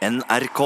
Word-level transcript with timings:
NRK. 0.00 0.60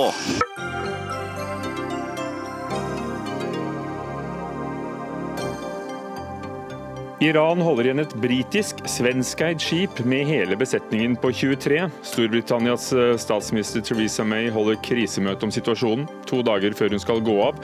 Iran 7.20 7.58
holder 7.58 7.88
igjen 7.88 8.02
et 8.04 8.14
britisk, 8.22 8.84
svenskeid 8.86 9.58
skip 9.58 9.98
med 10.06 10.28
hele 10.28 10.54
besetningen 10.60 11.16
på 11.18 11.32
23. 11.34 11.80
Storbritannias 12.06 12.92
eh, 12.94 13.16
statsminister 13.18 13.82
Theresa 13.82 14.22
May 14.22 14.52
holder 14.54 14.78
krisemøte 14.86 15.48
om 15.48 15.54
situasjonen 15.56 16.06
to 16.30 16.38
dager 16.46 16.76
før 16.78 16.94
hun 16.94 17.02
skal 17.02 17.24
gå 17.26 17.34
av. 17.48 17.58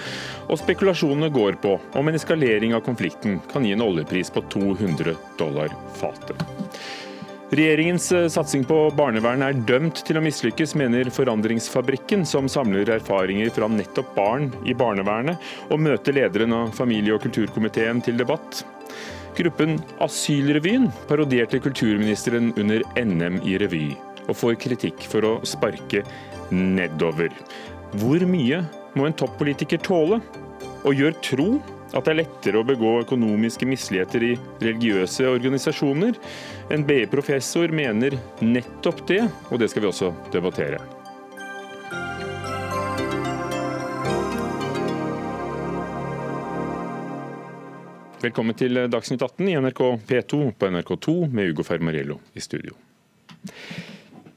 Og 0.51 0.59
spekulasjonene 0.59 1.31
går 1.31 1.61
på 1.63 1.77
om 1.79 2.11
en 2.11 2.19
eskalering 2.19 2.75
av 2.75 2.83
konflikten 2.89 3.39
kan 3.53 3.63
gi 3.63 3.77
en 3.77 3.87
oljepris 3.87 4.35
på 4.35 4.43
200 4.57 5.15
dollar 5.39 5.71
fatet. 6.03 6.43
Regjeringens 7.51 8.13
eh, 8.13 8.29
satsing 8.31 8.63
på 8.63 8.77
barnevern 8.95 9.43
er 9.43 9.57
dømt 9.67 10.05
til 10.07 10.21
å 10.21 10.23
mislykkes, 10.23 10.77
mener 10.79 11.09
Forandringsfabrikken, 11.11 12.23
som 12.23 12.47
samler 12.47 12.93
erfaringer 12.95 13.51
fra 13.51 13.67
nettopp 13.67 14.13
barn 14.15 14.47
i 14.63 14.75
barnevernet, 14.79 15.41
og 15.67 15.83
møter 15.83 16.15
lederen 16.15 16.55
av 16.55 16.71
familie- 16.77 17.17
og 17.17 17.25
kulturkomiteen 17.25 18.05
til 18.07 18.21
debatt. 18.21 18.63
Gruppen 19.35 19.81
Asylrevyen 19.99 20.87
parodierte 21.11 21.59
kulturministeren 21.65 22.53
under 22.55 22.87
NM 23.03 23.43
i 23.43 23.59
revy, 23.59 23.85
og 24.29 24.39
får 24.39 24.55
kritikk 24.63 25.03
for 25.11 25.27
å 25.27 25.35
sparke 25.43 26.05
nedover. 26.55 27.35
Hvor 27.99 28.23
mye 28.31 28.63
må 28.95 29.11
en 29.11 29.19
toppolitiker 29.19 29.83
tåle? 29.83 30.23
Og 30.87 30.95
gjør 30.95 31.19
tro 31.27 31.49
at 31.91 32.07
det 32.07 32.13
er 32.13 32.21
lettere 32.23 32.61
å 32.61 32.67
begå 32.67 32.93
økonomiske 33.03 33.67
misligheter 33.69 34.25
i 34.29 34.31
religiøse 34.63 35.27
organisasjoner? 35.31 36.17
En 36.71 36.87
BI-professor 36.87 37.73
mener 37.75 38.17
nettopp 38.45 39.03
det, 39.11 39.25
og 39.51 39.61
det 39.63 39.71
skal 39.73 39.85
vi 39.85 39.91
også 39.91 40.13
debattere. 40.35 40.81
Velkommen 48.21 48.53
til 48.53 48.77
Dagsnytt 48.93 49.23
18 49.25 49.49
i 49.49 49.57
NRK 49.57 49.81
P2 50.07 50.41
på 50.61 50.69
NRK2 50.69 51.15
med 51.33 51.55
Ugo 51.55 51.65
Fermariello 51.65 52.19
i 52.37 52.43
studio. 52.45 52.77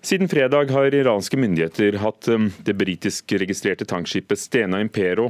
Siden 0.04 0.28
fredag 0.31 0.72
har 0.72 0.96
iranske 0.96 1.38
myndigheter 1.40 1.98
hatt 2.00 2.28
um, 2.31 2.50
det 2.64 2.76
britisk-registrerte 2.80 3.88
tankskipet 3.88 4.40
Stena 4.40 4.80
Impero 4.84 5.30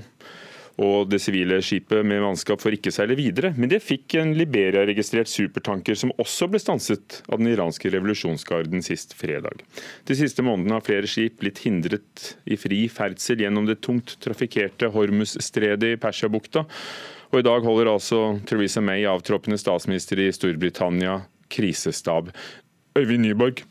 og 0.82 1.10
det 1.12 1.20
sivile 1.22 1.60
skipet 1.62 2.02
med 2.08 2.24
mannskap 2.24 2.62
for 2.62 2.74
ikke 2.74 2.92
seile 2.94 3.14
videre. 3.18 3.52
Men 3.58 3.70
det 3.70 3.84
fikk 3.86 4.16
en 4.18 4.34
Liberia-registrert 4.38 5.30
supertanker 5.30 5.98
som 6.00 6.14
også 6.22 6.48
ble 6.50 6.62
stanset 6.62 7.20
av 7.30 7.38
den 7.42 7.52
iranske 7.52 7.92
revolusjonsgarden 7.94 8.82
sist 8.86 9.14
fredag. 9.18 9.62
De 10.10 10.18
siste 10.18 10.46
månedene 10.46 10.80
har 10.80 10.86
flere 10.86 11.10
skip 11.10 11.38
blitt 11.44 11.62
hindret 11.66 12.34
i 12.50 12.58
fri 12.58 12.88
ferdsel 12.90 13.44
gjennom 13.46 13.70
det 13.70 13.84
tungt 13.86 14.16
trafikkerte 14.24 14.90
Hormuz-stredet 14.96 15.94
i 15.94 16.00
Persiabukta. 16.02 16.66
Og 17.34 17.42
I 17.42 17.46
dag 17.46 17.66
holder 17.66 17.92
altså 17.94 18.24
Theresa 18.50 18.82
May, 18.82 19.06
avtroppende 19.10 19.58
statsminister 19.62 20.22
i 20.22 20.32
Storbritannia, 20.34 21.20
krisestab. 21.54 22.34
Øyvind 22.98 23.26
Nyborg, 23.26 23.62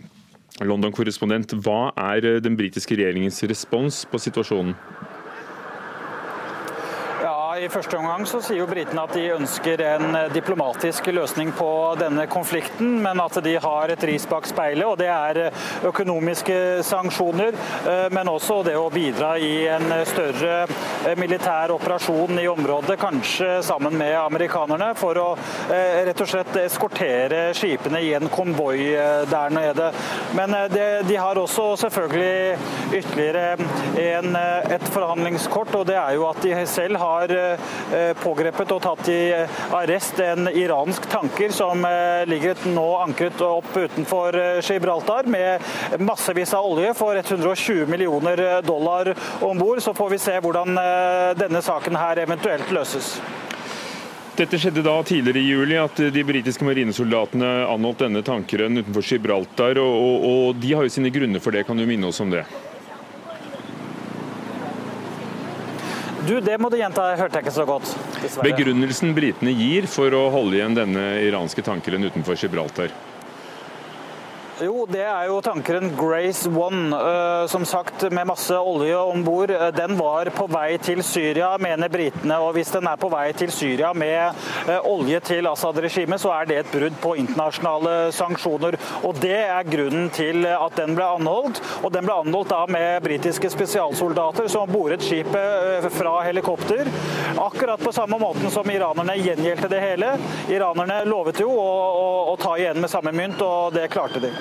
London-korrespondent. 0.63 1.55
Hva 1.63 1.91
er 1.99 2.43
den 2.43 2.59
britiske 2.59 2.95
regjeringens 2.99 3.43
respons 3.51 4.05
på 4.11 4.23
situasjonen? 4.23 4.75
I 7.63 7.69
første 7.71 7.95
omgang 7.95 8.25
så 8.27 8.41
sier 8.43 8.59
jo 8.59 8.67
britene 8.67 9.05
at 9.05 9.13
de 9.15 9.23
ønsker 9.37 9.81
en 9.87 10.17
diplomatisk 10.33 11.07
løsning 11.15 11.53
på 11.55 11.69
denne 12.01 12.25
konflikten, 12.31 12.97
men 13.05 13.21
at 13.23 13.37
de 13.45 13.53
har 13.63 13.93
et 13.93 14.07
ris 14.09 14.25
bak 14.27 14.49
speilet. 14.51 14.83
og 14.83 14.97
Det 14.99 15.07
er 15.07 15.53
økonomiske 15.87 16.57
sanksjoner, 16.87 17.55
eh, 17.87 18.09
men 18.11 18.31
også 18.33 18.63
det 18.67 18.75
å 18.79 18.89
bidra 18.91 19.37
i 19.39 19.69
en 19.71 19.95
større 20.09 20.65
eh, 20.65 21.15
militær 21.21 21.75
operasjon 21.77 22.41
i 22.43 22.49
området, 22.51 22.97
kanskje 22.99 23.53
sammen 23.63 23.95
med 24.01 24.17
amerikanerne, 24.19 24.91
for 24.99 25.23
å 25.23 25.29
eh, 25.71 26.03
rett 26.09 26.25
og 26.25 26.33
slett 26.33 26.59
eskortere 26.65 27.45
skipene 27.55 28.03
i 28.03 28.11
en 28.19 28.27
konvoi 28.33 28.91
der 29.31 29.55
nede. 29.55 29.93
Men 30.35 30.57
de 31.07 31.21
har 31.21 31.39
også 31.39 31.77
selvfølgelig 31.85 32.99
ytterligere 33.03 33.55
en, 34.03 34.37
et 34.75 34.91
forhandlingskort, 34.91 35.77
og 35.79 35.87
det 35.93 36.01
er 36.01 36.19
jo 36.19 36.27
at 36.33 36.43
de 36.43 36.57
selv 36.67 36.99
har 37.03 37.39
Eh, 37.52 37.52
pågrepet 38.23 38.73
og 38.75 38.83
tatt 38.85 39.09
i 39.13 39.21
arrest 39.73 40.21
en 40.21 40.49
iransk 40.49 41.09
tanker 41.11 41.53
som 41.53 41.85
eh, 41.85 42.27
ligger 42.27 42.57
nå 42.73 42.87
ankret 43.03 43.41
opp 43.45 43.77
utenfor 43.77 44.37
eh, 44.39 44.61
Gibraltar 44.63 45.29
med 45.31 45.61
massevis 45.99 46.55
av 46.55 46.67
olje 46.67 46.95
for 46.95 47.17
120 47.17 47.87
millioner 47.87 48.63
dollar 48.63 49.15
om 49.41 49.59
bord. 49.59 49.83
Så 49.83 49.95
får 49.95 50.11
vi 50.11 50.19
se 50.19 50.39
hvordan 50.41 50.79
denne 51.39 51.63
saken 51.63 51.97
her 51.99 52.23
eventuelt 52.23 52.71
løses. 52.75 53.17
Dette 54.37 54.57
skjedde 54.59 54.85
da 54.85 54.95
tidligere 55.05 55.43
i 55.43 55.51
juli, 55.51 55.77
at 55.77 55.99
de 56.15 56.25
britiske 56.25 56.65
marinesoldatene 56.65 57.51
anholdt 57.69 58.07
denne 58.07 58.23
tankeren 58.25 58.81
utenfor 58.81 59.05
Gibraltar. 59.05 59.81
Og, 59.83 59.97
og, 59.97 60.29
og 60.31 60.61
de 60.63 60.73
har 60.73 60.89
jo 60.89 60.95
sine 60.95 61.13
grunner 61.13 61.43
for 61.43 61.53
det, 61.53 61.67
kan 61.69 61.77
du 61.77 61.85
minne 61.89 62.09
oss 62.09 62.23
om 62.25 62.33
det? 62.33 62.47
Du, 66.27 66.37
Det 66.41 66.59
må 66.61 66.71
du 66.71 66.77
gjenta, 66.79 67.09
jeg 67.13 67.19
hørte 67.19 67.41
jeg 67.41 67.47
ikke 67.47 67.55
så 67.55 67.65
godt. 67.67 67.95
Dessverre. 68.23 68.45
Begrunnelsen 68.47 69.15
britene 69.17 69.55
gir 69.59 69.89
for 69.91 70.15
å 70.15 70.29
holde 70.31 70.61
igjen 70.61 70.77
denne 70.77 71.07
iranske 71.27 71.65
tankeren 71.67 72.07
utenfor 72.07 72.39
Gibraltar? 72.39 72.95
Jo, 74.61 74.83
det 74.85 75.01
er 75.01 75.31
jo 75.31 75.39
tankeren 75.41 75.95
Grace 75.97 76.51
One. 76.51 76.93
Uh, 76.93 77.47
som 77.49 77.65
sagt, 77.65 78.03
med 78.13 78.27
masse 78.29 78.53
olje 78.59 78.97
om 79.01 79.25
bord. 79.25 79.51
Uh, 79.51 79.71
den 79.73 79.97
var 79.97 80.29
på 80.37 80.45
vei 80.53 80.77
til 80.83 81.01
Syria, 81.03 81.55
mener 81.59 81.89
britene. 81.89 82.37
Og 82.45 82.53
hvis 82.59 82.73
den 82.75 82.87
er 82.87 83.01
på 83.01 83.09
vei 83.13 83.31
til 83.33 83.53
Syria 83.53 83.95
med 83.97 84.37
uh, 84.69 84.77
olje 84.91 85.23
til 85.25 85.49
Assad-regimet, 85.49 86.21
så 86.21 86.35
er 86.37 86.51
det 86.51 86.59
et 86.61 86.73
brudd 86.75 86.99
på 87.01 87.15
internasjonale 87.23 87.95
sanksjoner. 88.13 88.77
Og 89.09 89.17
det 89.23 89.39
er 89.41 89.71
grunnen 89.73 90.11
til 90.13 90.45
at 90.53 90.77
den 90.77 90.99
ble 90.99 91.09
anholdt. 91.17 91.63
Og 91.81 91.89
den 91.97 92.05
ble 92.05 92.19
anholdt 92.21 92.53
da 92.53 92.61
med 92.69 93.01
britiske 93.09 93.51
spesialsoldater 93.57 94.53
som 94.53 94.69
boret 94.69 95.03
skipet 95.03 95.89
fra 95.97 96.19
helikopter. 96.29 96.93
Akkurat 97.41 97.81
på 97.81 97.95
samme 97.97 98.21
måten 98.21 98.53
som 98.53 98.69
iranerne 98.69 99.17
gjengjeldte 99.17 99.73
det 99.73 99.81
hele. 99.81 100.13
Iranerne 100.53 101.03
lovet 101.09 101.41
jo 101.41 101.49
å, 101.57 101.69
å, 102.05 102.09
å 102.35 102.39
ta 102.41 102.59
igjen 102.61 102.83
med 102.85 102.93
samme 102.93 103.17
mynt, 103.17 103.41
og 103.41 103.73
det 103.73 103.89
klarte 103.93 104.21
de. 104.21 104.35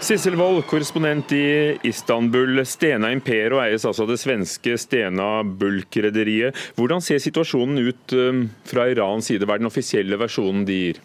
Sissel 0.00 0.34
Wold, 0.40 0.64
korrespondent 0.66 1.32
i 1.36 1.76
Istanbul. 1.84 2.62
Stena 2.64 3.10
Impero 3.12 3.60
eies 3.60 3.84
altså 3.84 4.06
det 4.08 4.16
svenske 4.18 4.78
Stena 4.80 5.42
Bulk-rederiet. 5.44 6.56
Hvordan 6.78 7.04
ser 7.04 7.20
situasjonen 7.20 7.82
ut 7.84 8.16
um, 8.16 8.46
fra 8.66 8.88
Irans 8.88 9.28
side? 9.28 9.44
Hva 9.44 9.58
er 9.58 9.62
den 9.62 9.68
offisielle 9.68 10.18
versjonen 10.18 10.64
de 10.66 10.78
gir? 10.80 11.02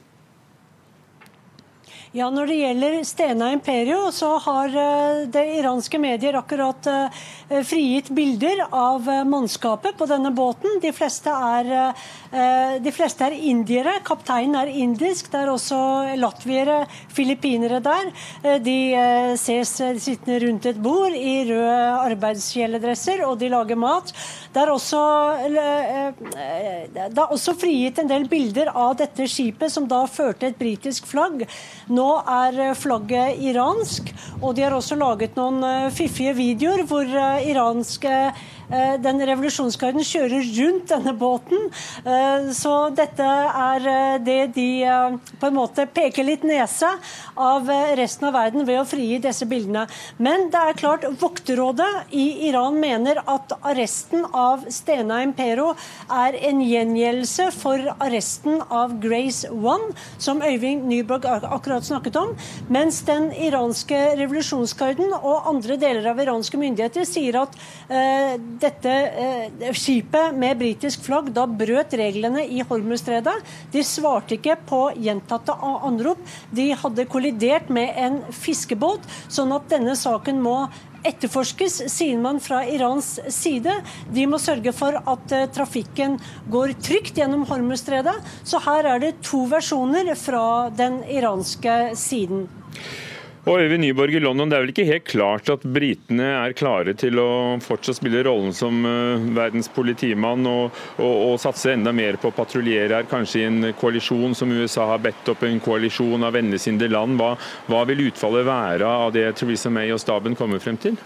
Ja, 2.15 2.29
Når 2.31 2.47
det 2.47 2.55
gjelder 2.55 2.93
Stena 3.03 3.49
Imperio, 3.51 4.05
så 4.15 4.37
har 4.39 4.71
uh, 4.71 5.25
det 5.27 5.41
iranske 5.57 5.99
medier 5.99 6.37
akkurat 6.39 6.87
uh, 6.87 7.17
frigitt 7.67 8.07
bilder 8.15 8.61
av 8.69 9.03
uh, 9.03 9.25
mannskapet 9.27 9.97
på 9.99 10.07
denne 10.07 10.31
båten. 10.31 10.77
De 10.79 10.93
fleste 10.95 11.33
er 11.35 11.73
Eh, 12.35 12.81
de 12.83 12.91
fleste 12.91 13.23
er 13.23 13.35
indiere. 13.47 13.93
Kapteinen 14.03 14.57
er 14.59 14.71
indisk. 14.83 15.29
Det 15.31 15.39
er 15.39 15.51
også 15.51 15.77
latviere, 16.19 16.81
filippinere 17.15 17.79
der. 17.83 18.09
Eh, 18.43 18.57
de 18.63 18.77
eh, 18.99 19.35
ses 19.39 19.71
sittende 20.03 20.41
rundt 20.43 20.67
et 20.67 20.81
bord 20.83 21.15
i 21.15 21.35
røde 21.47 21.77
arbeidskjeledresser, 22.09 23.23
og 23.27 23.37
de 23.39 23.51
lager 23.53 23.79
mat. 23.79 24.11
Det 24.51 24.63
er, 24.63 24.71
også, 24.71 24.99
det 25.51 27.05
er 27.05 27.23
også 27.23 27.55
frigitt 27.59 27.99
en 27.99 28.11
del 28.11 28.27
bilder 28.31 28.71
av 28.71 28.95
dette 28.99 29.27
skipet, 29.31 29.71
som 29.71 29.87
da 29.87 30.03
førte 30.07 30.49
et 30.49 30.59
britisk 30.59 31.07
flagg. 31.07 31.43
Nå 31.91 32.04
er 32.39 32.75
flagget 32.77 33.39
iransk, 33.51 34.11
og 34.41 34.55
de 34.55 34.65
har 34.65 34.75
også 34.77 34.97
laget 34.99 35.37
noen 35.39 35.91
fiffige 35.95 36.35
videoer 36.37 36.85
hvor 36.89 37.09
iranske 37.45 38.15
Eh, 38.15 38.33
den 38.69 39.21
revolusjonsgarden 39.29 40.05
kjører 40.05 40.45
rundt 40.59 40.89
denne 40.89 41.13
båten. 41.17 41.69
Eh, 42.05 42.49
så 42.55 42.73
dette 42.95 43.25
er 43.25 43.87
eh, 43.89 44.17
det 44.25 44.39
de 44.55 44.67
på 45.39 45.49
en 45.49 45.57
måte 45.57 45.85
peker 45.91 46.25
litt 46.27 46.45
nese 46.47 46.89
av 47.35 47.69
resten 47.97 48.29
av 48.29 48.35
verden 48.37 48.65
ved 48.67 48.81
å 48.81 48.87
frigi 48.87 49.19
disse 49.23 49.47
bildene. 49.49 49.85
Men 50.17 50.49
det 50.53 50.61
er 50.61 50.79
klart, 50.79 51.05
Vokterrådet 51.19 52.13
i 52.15 52.47
Iran 52.49 52.79
mener 52.81 53.21
at 53.21 53.53
arresten 53.61 54.25
av 54.35 54.65
Stena 54.73 55.21
Impero 55.25 55.71
er 56.11 56.37
en 56.49 56.61
gjengjeldelse 56.63 57.49
for 57.55 57.91
arresten 57.95 58.61
av 58.69 58.97
Grace 59.03 59.49
One, 59.51 59.93
som 60.21 60.43
Øyvind 60.45 60.87
Nyborg 60.89 61.27
akkurat 61.27 61.85
snakket 61.87 62.19
om. 62.19 62.33
Mens 62.71 63.01
den 63.07 63.29
iranske 63.33 63.99
revolusjonsgarden 64.19 65.13
og 65.17 65.49
andre 65.51 65.79
deler 65.81 66.11
av 66.11 66.21
iranske 66.21 66.59
myndigheter 66.59 67.07
sier 67.07 67.41
at 67.43 67.55
dette 68.61 68.91
eh, 68.91 69.69
skipet 69.75 70.35
med 70.37 70.59
britisk 70.59 71.03
flagg 71.05 71.31
da 71.35 71.45
brøt 71.47 71.93
reglene 71.97 72.45
i 72.45 72.63
Hormuzstredet. 72.65 73.35
De 73.73 73.83
svarte 73.85 74.37
ikke 74.37 74.57
på 74.69 74.81
gjentatte 74.95 75.55
anrop. 75.61 76.21
De 76.55 76.71
hadde 76.77 77.07
kollidert 77.11 77.71
med 77.73 77.93
en 77.99 78.19
fiskebåt, 78.33 79.05
sånn 79.27 79.53
at 79.55 79.69
denne 79.71 79.95
saken 79.99 80.41
må 80.43 80.57
etterforskes, 81.05 81.83
sier 81.93 82.17
man 82.17 82.39
fra 82.41 82.63
Irans 82.65 83.19
side. 83.29 83.73
De 84.09 84.25
må 84.29 84.39
sørge 84.41 84.73
for 84.73 84.97
at 84.97 85.35
trafikken 85.53 86.17
går 86.49 86.73
trygt 86.81 87.21
gjennom 87.21 87.45
Hormuzstredet. 87.49 88.15
Så 88.41 88.61
her 88.65 88.89
er 88.95 89.03
det 89.03 89.17
to 89.25 89.45
versjoner 89.51 90.15
fra 90.17 90.71
den 90.73 91.03
iranske 91.13 91.93
siden. 91.99 92.47
Og 93.45 93.59
Øyvind 93.61 93.83
Nyborg 93.83 94.15
i 94.17 94.19
London, 94.19 94.49
Det 94.49 94.57
er 94.57 94.61
vel 94.63 94.71
ikke 94.73 94.87
helt 94.89 95.03
klart 95.05 95.49
at 95.53 95.61
britene 95.61 96.25
er 96.33 96.55
klare 96.57 96.95
til 96.97 97.19
å 97.21 97.59
fortsatt 97.61 97.99
spille 97.99 98.23
rollen 98.25 98.55
som 98.57 98.79
uh, 98.81 99.21
verdens 99.37 99.69
politimann 99.69 100.47
og, 100.49 100.73
og, 100.97 101.13
og, 101.13 101.35
satse 101.43 101.75
enda 101.75 101.93
mer 101.93 102.17
på 102.17 102.31
å 102.31 102.33
patruljere 102.33 102.97
her, 102.97 103.09
kanskje 103.09 103.43
i 103.43 103.45
en 103.45 103.67
koalisjon 103.77 104.33
som 104.33 104.49
USA 104.49 104.87
har 104.95 105.03
bedt 105.05 105.29
opp, 105.29 105.45
en 105.45 105.61
koalisjon 105.61 106.25
av 106.25 106.33
vennligsinnede 106.33 106.89
land. 106.89 107.21
Hva, 107.21 107.35
hva 107.69 107.85
vil 107.85 108.07
utfallet 108.07 108.49
være 108.49 108.89
av 109.05 109.13
det 109.13 109.27
Theresa 109.37 109.69
May 109.69 109.93
og 109.93 110.01
staben 110.01 110.33
kommer 110.33 110.63
frem 110.63 110.81
til? 110.81 110.97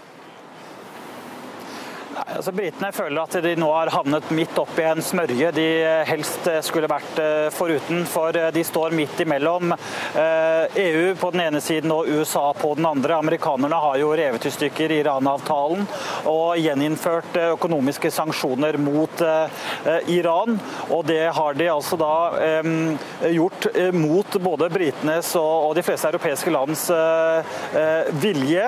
Altså, 2.30 2.52
Britene 2.54 2.92
føler 2.94 3.24
at 3.24 3.36
de 3.42 3.52
nå 3.58 3.68
har 3.74 3.90
havnet 3.90 4.28
midt 4.36 4.58
oppi 4.62 4.84
en 4.86 5.02
smørje 5.02 5.50
de 5.56 5.66
helst 6.06 6.46
skulle 6.66 6.90
vært 6.90 7.18
eh, 7.22 7.48
foruten. 7.54 8.04
For 8.10 8.36
eh, 8.38 8.52
de 8.54 8.62
står 8.66 8.94
midt 8.94 9.24
imellom 9.24 9.74
EU 9.74 9.80
eh, 10.22 11.10
e 11.10 11.16
på 11.18 11.32
den 11.34 11.42
ene 11.48 11.62
siden 11.64 11.90
og 11.96 12.10
USA 12.10 12.52
på 12.54 12.76
den 12.78 12.86
andre. 12.86 13.18
Amerikanerne 13.18 13.80
har 13.82 13.98
jo 14.02 14.12
revet 14.18 14.46
i 14.46 14.52
stykker 14.54 14.94
Iran-avtalen 15.00 15.88
og 16.30 16.60
gjeninnført 16.62 17.40
økonomiske 17.48 18.12
sanksjoner 18.14 18.78
mot 18.82 19.24
Iran. 20.12 20.58
Og 20.94 21.04
det 21.08 21.24
har 21.34 21.58
de 21.58 21.70
altså 21.72 21.98
da 22.00 22.14
gjort 23.32 23.68
mot 23.96 24.38
både 24.44 24.70
britenes 24.74 25.32
og 25.40 25.74
de 25.78 25.84
fleste 25.86 26.10
europeiske 26.12 26.54
lands 26.54 26.86
vilje. 28.22 28.68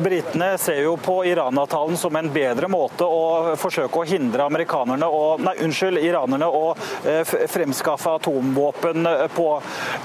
Britene 0.00 0.52
ser 0.60 0.82
jo 0.84 0.96
på 1.00 1.20
Iran-avtalen 1.30 1.98
som 2.00 2.18
en 2.18 2.32
bedre 2.34 2.68
måte 2.68 2.79
måte 2.80 3.06
å 3.06 3.54
forsøke 3.60 4.00
å 4.00 4.08
hindre 4.08 4.46
amerikanerne 4.46 5.08
og, 5.10 5.42
nei, 5.44 5.54
unnskyld, 5.64 6.00
iranerne 6.04 6.48
å 6.48 6.72
eh, 7.08 7.22
fremskaffe 7.50 8.16
atomvåpen 8.18 9.06
eh, 9.06 9.26
på. 9.34 9.48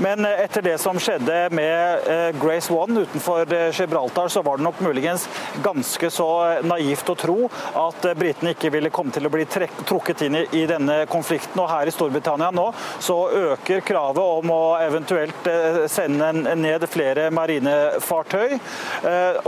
Men 0.03 0.25
eh, 0.27 0.43
etter 0.45 0.65
det 0.65 0.77
som 0.81 0.99
skjedde 1.01 1.37
med 1.55 2.09
Grace 2.39 2.73
One 2.73 3.05
utenfor 3.05 3.49
Gibraltar, 3.73 4.29
så 4.31 4.41
var 4.45 4.57
det 4.57 4.65
nok 4.67 4.81
muligens 4.83 5.27
ganske 5.63 6.09
så 6.13 6.27
naivt 6.65 7.09
å 7.09 7.15
tro 7.19 7.37
at 7.79 8.07
britene 8.17 8.53
ikke 8.55 8.71
ville 8.73 8.91
komme 8.93 9.13
til 9.15 9.27
å 9.27 9.31
bli 9.33 9.45
trukket 9.47 10.25
inn 10.27 10.39
i, 10.41 10.43
i 10.61 10.65
denne 10.69 11.03
konflikten. 11.11 11.59
Og 11.61 11.69
her 11.71 11.89
i 11.89 11.93
Storbritannia 11.93 12.51
nå 12.55 12.67
så 13.03 13.17
øker 13.53 13.83
kravet 13.85 14.21
om 14.21 14.51
å 14.53 14.61
eventuelt 14.83 15.49
sende 15.91 16.31
ned 16.57 16.85
flere 16.91 17.29
marinefartøy. 17.35 18.57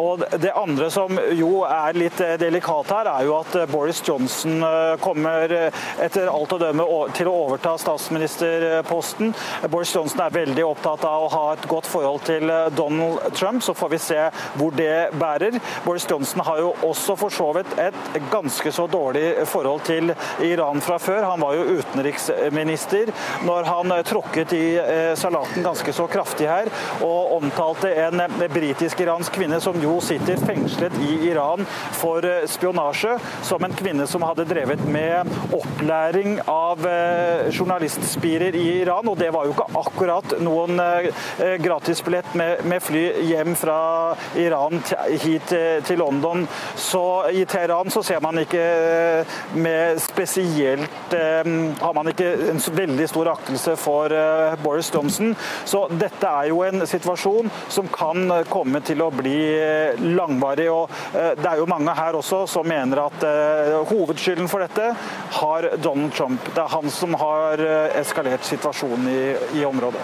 Og 0.02 0.26
det 0.40 0.54
andre 0.58 0.90
som 0.94 1.20
jo 1.38 1.64
er 1.68 1.98
litt 1.98 2.22
delikat 2.42 2.94
her, 2.94 3.12
er 3.18 3.26
jo 3.28 3.36
at 3.40 3.56
eh, 3.56 3.68
Boris 3.70 4.02
Johnson 4.06 4.64
eh, 4.64 4.96
kommer 5.02 5.54
eh, 5.54 5.84
etter 6.04 6.30
alt 6.32 6.54
å 6.54 6.60
dømme 6.62 6.86
til 7.18 7.30
å 7.30 7.36
overta 7.46 7.76
statsministerposten. 7.82 9.34
Boris 9.72 9.94
Johnson 9.96 10.24
er 10.26 10.36
veldig 10.36 10.66
opptatt 10.68 11.06
av 11.08 11.26
å 11.26 11.32
ha 11.34 11.44
et 11.56 11.68
godt 11.70 11.90
forhold 11.90 12.26
til 12.28 12.52
Donald 12.78 13.22
Trump, 13.38 13.64
så 13.64 13.76
får 13.78 13.92
vi 13.94 14.00
se 14.02 14.20
hvor 14.60 14.76
det 14.78 15.10
bærer. 15.18 15.58
Boris 15.86 16.08
Johnson 16.10 16.44
har 16.48 16.62
jo 16.62 16.74
også 16.88 17.18
for 17.20 17.34
så 17.34 17.50
vidt 17.58 17.74
et 17.82 17.98
ganske 18.32 18.72
så 18.74 18.88
dårlig 18.92 19.26
forhold 19.50 19.86
til 19.88 20.14
Iran 20.46 20.82
fra 20.84 21.00
før. 21.02 21.26
Han 21.32 21.44
var 21.44 21.58
jo 21.58 21.80
utenriksminister 21.80 23.12
når 23.48 23.70
han 23.70 23.96
tråkket 24.08 24.54
i 24.58 24.66
salaten 25.20 25.66
ganske 25.66 25.94
så 25.96 26.08
kraftig 26.12 26.50
her 26.50 26.70
og 27.06 27.38
omtalte 27.38 27.92
en 28.06 28.22
britisk-iransk 28.54 29.38
kvinne 29.38 29.60
som 29.64 29.78
jo 29.82 29.98
sitter 30.04 30.40
fengslet 30.48 30.96
i 31.08 31.18
Iran 31.32 31.66
for 31.98 32.26
spionasje 32.50 32.97
bransje, 32.98 33.20
som 33.44 33.64
en 33.64 33.74
kvinne 33.74 34.08
som 34.08 34.22
hadde 34.22 34.46
drevet 34.46 34.80
med 34.90 35.28
opplæring 35.54 36.40
av 36.48 36.86
eh, 36.88 37.52
journalistspirer 37.52 38.56
i 38.56 38.82
Iran. 38.82 39.08
Og 39.08 39.18
det 39.18 39.32
var 39.32 39.46
jo 39.46 39.54
ikke 39.54 39.68
akkurat 39.78 40.38
noen 40.42 40.80
eh, 40.80 41.58
gratisbillett 41.62 42.34
med, 42.36 42.66
med 42.66 42.82
fly 42.84 43.04
hjem 43.28 43.56
fra 43.56 44.16
Iran 44.36 44.82
hit 45.22 45.54
til 45.86 46.00
London. 46.00 46.48
Så 46.76 47.30
i 47.32 47.46
Teheran 47.46 47.92
så 47.94 48.04
ser 48.04 48.22
man 48.24 48.40
ikke 48.42 48.62
eh, 48.62 49.38
med 49.54 50.02
spesielt 50.02 51.14
Har 51.80 51.94
man 51.94 52.10
ikke 52.10 52.28
en 52.52 52.60
veldig 52.74 53.06
stor 53.10 53.30
aktelse 53.32 53.76
for 53.80 54.12
Boris 54.64 54.90
Johnson. 54.94 55.34
Så 55.66 55.86
dette 55.92 56.28
er 56.28 56.50
jo 56.52 56.62
en 56.66 56.86
situasjon 56.88 57.50
som 57.74 57.88
kan 57.92 58.32
komme 58.50 58.82
til 58.86 59.02
å 59.04 59.10
bli 59.14 59.38
langvarig. 60.18 60.68
og 60.72 60.92
Det 61.14 61.48
er 61.48 61.62
jo 61.62 61.70
mange 61.70 61.96
her 61.98 62.18
også 62.20 62.44
som 62.50 62.68
mener 62.68 62.87
mener 62.88 63.04
at 63.04 63.24
uh, 63.28 63.84
hovedskylden 63.90 64.48
for 64.48 64.64
dette 64.64 64.94
har 65.42 65.70
Donald 65.84 66.16
Trump. 66.16 66.40
Det 66.56 66.64
er 66.64 66.72
han 66.72 66.92
som 66.94 67.16
har 67.20 67.60
uh, 67.60 68.00
eskalert 68.00 68.48
situasjonen 68.48 69.10
i, 69.12 69.22
i 69.60 69.66
området. 69.68 70.02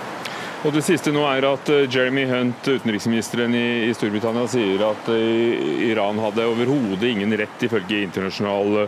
Og 0.64 0.72
Det 0.72 0.80
siste 0.86 1.12
nå 1.12 1.26
er 1.28 1.44
at 1.44 1.68
eh, 1.74 1.90
Jeremy 1.92 2.24
Hunt, 2.30 2.64
utenriksministeren 2.64 3.52
i, 3.52 3.92
Storbritannia, 3.92 4.46
sier 4.48 4.80
at 4.88 5.10
Iran 5.12 6.22
hadde 6.24 6.46
overhodet 6.48 7.10
ingen 7.10 7.36
rett, 7.36 7.66
ifølge 7.68 8.00
internasjonal 8.06 8.86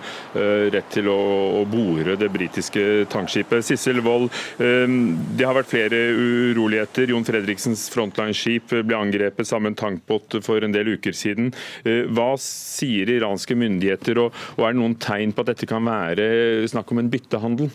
rett, 0.72 0.88
til 0.94 1.10
å, 1.12 1.66
bore 1.68 2.16
det 2.20 2.30
britiske 2.32 3.06
tankskipet. 3.12 3.66
Sissel 3.66 4.00
Wold, 4.06 4.30
det 4.58 5.48
har 5.48 5.58
vært 5.58 5.72
flere 5.72 6.00
uroligheter. 6.16 7.10
Jon 7.12 7.26
Fredriksens 7.28 7.88
Frontline-skip 7.94 8.72
ble 8.86 9.00
angrepet 9.00 9.50
sammen 9.50 9.74
med 9.74 9.76
en 9.76 9.82
tankbåt 9.82 10.38
for 10.46 10.64
en 10.64 10.76
del 10.76 10.94
uker 10.96 11.16
siden. 11.18 11.50
Hva 11.84 12.30
sier 12.42 13.12
iranske 13.18 13.58
myndigheter, 13.58 14.22
og 14.22 14.62
er 14.62 14.76
det 14.76 14.80
noen 14.80 15.00
tegn 15.02 15.34
på 15.36 15.44
at 15.44 15.52
dette 15.52 15.70
kan 15.70 15.90
være 15.90 16.70
snakk 16.72 16.94
om 16.94 17.04
en 17.04 17.12
byttehandel? 17.12 17.74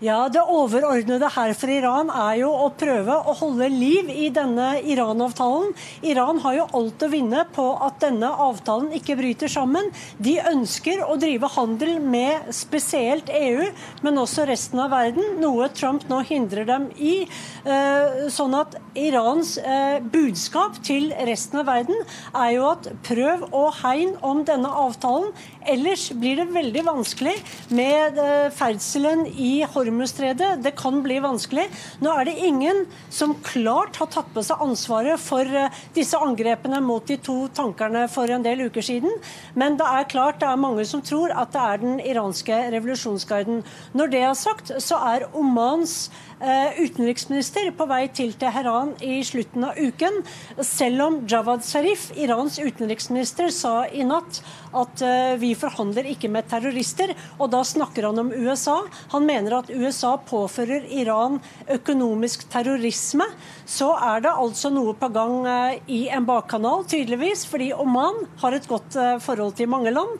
Ja, 0.00 0.30
Det 0.32 0.40
overordnede 0.40 1.28
her 1.28 1.50
for 1.52 1.68
Iran 1.68 2.08
er 2.08 2.38
jo 2.40 2.48
å 2.56 2.70
prøve 2.72 3.18
å 3.20 3.34
holde 3.36 3.66
liv 3.68 4.08
i 4.08 4.30
denne 4.32 4.78
Iran-avtalen. 4.80 5.74
Iran 6.08 6.38
har 6.40 6.54
jo 6.56 6.64
alt 6.78 7.04
å 7.04 7.08
vinne 7.12 7.42
på 7.52 7.66
at 7.84 7.98
denne 8.00 8.30
avtalen 8.32 8.94
ikke 8.96 9.18
bryter 9.18 9.52
sammen. 9.52 9.90
De 10.16 10.38
ønsker 10.40 11.02
å 11.04 11.18
drive 11.20 11.50
handel 11.52 11.98
med 12.00 12.48
spesielt 12.56 13.28
EU, 13.28 13.66
men 14.00 14.22
også 14.22 14.46
resten 14.48 14.80
av 14.80 14.94
verden, 14.94 15.36
noe 15.42 15.68
Trump 15.76 16.08
nå 16.08 16.22
hindrer 16.30 16.64
dem 16.64 16.88
i. 16.96 17.26
Eh, 17.68 18.24
sånn 18.32 18.56
at 18.56 18.78
Irans 18.96 19.58
eh, 19.60 20.00
budskap 20.00 20.80
til 20.86 21.10
resten 21.28 21.60
av 21.60 21.68
verden 21.68 22.00
er 22.32 22.54
jo 22.56 22.70
at 22.70 22.88
prøv 23.04 23.50
å 23.52 23.66
hegne 23.82 24.16
om 24.24 24.46
denne 24.48 24.72
avtalen, 24.80 25.28
ellers 25.68 26.10
blir 26.16 26.40
det 26.40 26.50
veldig 26.54 26.86
vanskelig 26.86 27.36
med 27.76 28.18
eh, 28.20 28.48
ferdselen 28.54 29.26
i 29.30 29.60
Hormuz 29.64 29.90
Hormuzstredet. 29.90 30.62
Det 30.62 30.72
kan 30.76 31.02
bli 31.02 31.18
vanskelig. 31.20 31.66
Nå 32.00 32.12
er 32.14 32.28
det 32.28 32.38
ingen 32.46 32.84
som 33.10 33.34
klart 33.44 33.98
har 34.00 34.08
tatt 34.12 34.30
på 34.34 34.42
seg 34.44 34.62
ansvaret 34.62 35.20
for 35.20 35.44
eh, 35.44 35.70
disse 35.94 36.18
angrepene 36.18 36.80
mot 36.84 37.06
de 37.06 37.18
to 37.20 37.48
tankerne 37.54 38.06
for 38.08 38.30
en 38.30 38.44
del 38.44 38.66
uker 38.68 38.84
siden. 38.84 39.12
Men 39.54 39.76
det 39.80 39.86
er 39.86 40.08
klart 40.10 40.40
det 40.40 40.48
er 40.48 40.60
mange 40.60 40.86
som 40.88 41.02
tror 41.02 41.34
at 41.34 41.52
det 41.54 41.62
er 41.62 41.82
den 41.82 42.00
iranske 42.00 42.62
revolusjonsguiden. 42.76 43.62
Når 43.92 44.12
det 44.12 44.24
er 44.24 44.34
sagt, 44.38 44.72
så 44.82 45.00
er 45.12 45.28
Omans 45.36 46.10
utenriksminister 46.40 47.68
på 47.76 47.84
vei 47.90 48.06
til 48.16 48.32
Teheran 48.40 48.94
i 49.04 49.18
slutten 49.26 49.66
av 49.68 49.76
uken, 49.76 50.22
selv 50.64 51.04
om 51.04 51.18
Jawad 51.28 51.64
Zarif, 51.66 52.08
Irans 52.16 52.56
utenriksminister, 52.62 53.50
sa 53.52 53.84
i 53.86 54.06
natt 54.08 54.40
at 54.76 55.02
eh, 55.04 55.34
vi 55.40 55.52
forhandler 55.58 56.08
ikke 56.12 56.30
med 56.32 56.48
terrorister. 56.50 57.12
Og 57.38 57.50
da 57.52 57.62
snakker 57.66 58.08
han 58.08 58.22
om 58.22 58.32
USA. 58.32 58.78
Han 59.14 59.26
mener 59.28 59.58
at 59.60 59.72
USA 59.72 60.14
påfører 60.16 60.86
Iran 61.00 61.40
økonomisk 61.70 62.46
terrorisme. 62.52 63.26
Så 63.70 63.92
er 63.94 64.24
det 64.24 64.32
altså 64.34 64.72
noe 64.74 64.96
på 64.98 65.10
gang 65.14 65.46
eh, 65.46 65.78
i 65.86 66.00
en 66.10 66.26
bakkanal, 66.26 66.82
tydeligvis, 66.90 67.44
fordi 67.46 67.70
Oman 67.78 68.24
har 68.42 68.56
et 68.56 68.66
godt 68.66 68.98
forhold 69.22 69.54
til 69.58 69.70
mange 69.70 69.92
land, 69.94 70.18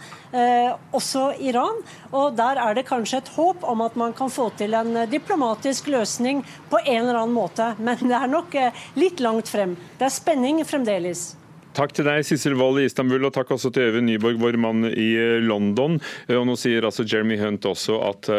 også 0.94 1.32
Iran. 1.42 1.80
Og 2.14 2.36
der 2.38 2.60
er 2.62 2.76
det 2.76 2.86
kanskje 2.86 3.18
et 3.18 3.32
håp 3.34 3.64
om 3.66 3.82
at 3.82 3.96
man 3.98 4.14
kan 4.16 4.30
få 4.30 4.48
til 4.58 4.74
en 4.78 4.94
diplomatisk 5.10 5.90
løsning 5.90 6.44
på 6.70 6.78
en 6.84 7.02
eller 7.02 7.22
annen 7.24 7.34
måte. 7.34 7.72
Men 7.78 7.98
det 8.02 8.16
er 8.16 8.30
nok 8.30 8.54
eh, 8.54 8.86
litt 8.98 9.20
langt 9.20 9.50
frem. 9.50 9.76
Det 9.98 10.06
er 10.06 10.14
spenning 10.14 10.62
fremdeles. 10.66 11.39
Takk 11.70 11.92
til 11.94 12.06
deg, 12.08 12.24
Sissel 12.26 12.56
Wold 12.58 12.80
i 12.82 12.86
Istanbul, 12.88 13.22
og 13.28 13.34
takk 13.36 13.52
også 13.54 13.70
til 13.70 13.92
Øyvind 13.92 14.08
Nyborg, 14.10 14.40
vår 14.42 14.56
mann 14.58 14.88
i 14.90 15.12
eh, 15.14 15.36
London. 15.44 16.00
Eh, 16.26 16.34
og 16.34 16.48
Nå 16.48 16.56
sier 16.58 16.82
altså 16.86 17.06
Jeremy 17.06 17.38
Hunt 17.38 17.68
også 17.68 18.00
at 18.08 18.30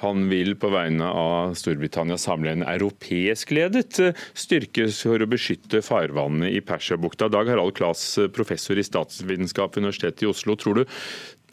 han 0.00 0.24
vil 0.30 0.54
på 0.60 0.70
vegne 0.72 1.06
av 1.06 1.54
Storbritannia 1.58 2.16
samle 2.20 2.54
en 2.54 2.64
europeisk 2.64 3.52
ledet 3.56 4.00
styrke 4.36 4.88
for 4.96 5.20
å 5.20 5.28
beskytte 5.28 5.82
farvannene 5.84 6.50
i 6.52 6.62
Persiabukta. 6.64 7.28
Dag 7.32 7.52
Harald 7.52 7.76
Klas, 7.76 8.02
professor 8.32 8.80
i 8.80 8.86
statsvitenskap 8.86 9.76
ved 9.76 9.84
Universitetet 9.84 10.24
i 10.24 10.30
Oslo. 10.32 10.56
Tror 10.60 10.80
du 10.80 10.84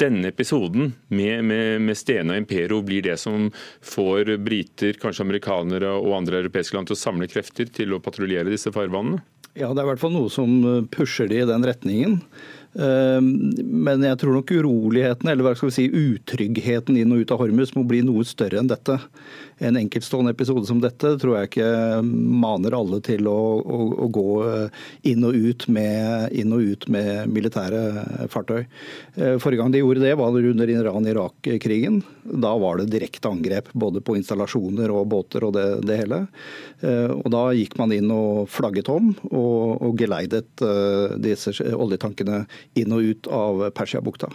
denne 0.01 0.31
episoden 0.31 0.93
med, 1.07 1.43
med, 1.45 1.81
med 1.81 1.97
Stena 1.99 2.37
Impero 2.39 2.81
blir 2.85 3.03
det 3.05 3.17
som 3.21 3.49
får 3.85 4.37
briter, 4.41 4.97
kanskje 5.01 5.27
amerikanere 5.27 5.91
og 5.99 6.15
andre 6.17 6.41
europeiske 6.41 6.77
land 6.77 6.89
til 6.89 6.97
å 6.97 7.03
samle 7.03 7.29
krefter 7.31 7.69
til 7.69 7.93
å 7.93 8.01
patruljere 8.03 8.51
disse 8.51 8.73
farvannene? 8.73 9.21
Ja, 9.57 9.69
det 9.73 9.81
er 9.81 9.85
i 9.85 9.89
hvert 9.91 10.01
fall 10.01 10.13
noe 10.15 10.31
som 10.31 10.51
pusher 10.93 11.27
de 11.27 11.41
i 11.41 11.47
den 11.47 11.65
retningen. 11.67 12.19
Men 12.71 14.05
jeg 14.05 14.19
tror 14.21 14.37
nok 14.37 14.53
uroligheten, 14.55 15.27
eller 15.27 15.43
hva 15.43 15.51
skal 15.57 15.67
vi 15.71 15.75
si, 15.75 15.87
utryggheten 15.91 16.95
inn 17.01 17.11
og 17.11 17.25
ut 17.25 17.33
av 17.35 17.41
Hormus 17.43 17.73
må 17.75 17.83
bli 17.87 17.99
noe 18.07 18.23
større 18.27 18.61
enn 18.61 18.71
dette 18.71 18.95
en 19.61 19.77
enkeltstående 19.77 20.31
episode 20.31 20.65
som 20.65 20.79
dette 20.81 21.13
tror 21.21 21.37
jeg 21.37 21.49
ikke 21.49 21.69
maner 22.03 22.73
alle 22.73 22.97
til 23.05 23.27
å, 23.29 23.37
å, 23.61 23.79
å 24.05 24.07
gå 24.13 24.25
eh, 24.47 24.79
inn 25.11 25.25
og, 25.27 25.37
med, 25.69 26.33
inn 26.33 26.55
og, 26.55 26.65
ut 26.65 26.87
med, 26.91 27.29
militære 27.29 27.81
fartøy. 28.33 28.63
Eh, 29.15 29.35
forrige 29.41 29.61
gang 29.61 29.73
de 29.73 29.83
gjorde 29.83 30.03
det, 30.03 30.15
var 30.17 30.49
under 30.51 30.73
Iran-Irak-krigen. 30.73 32.01
Da 32.23 32.55
var 32.61 32.81
det 32.81 32.89
direkte 32.93 33.29
angrep 33.29 33.69
både 33.73 34.01
på 34.01 34.17
installasjoner 34.17 34.93
og 34.95 35.07
båter 35.13 35.45
og 35.45 35.53
det, 35.57 35.67
det, 35.85 35.99
hele. 36.01 36.23
Eh, 36.81 37.13
og 37.13 37.29
Da 37.31 37.45
gikk 37.55 37.77
man 37.81 37.93
inn 37.95 38.09
og 38.13 38.49
flagget 38.51 38.89
om 38.91 39.13
og, 39.29 39.77
og 39.77 39.95
geleidet 40.01 40.65
disse 41.21 41.53
oljetankene 41.71 42.43
inn 42.79 42.93
og 42.95 43.13
ut 43.13 43.29
av 43.35 43.65
Persiabukta. 43.77 44.31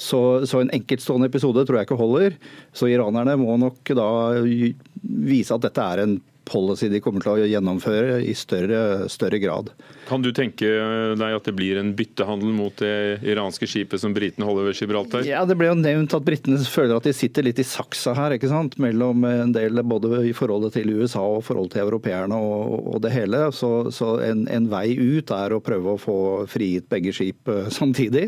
Så, 0.00 0.20
så, 0.48 0.62
en 0.62 0.72
enkeltstående 0.72 1.28
episode 1.28 1.66
tror 1.68 1.76
jeg 1.80 1.88
ikke 1.88 2.00
holder. 2.00 2.36
Så 2.72 2.88
iranerne 2.88 3.36
må 3.40 3.58
nok 3.60 3.92
da 3.96 4.08
vise 4.40 5.56
at 5.56 5.66
dette 5.66 5.84
er 5.84 6.04
en 6.04 6.18
policy 6.50 6.88
de 6.90 7.02
kommer 7.04 7.22
til 7.22 7.36
å 7.36 7.48
gjennomføre 7.50 8.20
i 8.24 8.34
større, 8.36 9.08
større, 9.12 9.38
grad. 9.42 9.70
Kan 10.10 10.24
du 10.24 10.32
tenke 10.34 10.66
deg 11.14 11.36
at 11.36 11.46
det 11.46 11.52
blir 11.54 11.78
en 11.78 11.92
byttehandel 11.94 12.50
mot 12.50 12.74
det 12.82 13.20
iranske 13.30 13.68
skipet 13.70 14.02
som 14.02 14.14
britene 14.14 14.46
holder 14.48 14.66
ved 14.66 14.78
Gibraltar? 14.80 15.22
Ja, 15.28 15.44
Det 15.46 15.54
ble 15.58 15.68
jo 15.68 15.76
nevnt 15.78 16.16
at 16.16 16.24
britene 16.26 16.58
føler 16.66 16.96
at 16.96 17.06
de 17.06 17.12
sitter 17.14 17.46
litt 17.46 17.60
i 17.62 17.66
saksa 17.66 18.16
her, 18.18 18.34
ikke 18.34 18.50
sant? 18.50 18.74
mellom 18.80 19.22
en 19.28 19.52
del 19.54 19.82
både 19.86 20.24
i 20.26 20.32
forholdet 20.34 20.74
til 20.74 20.90
USA 20.98 21.22
og 21.22 21.44
forholdet 21.46 21.76
til 21.76 21.84
europeerne 21.84 22.38
og, 22.42 22.88
og 22.94 22.98
det 23.04 23.12
hele. 23.14 23.44
Så, 23.54 23.70
så 23.94 24.16
en, 24.24 24.46
en, 24.50 24.66
vei 24.70 24.96
ut 24.98 25.30
er 25.34 25.54
å 25.54 25.60
prøve 25.62 25.94
å 25.94 26.00
få 26.00 26.18
frigitt 26.50 26.88
begge 26.90 27.14
skip 27.14 27.50
eh, 27.50 27.70
samtidig. 27.78 28.26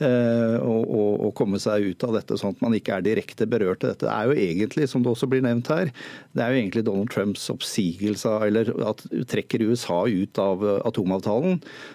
Eh, 0.00 0.56
og, 0.62 0.88
og, 0.88 1.12
og, 1.28 1.34
komme 1.38 1.60
seg 1.60 1.90
ut 1.92 2.08
av 2.08 2.16
dette, 2.16 2.38
sånn 2.40 2.56
at 2.56 2.64
man 2.64 2.76
ikke 2.78 2.96
er 2.96 3.04
direkte 3.04 3.48
berørt 3.50 3.84
av 3.84 3.92
dette. 3.92 4.06
Det 4.06 4.14
er 4.14 4.30
jo 4.32 4.48
egentlig, 4.48 4.88
som 4.88 5.04
det 5.04 5.12
også 5.12 5.28
blir 5.28 5.44
nevnt 5.44 5.68
her, 5.72 5.92
det 6.32 6.44
er 6.44 6.54
jo 6.54 6.62
egentlig 6.62 6.86
Donald 6.88 7.12
Trumps 7.12 7.44
oppsigelse 7.52 8.32
eller 8.48 8.72
at 8.88 9.04
trekker 9.28 9.66
USA 9.68 10.00
ut 10.08 10.40
av 10.40 10.64
atomavtalen 10.88 11.17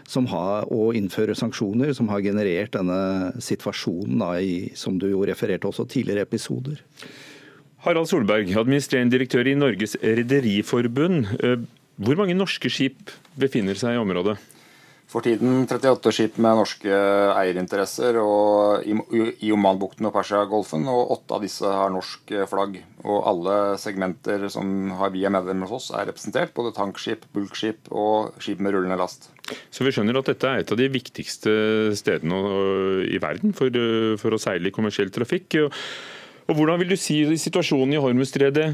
som 0.09 0.27
har, 0.31 0.67
og 0.73 0.97
innføre 0.97 1.35
sanksjoner, 1.37 1.93
som 1.95 2.09
har 2.11 2.23
generert 2.25 2.73
denne 2.75 3.33
situasjonen 3.43 4.19
da, 4.23 4.33
i, 4.39 4.71
som 4.75 4.97
du 4.99 5.09
jo 5.11 5.23
refererte 5.27 5.69
også 5.69 5.87
tidligere 5.89 6.27
episoder. 6.27 6.81
Harald 7.83 8.07
Solberg, 8.07 8.53
administrerende 8.55 9.11
direktør 9.11 9.49
i 9.51 9.57
Norges 9.59 9.97
Rederiforbund. 9.99 11.33
Eh, 11.43 11.63
hvor 11.99 12.17
mange 12.17 12.35
norske 12.37 12.71
skip 12.71 13.11
befinner 13.39 13.77
seg 13.77 13.97
i 13.97 14.01
området? 14.01 14.37
For 15.11 15.21
tiden 15.21 15.67
38 15.69 16.11
skip 16.15 16.37
med 16.41 16.57
norske 16.57 16.89
eierinteresser 17.35 18.17
og 18.21 18.85
i 18.87 19.51
Omanbukten 19.53 20.07
og 20.09 20.13
Persiagolfen, 20.15 20.87
og 20.89 21.11
åtte 21.17 21.37
av 21.37 21.43
disse 21.45 21.69
har 21.69 21.91
norsk 21.93 22.33
flagg. 22.49 22.79
Og 23.03 23.19
alle 23.29 23.57
segmenter 23.81 24.47
som 24.49 24.89
har 24.97 25.13
vi 25.13 25.25
er 25.27 25.33
medlemmer 25.35 25.69
hos 25.69 25.91
oss, 25.91 25.93
er 25.93 26.09
representert. 26.09 26.55
Både 26.57 26.73
tankskip, 26.73 27.27
bulkskip 27.35 27.91
og 27.91 28.33
skip 28.41 28.63
med 28.63 28.73
rullende 28.73 28.97
last. 28.97 29.29
Så 29.69 29.85
vi 29.85 29.93
skjønner 29.93 30.17
at 30.17 30.31
dette 30.31 30.49
er 30.49 30.63
et 30.63 30.73
av 30.73 30.79
de 30.79 30.89
viktigste 30.89 31.53
stedene 31.99 32.39
i 33.05 33.19
verden 33.21 33.53
for, 33.57 33.69
for 34.21 34.33
å 34.33 34.41
seile 34.41 34.71
i 34.71 34.75
kommersiell 34.75 35.13
trafikk. 35.13 35.59
Og 36.49 36.57
hvordan 36.57 36.81
vil 36.81 36.95
du 36.95 36.99
si 36.99 37.21
situasjonen 37.39 37.93
i 37.95 38.01
Hormuzstredet 38.01 38.69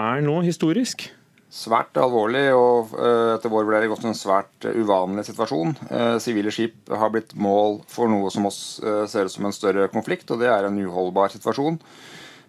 er 0.00 0.24
nå 0.24 0.40
historisk? 0.46 1.10
Svært 1.52 1.98
alvorlig 2.00 2.46
og 2.56 2.94
eh, 2.96 3.34
etter 3.34 3.52
vår 3.52 3.66
vurdering 3.68 3.92
også 3.92 4.08
en 4.08 4.16
svært 4.16 4.66
eh, 4.68 4.78
uvanlig 4.80 5.26
situasjon. 5.28 5.74
Eh, 5.92 6.16
sivile 6.24 6.52
skip 6.54 6.88
har 6.88 7.12
blitt 7.12 7.34
mål 7.36 7.82
for 7.92 8.08
noe 8.10 8.32
som 8.32 8.48
oss 8.48 8.80
ser 8.80 9.28
ut 9.28 9.34
som 9.34 9.46
en 9.48 9.54
større 9.54 9.90
konflikt, 9.92 10.30
og 10.32 10.40
det 10.40 10.48
er 10.48 10.68
en 10.68 10.80
uholdbar 10.80 11.34
situasjon. 11.34 11.78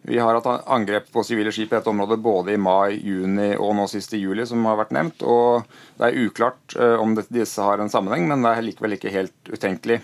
Vi 0.04 0.18
har 0.20 0.36
hatt 0.36 0.68
angrep 0.72 1.12
på 1.14 1.24
sivile 1.24 1.52
skip 1.56 1.72
i 1.72 1.78
dette 1.78 1.92
området 1.92 2.20
både 2.24 2.56
i 2.56 2.60
mai, 2.60 2.96
juni 3.00 3.54
og 3.56 3.72
nå 3.78 3.86
sist 3.92 4.16
i 4.16 4.20
juli, 4.20 4.44
som 4.48 4.64
har 4.68 4.80
vært 4.82 4.92
nevnt. 4.96 5.24
og 5.24 5.64
Det 6.00 6.10
er 6.10 6.18
uklart 6.26 6.76
om 7.00 7.16
disse 7.16 7.64
har 7.64 7.80
en 7.80 7.92
sammenheng, 7.92 8.28
men 8.28 8.44
det 8.44 8.52
er 8.52 8.68
likevel 8.68 8.98
ikke 8.98 9.14
helt 9.16 9.54
utenkelig. 9.54 10.02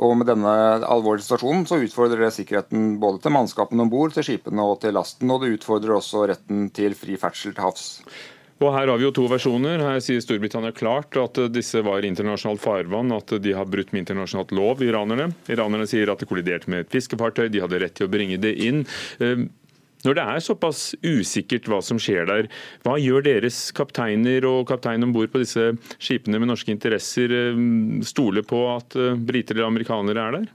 Og 0.00 0.14
Med 0.16 0.28
denne 0.30 0.52
alvorlige 0.88 1.26
situasjonen 1.26 1.66
så 1.68 1.80
utfordrer 1.82 2.24
det 2.24 2.34
sikkerheten 2.36 2.96
både 3.02 3.20
til 3.24 3.34
mannskapene 3.34 3.84
om 3.84 3.90
bord, 3.92 4.14
til 4.14 4.24
skipene 4.24 4.64
og 4.64 4.80
til 4.84 4.96
lasten. 4.96 5.30
Og 5.32 5.42
det 5.42 5.56
utfordrer 5.58 5.98
også 5.98 6.28
retten 6.30 6.70
til 6.74 6.96
fri 6.96 7.18
ferdsel 7.20 7.52
til 7.52 7.66
havs. 7.66 7.88
Og 8.62 8.70
Her 8.70 8.88
har 8.92 8.98
vi 9.00 9.04
jo 9.08 9.14
to 9.14 9.26
versjoner. 9.30 9.82
Her 9.82 9.98
sier 10.04 10.22
Storbritannia 10.22 10.72
klart 10.76 11.16
at 11.18 11.40
disse 11.52 11.82
var 11.84 12.06
internasjonalt 12.06 12.62
farvann, 12.62 13.10
at 13.16 13.34
de 13.42 13.56
har 13.56 13.66
brutt 13.68 13.90
med 13.92 14.04
internasjonalt 14.04 14.54
lov, 14.54 14.84
iranerne. 14.86 15.32
Iranerne 15.50 15.88
sier 15.90 16.12
at 16.12 16.22
det 16.22 16.28
kolliderte 16.30 16.70
med 16.70 16.86
et 16.86 16.94
fiskefartøy, 16.94 17.48
de 17.50 17.64
hadde 17.64 17.82
rett 17.82 17.96
til 17.98 18.06
å 18.06 18.12
bringe 18.12 18.38
det 18.42 18.54
inn. 18.62 18.84
Når 20.02 20.18
det 20.18 20.22
er 20.26 20.42
såpass 20.42 20.80
usikkert 21.04 21.68
hva 21.70 21.78
som 21.84 22.00
skjer 22.02 22.26
der, 22.26 22.48
hva 22.82 22.96
gjør 22.98 23.22
deres 23.26 23.68
kapteiner 23.76 24.42
og 24.48 24.64
kaptein 24.70 25.06
om 25.06 25.12
bord 25.14 25.30
på 25.30 25.42
disse 25.42 25.70
skipene 26.02 26.40
med 26.42 26.50
norske 26.50 26.74
interesser 26.74 27.30
eh, 27.36 27.60
stole 28.06 28.42
på 28.46 28.64
at 28.72 28.98
eh, 28.98 29.14
briter 29.14 29.58
eller 29.58 29.70
amerikanere 29.70 30.24
er 30.26 30.36
der? 30.40 30.48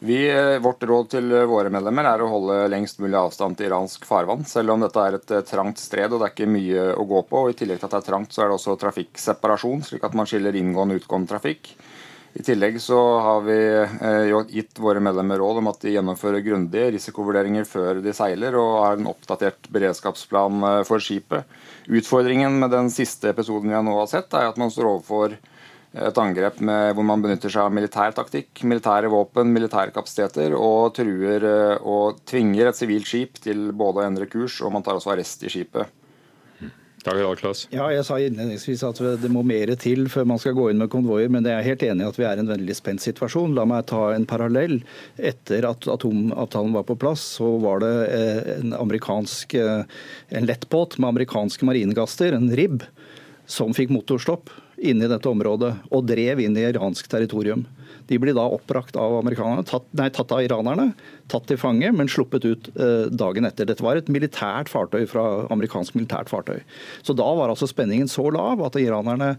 Vi, 0.00 0.18
eh, 0.28 0.58
vårt 0.60 0.82
råd 0.82 1.12
til 1.14 1.36
våre 1.48 1.70
medlemmer 1.72 2.10
er 2.10 2.24
å 2.24 2.30
holde 2.32 2.58
lengst 2.72 2.98
mulig 3.00 3.16
avstand 3.20 3.56
til 3.56 3.70
iransk 3.70 4.02
farvann. 4.08 4.42
Selv 4.50 4.74
om 4.74 4.82
dette 4.82 5.04
er 5.04 5.20
et 5.20 5.36
trangt 5.46 5.80
stred 5.80 6.10
og 6.10 6.18
det 6.18 6.28
er 6.28 6.34
ikke 6.34 6.50
mye 6.50 6.88
å 6.98 7.06
gå 7.06 7.22
på. 7.30 7.44
og 7.44 7.54
I 7.54 7.60
tillegg 7.62 7.78
til 7.78 7.88
at 7.88 7.94
det 7.94 8.02
er 8.02 8.10
trangt, 8.10 8.34
så 8.34 8.42
er 8.42 8.50
det 8.50 8.58
også 8.58 8.76
trafikkseparasjon, 8.82 9.86
slik 9.86 10.10
at 10.10 10.18
man 10.18 10.26
skiller 10.26 10.58
inngående 10.58 10.98
og 10.98 11.04
utgående 11.04 11.36
trafikk. 11.36 11.76
I 12.36 12.42
tillegg 12.44 12.76
så 12.84 12.98
har 13.24 13.44
vi 13.46 13.56
eh, 13.56 14.32
gitt 14.52 14.76
våre 14.82 15.00
medlemmer 15.00 15.40
råd 15.40 15.62
om 15.62 15.70
at 15.70 15.80
de 15.80 15.94
gjennomfører 15.94 16.42
grundige 16.44 16.90
risikovurderinger 16.98 17.64
før 17.64 18.02
de 18.04 18.12
seiler, 18.12 18.58
og 18.60 18.72
har 18.82 18.98
en 18.98 19.08
oppdatert 19.08 19.70
beredskapsplan 19.72 20.66
eh, 20.68 20.80
for 20.84 21.00
skipet. 21.00 21.48
Utfordringen 21.88 22.58
med 22.60 22.74
den 22.76 22.92
siste 22.92 23.32
episoden 23.32 23.72
vi 23.72 23.80
nå 23.88 23.96
har 24.02 24.10
sett, 24.12 24.36
er 24.36 24.50
at 24.50 24.60
man 24.60 24.72
står 24.74 24.90
overfor 24.90 25.38
et 25.96 26.18
angrep 26.20 26.60
med, 26.60 26.90
hvor 26.92 27.06
man 27.08 27.22
benytter 27.24 27.48
seg 27.48 27.70
av 27.70 27.72
militær 27.72 28.12
taktikk, 28.12 28.60
militære 28.68 29.08
våpen, 29.08 29.48
militære 29.56 29.94
kapasiteter, 29.96 30.52
og 30.60 30.92
truer 30.98 31.46
eh, 31.48 31.88
og 31.88 32.20
tvinger 32.28 32.68
et 32.68 32.76
sivilt 32.76 33.08
skip 33.08 33.40
til 33.48 33.70
både 33.72 34.02
å 34.02 34.10
endre 34.10 34.28
kurs, 34.28 34.60
og 34.60 34.76
man 34.76 34.84
tar 34.84 35.00
også 35.00 35.14
arrest 35.16 35.48
i 35.48 35.56
skipet. 35.56 35.88
Ja, 37.74 37.86
jeg 37.94 38.04
sa 38.08 38.18
innledningsvis 38.20 38.82
at 38.86 39.00
det 39.22 39.30
må 39.32 39.44
mer 39.46 39.72
til 39.80 40.06
før 40.12 40.26
man 40.32 40.40
skal 40.42 40.56
gå 40.58 40.68
inn 40.72 40.80
med 40.82 40.90
konvoier, 40.92 41.30
men 41.32 41.46
jeg 41.46 41.54
er 41.54 41.68
helt 41.70 41.84
enig 41.86 42.04
i 42.04 42.10
at 42.10 42.18
vi 42.18 42.26
er 42.26 42.40
i 42.40 42.44
en 42.44 42.50
veldig 42.50 42.76
spent 42.76 43.04
situasjon. 43.04 43.54
La 43.56 43.66
meg 43.68 43.86
ta 43.90 44.08
en 44.14 44.26
parallell. 44.28 44.80
Etter 45.16 45.68
at 45.68 45.86
atomavtalen 45.90 46.74
var 46.76 46.86
på 46.88 46.98
plass, 46.98 47.24
så 47.38 47.56
var 47.62 47.84
det 47.84 47.94
eh, 48.10 48.52
en 48.58 48.76
amerikansk 48.76 49.54
eh, 49.60 49.86
en 50.36 50.48
lettbåt 50.48 50.98
med 50.98 51.12
amerikanske 51.14 51.68
marinegaster, 51.68 52.34
en 52.34 52.50
RIB, 52.50 52.82
som 53.46 53.74
fikk 53.76 53.92
motorstopp 53.94 54.50
inne 54.76 55.06
i 55.06 55.10
dette 55.10 55.30
området 55.30 55.72
og 55.94 56.06
drev 56.08 56.42
inn 56.42 56.56
i 56.58 56.66
iransk 56.68 57.08
territorium. 57.08 57.64
De 58.06 58.18
blir 58.22 58.36
da 58.36 58.44
oppbrakt 58.54 58.96
av 59.00 59.16
amerikanerne, 59.18 59.64
tatt, 59.66 59.86
nei, 59.98 60.08
tatt 60.14 60.32
av 60.34 60.44
iranerne, 60.44 60.90
tatt 61.32 61.48
til 61.50 61.58
fange, 61.58 61.90
men 61.94 62.10
sluppet 62.10 62.46
ut 62.46 62.68
eh, 62.74 63.06
dagen 63.10 63.48
etter. 63.48 63.66
Dette 63.66 63.84
var 63.84 63.98
et 63.98 64.10
militært 64.12 64.70
fartøy 64.70 65.06
fra 65.10 65.24
amerikansk 65.52 65.96
militært 65.98 66.30
fartøy. 66.30 66.60
Så 67.06 67.16
da 67.18 67.26
var 67.38 67.50
altså 67.50 67.68
spenningen 67.70 68.10
så 68.10 68.28
lav 68.34 68.62
at 68.66 68.78
iranerne 68.78 69.34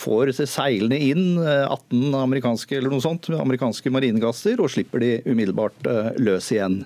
får 0.00 0.34
seilende 0.38 1.00
inn 1.00 1.40
18 1.40 1.96
eh, 1.96 2.20
amerikanske 2.20 2.76
eller 2.76 2.92
noe 2.92 3.04
sånt, 3.04 3.30
amerikanske 3.32 3.92
marinegasser 3.92 4.60
og 4.60 4.72
slipper 4.72 5.02
de 5.02 5.14
umiddelbart 5.24 5.88
eh, 5.88 6.12
løs 6.20 6.52
igjen. 6.52 6.82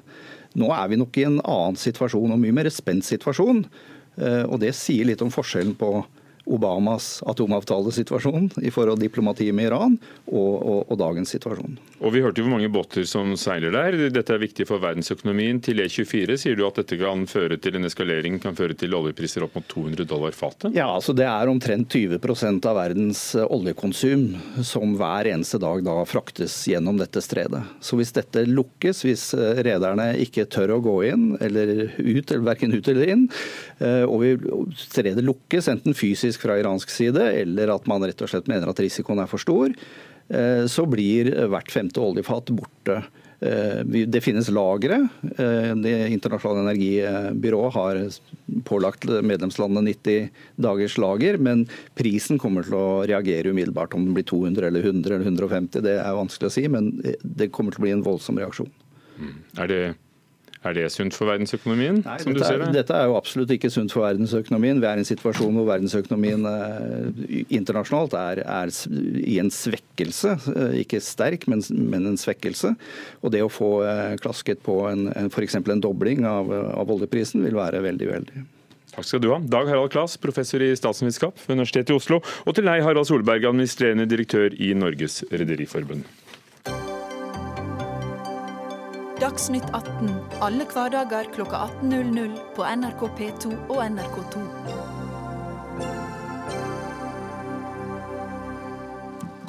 Nå 0.55 0.71
er 0.71 0.91
vi 0.93 1.01
nok 1.01 1.19
i 1.19 1.27
en 1.27 1.41
annen 1.43 1.79
situasjon, 1.81 2.31
og 2.31 2.39
mye 2.39 2.55
mer 2.55 2.71
spent 2.71 3.03
situasjon. 3.03 3.65
Og 4.47 4.61
det 4.63 4.69
sier 4.79 5.09
litt 5.09 5.25
om 5.25 5.33
forskjellen 5.35 5.73
på 5.75 5.89
Obamas 6.45 7.23
atomavtalesituasjon 7.27 8.51
i 8.63 8.73
forhold 8.75 8.99
til 9.01 9.09
diplomatiet 9.09 9.55
med 9.57 9.71
Iran 9.71 9.97
og, 10.27 10.55
og, 10.61 10.81
og, 10.91 10.97
dagens 11.01 11.33
situasjon. 11.33 11.79
Og 12.05 12.13
Vi 12.13 12.21
hørte 12.25 12.41
jo 12.41 12.47
hvor 12.47 12.57
mange 12.59 12.71
båter 12.73 13.07
som 13.09 13.33
seiler 13.41 13.73
der. 13.75 13.97
Dette 14.13 14.35
er 14.35 14.43
viktig 14.43 14.67
for 14.69 14.83
verdensøkonomien. 14.83 15.63
Til 15.65 15.81
E24 15.85 16.37
sier 16.41 16.59
du 16.59 16.67
at 16.69 16.81
dette 16.81 16.99
kan 17.01 17.25
føre 17.31 17.57
til 17.61 17.79
en 17.79 17.89
eskalering, 17.89 18.37
kan 18.43 18.57
føre 18.59 18.77
til 18.77 18.95
oljepriser 18.97 19.47
opp 19.47 19.57
mot 19.57 19.67
200 19.71 20.09
dollar 20.11 20.37
fatet? 20.37 20.75
Ja, 20.77 20.91
altså 20.93 21.15
det 21.17 21.27
er 21.31 21.51
omtrent 21.51 21.95
20% 21.95 22.69
av 22.69 22.79
verdens 22.79 23.23
eh, 23.39 23.47
oljekonsum 23.49 24.27
som 24.67 24.97
hver 25.01 25.31
eneste 25.33 25.61
dag 25.63 25.85
da 25.87 25.97
fraktes 26.09 26.57
gjennom 26.69 27.01
dette 27.01 27.23
stredet. 27.25 27.63
Så 27.85 27.97
hvis 27.99 28.13
dette 28.17 28.45
lukkes, 28.51 29.05
hvis 29.07 29.31
eh, 29.39 29.63
rederne 29.65 30.11
ikke 30.21 30.47
tør 30.51 30.77
å 30.77 30.83
gå 30.85 30.99
inn 31.09 31.27
eller 31.41 31.75
ut, 31.97 32.29
eller 32.29 32.47
verken 32.51 32.75
ut 32.77 32.93
eller 32.93 33.15
inn, 33.17 33.27
eh, 33.81 34.05
og 34.05 34.75
stredet 34.79 35.25
lukkes 35.25 35.71
enten 35.73 35.97
fysisk 35.97 36.34
politisk 36.35 36.47
fra 36.47 36.59
iransk 36.59 36.91
side, 36.91 37.23
eller 37.43 37.75
at 37.75 37.87
man 37.87 38.03
rett 38.03 38.21
og 38.23 38.29
slett 38.29 38.49
mener 38.49 38.69
at 38.69 38.81
risikoen 38.81 39.23
er 39.23 39.29
for 39.29 39.39
stor, 39.39 39.71
eh, 40.29 40.67
så 40.67 40.87
blir 40.87 41.49
hvert 41.49 41.71
femte 41.71 42.01
oljefat 42.01 42.51
borte 42.51 43.05
Det 43.45 44.23
finnes 44.23 44.49
lagre. 44.49 45.11
Det 45.37 46.09
internasjonale 46.15 46.71
energibyrået 46.71 47.75
har 47.75 47.99
pålagt 48.65 49.05
medlemslandene 49.05 49.91
90 49.91 50.31
dagers 50.57 50.97
lager, 50.97 51.37
men 51.37 51.67
prisen 51.95 52.39
kommer 52.39 52.65
til 52.65 52.79
å 52.79 53.05
reagere 53.05 53.53
umiddelbart. 53.53 53.93
Om 53.93 54.07
det 54.07 54.15
blir 54.15 54.25
200 54.25 54.69
eller 54.71 54.81
100 54.81 55.17
eller 55.17 55.27
150, 55.27 55.83
det 55.85 55.99
er 55.99 56.17
vanskelig 56.17 56.49
å 56.49 56.55
si, 56.55 56.65
men 56.73 56.89
det 57.21 57.51
kommer 57.53 57.75
til 57.75 57.83
å 57.83 57.85
bli 57.85 57.93
en 57.93 58.07
voldsom 58.07 58.41
reaksjon. 58.41 58.73
Mm. 59.19 59.37
Er 59.61 59.69
det 59.69 59.83
er 60.65 60.77
det 60.77 60.87
sunt 60.93 61.17
for 61.17 61.29
verdensøkonomien? 61.29 62.01
Nei, 62.05 62.17
som 62.23 62.33
dette, 62.33 62.41
du 62.41 62.47
ser 62.47 62.63
det? 62.63 62.71
dette 62.77 62.97
er 62.97 63.11
jo 63.11 63.19
absolutt 63.19 63.53
ikke 63.55 63.71
sunt 63.73 63.93
for 63.93 64.07
verdensøkonomien. 64.07 64.81
Vi 64.83 64.89
er 64.89 65.01
i 65.01 65.05
en 65.05 65.09
situasjon 65.09 65.59
hvor 65.59 65.69
verdensøkonomien 65.69 66.49
eh, 66.51 67.45
internasjonalt 67.59 68.17
er, 68.19 68.43
er, 68.45 68.73
i 69.21 69.37
en 69.43 69.53
svekkelse. 69.53 70.35
Eh, 70.55 70.81
ikke 70.85 71.03
sterk, 71.05 71.47
men, 71.53 71.63
men, 71.77 72.09
en 72.13 72.21
svekkelse. 72.21 72.75
Og 73.23 73.35
det 73.35 73.45
å 73.45 73.53
få 73.53 73.71
eh, 73.89 74.17
klasket 74.23 74.65
på 74.65 74.81
f.eks. 75.29 75.61
en 75.61 75.85
dobling 75.85 76.25
av, 76.29 76.51
av 76.75 76.97
oljeprisen 76.97 77.45
vil 77.45 77.61
være 77.61 77.85
veldig, 77.85 78.11
veldig 78.17 78.45
Takk 78.95 79.09
skal 79.09 79.23
du 79.25 79.33
ha. 79.33 79.41
Dag 79.43 79.67
Harald 79.67 79.91
Klas, 79.91 80.15
professor 80.23 80.63
i 80.63 80.71
statsvitenskap 80.79 81.41
ved 81.43 81.57
Universitetet 81.57 81.91
i 81.91 81.97
Oslo. 81.99 82.21
Og 82.47 82.55
til 82.55 82.69
deg, 82.69 82.85
Harald 82.87 83.09
Solberg, 83.09 83.47
administrerende 83.49 84.07
direktør 84.07 84.55
i 84.55 84.71
Norges 84.79 85.25
Rederiforbund. 85.35 86.07
Dagsnytt 89.35 89.67
18 89.75 90.11
alle 90.47 90.63
hverdager 90.71 91.27
kl 91.35 91.43
18.00 91.43 92.35
på 92.55 92.63
NRK 92.71 93.01
P2 93.19 93.49
og 93.67 93.79
NRK2. 93.83 94.43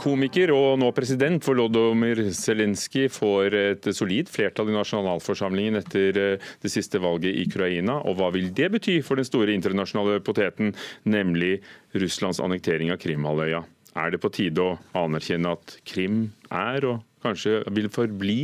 Komiker 0.01 0.49
og 0.55 0.79
nå 0.81 0.89
president 0.97 1.45
Volodymyr 1.45 2.23
Zelenskyj 2.33 3.11
får 3.13 3.57
et 3.59 3.85
solid 3.93 4.31
flertall 4.33 4.71
i 4.71 4.73
nasjonalforsamlingen 4.73 5.77
etter 5.83 6.17
eh, 6.17 6.47
det 6.65 6.71
siste 6.73 6.97
valget 7.03 7.37
i 7.37 7.45
Ukraina. 7.45 7.99
Og 8.09 8.17
hva 8.17 8.31
vil 8.33 8.49
det 8.57 8.71
bety 8.73 8.95
for 9.05 9.21
den 9.21 9.29
store 9.29 9.53
internasjonale 9.53 10.17
poteten, 10.25 10.73
nemlig 11.05 11.59
Russlands 11.93 12.41
annektering 12.41 12.89
av 12.89 12.97
Krimhalvøya? 13.05 13.61
Er 14.01 14.17
det 14.17 14.23
på 14.25 14.33
tide 14.33 14.65
å 14.65 14.73
anerkjenne 14.97 15.53
at 15.59 15.77
Krim 15.85 16.31
er, 16.49 16.89
og 16.89 17.05
kanskje 17.21 17.61
vil 17.77 17.93
forbli, 17.93 18.39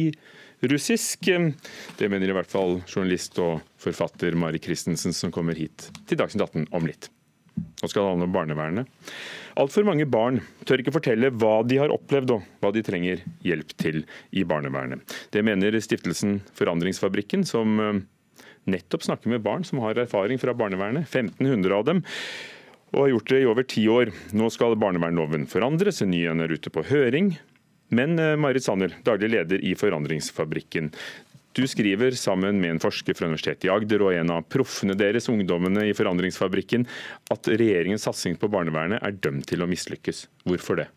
russisk. 0.62 1.30
Det 1.98 2.10
mener 2.10 2.30
i 2.30 2.36
hvert 2.36 2.52
fall 2.52 2.80
journalist 2.86 3.40
og 3.42 3.62
forfatter 3.82 4.38
Mari 4.38 4.62
Christensen, 4.62 5.14
som 5.14 5.34
kommer 5.34 5.58
hit 5.58 5.90
til 6.10 6.20
Dagsnytt 6.20 6.46
18 6.46 6.70
om 6.76 6.88
litt. 6.88 7.10
Nå 7.82 7.90
skal 7.90 8.04
det 8.04 8.12
handle 8.14 8.28
om 8.30 8.36
barnevernet. 8.36 9.12
Altfor 9.60 9.86
mange 9.86 10.06
barn 10.10 10.40
tør 10.68 10.82
ikke 10.82 10.94
fortelle 10.96 11.32
hva 11.36 11.60
de 11.68 11.82
har 11.82 11.92
opplevd 11.94 12.36
og 12.38 12.48
hva 12.64 12.72
de 12.74 12.84
trenger 12.86 13.24
hjelp 13.46 13.74
til 13.82 14.04
i 14.32 14.46
barnevernet. 14.48 15.04
Det 15.34 15.44
mener 15.46 15.76
stiftelsen 15.84 16.40
Forandringsfabrikken, 16.58 17.44
som 17.48 17.82
eh, 17.82 18.00
nettopp 18.72 19.06
snakker 19.10 19.34
med 19.34 19.44
barn 19.46 19.68
som 19.68 19.84
har 19.84 20.00
erfaring 20.00 20.40
fra 20.42 20.56
barnevernet. 20.58 21.10
1500 21.10 21.78
av 21.78 21.88
dem. 21.90 22.04
Og 22.92 23.06
har 23.06 23.14
gjort 23.14 23.32
det 23.32 23.42
i 23.42 23.48
over 23.50 23.68
ti 23.68 23.86
år. 23.92 24.12
Nå 24.36 24.50
skal 24.52 24.78
barnevernloven 24.80 25.48
forandres, 25.52 26.02
en 26.04 26.12
ny 26.12 26.26
en 26.28 26.44
er 26.44 26.52
ute 26.52 26.72
på 26.74 26.84
høring. 26.90 27.36
Men 27.92 28.16
eh, 28.20 28.38
Marit 28.40 28.64
Sanner, 28.64 28.96
daglig 29.04 29.34
leder 29.34 29.64
i 29.66 29.76
Forandringsfabrikken. 29.76 30.92
Du 31.52 31.66
skriver 31.68 32.16
sammen 32.16 32.62
med 32.64 32.78
en 32.78 32.80
forsker 32.80 33.18
fra 33.18 33.28
Universitetet 33.28 33.68
i 33.68 33.74
Agder 33.74 34.06
og 34.06 34.16
en 34.16 34.32
av 34.38 34.46
proffene 34.48 34.96
deres, 34.96 35.28
ungdommene 35.32 35.90
i 35.90 35.96
Forandringsfabrikken, 35.96 36.88
at 37.34 37.52
regjeringens 37.52 38.08
satsing 38.08 38.40
på 38.40 38.48
barnevernet 38.52 39.04
er 39.04 39.20
dømt 39.20 39.50
til 39.52 39.64
å 39.64 39.68
mislykkes. 39.68 40.26
Hvorfor 40.48 40.80
det? 40.80 40.88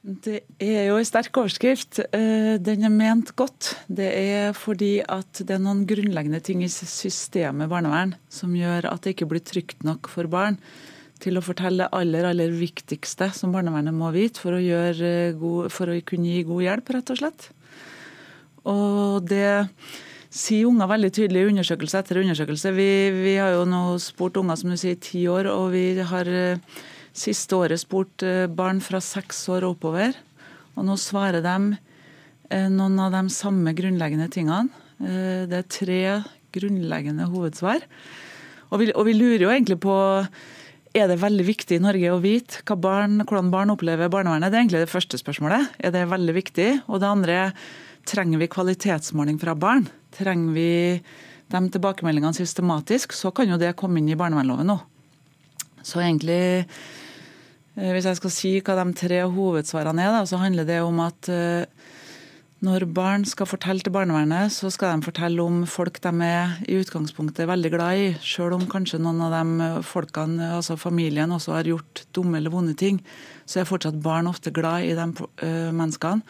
Det 0.00 0.38
er 0.64 0.86
jo 0.88 0.96
en 0.96 1.06
sterk 1.06 1.36
overskrift. 1.36 2.00
Eh, 2.16 2.56
den 2.58 2.86
er 2.88 2.94
ment 2.94 3.34
godt. 3.38 3.74
Det 3.86 4.08
er 4.16 4.54
fordi 4.56 4.96
at 5.04 5.44
det 5.44 5.58
er 5.58 5.62
noen 5.62 5.84
grunnleggende 5.86 6.40
ting 6.42 6.64
i 6.64 6.72
systemet 6.72 7.70
barnevern 7.70 8.16
som 8.32 8.56
gjør 8.56 8.88
at 8.90 9.04
det 9.04 9.14
ikke 9.14 9.28
blir 9.30 9.44
trygt 9.44 9.84
nok 9.86 10.10
for 10.10 10.30
barn 10.32 10.58
til 11.22 11.38
å 11.38 11.44
fortelle 11.44 11.84
det 11.84 11.94
aller, 11.96 12.26
aller 12.30 12.52
viktigste 12.54 13.30
som 13.36 13.54
barnevernet 13.54 13.94
må 13.94 14.10
vite 14.14 14.42
for 14.42 14.56
å, 14.56 14.60
god, 15.40 15.72
for 15.74 15.92
å 15.92 15.98
kunne 16.06 16.32
gi 16.32 16.44
god 16.48 16.64
hjelp, 16.66 16.94
rett 16.96 17.12
og 17.12 17.20
slett. 17.20 17.50
Og 18.68 19.26
det 19.28 19.50
sier 20.30 20.68
unger 20.68 20.90
veldig 20.90 21.10
tydelig 21.14 21.42
i 21.42 21.50
undersøkelse 21.50 22.00
etter 22.00 22.20
undersøkelse. 22.22 22.72
Vi, 22.76 22.90
vi, 23.16 23.34
har 23.40 23.56
jo 23.56 23.66
nå 23.68 23.82
spurt 24.02 24.38
unger 24.40 24.58
som 24.60 24.70
du 24.70 24.78
sier 24.78 24.96
i 24.96 25.02
ti 25.02 25.24
år, 25.30 25.50
og 25.50 25.72
vi 25.74 25.84
har 26.06 26.30
eh, 26.30 26.80
siste 27.16 27.58
året 27.58 27.82
spurt 27.82 28.24
eh, 28.26 28.46
barn 28.46 28.82
fra 28.84 29.02
seks 29.02 29.42
år 29.50 29.66
oppover. 29.72 30.14
Og 30.78 30.86
nå 30.86 30.96
svarer 31.00 31.42
de 31.44 31.56
eh, 32.50 32.68
noen 32.70 33.00
av 33.02 33.16
de 33.16 33.24
samme 33.34 33.74
grunnleggende 33.76 34.30
tingene. 34.32 34.86
Det 35.00 35.56
er 35.56 35.68
tre 35.72 36.00
grunnleggende 36.52 37.24
hovedsvar. 37.32 37.86
Og 38.70 38.82
vi, 38.82 38.90
og 38.92 39.06
vi 39.08 39.14
lurer 39.16 39.46
jo 39.46 39.52
egentlig 39.52 39.78
på 39.80 39.94
er 40.96 41.06
det 41.06 41.20
veldig 41.22 41.46
viktig 41.46 41.78
i 41.78 41.82
Norge 41.82 42.10
å 42.10 42.20
vite 42.22 42.76
barn, 42.82 43.20
hvordan 43.22 43.50
barn 43.52 43.70
opplever 43.70 44.10
barnevernet? 44.10 44.50
Det 44.50 44.58
er 44.58 44.64
egentlig 44.64 44.82
det 44.82 44.92
første 44.92 45.20
spørsmålet. 45.20 45.76
Er 45.78 45.94
det 45.94 46.08
veldig 46.10 46.34
viktig? 46.34 46.70
Og 46.90 47.02
det 47.02 47.10
andre 47.10 47.36
er 47.44 47.52
trenger 48.10 48.40
vi 48.40 48.48
kvalitetsmåling 48.50 49.38
fra 49.38 49.54
barn? 49.54 49.86
Trenger 50.16 50.56
vi 50.56 50.70
de 51.50 51.60
tilbakemeldingene 51.76 52.34
systematisk? 52.34 53.14
Så 53.14 53.30
kan 53.34 53.50
jo 53.50 53.60
det 53.60 53.76
komme 53.78 54.00
inn 54.00 54.10
i 54.10 54.18
barnevernloven 54.18 54.66
nå. 54.72 54.80
Så 55.86 56.02
egentlig, 56.02 56.66
eh, 57.76 57.92
hvis 57.94 58.08
jeg 58.10 58.18
skal 58.18 58.34
si 58.34 58.52
hva 58.60 58.76
de 58.82 58.90
tre 58.98 59.22
hovedsvarene 59.30 60.08
er, 60.08 60.18
så 60.26 60.42
handler 60.42 60.66
det 60.68 60.80
om 60.82 60.98
at 61.06 61.30
eh, 61.30 61.64
når 62.60 62.84
barn 62.92 63.22
skal 63.24 63.48
fortelle 63.48 63.80
til 63.80 63.92
barnevernet, 63.94 64.52
så 64.52 64.68
skal 64.72 64.98
de 64.98 65.06
fortelle 65.06 65.40
om 65.40 65.62
folk 65.64 65.96
de 66.04 66.10
er 66.26 66.58
i 66.68 66.76
utgangspunktet 66.76 67.48
veldig 67.48 67.70
glad 67.72 68.00
i, 68.02 68.08
selv 68.20 68.58
om 68.58 68.66
kanskje 68.68 69.00
noen 69.00 69.22
av 69.24 69.32
de 69.32 69.68
folkene, 69.88 70.50
altså 70.58 70.76
familien, 70.76 71.32
også 71.32 71.54
har 71.56 71.70
gjort 71.70 72.02
dumme 72.12 72.36
eller 72.36 72.52
vonde 72.52 72.74
ting. 72.76 72.98
Så 73.48 73.62
er 73.62 73.68
fortsatt 73.68 73.96
barn 74.04 74.28
ofte 74.28 74.52
glad 74.52 74.84
i 74.90 74.92
de 74.98 75.06
uh, 75.08 75.70
menneskene. 75.72 76.20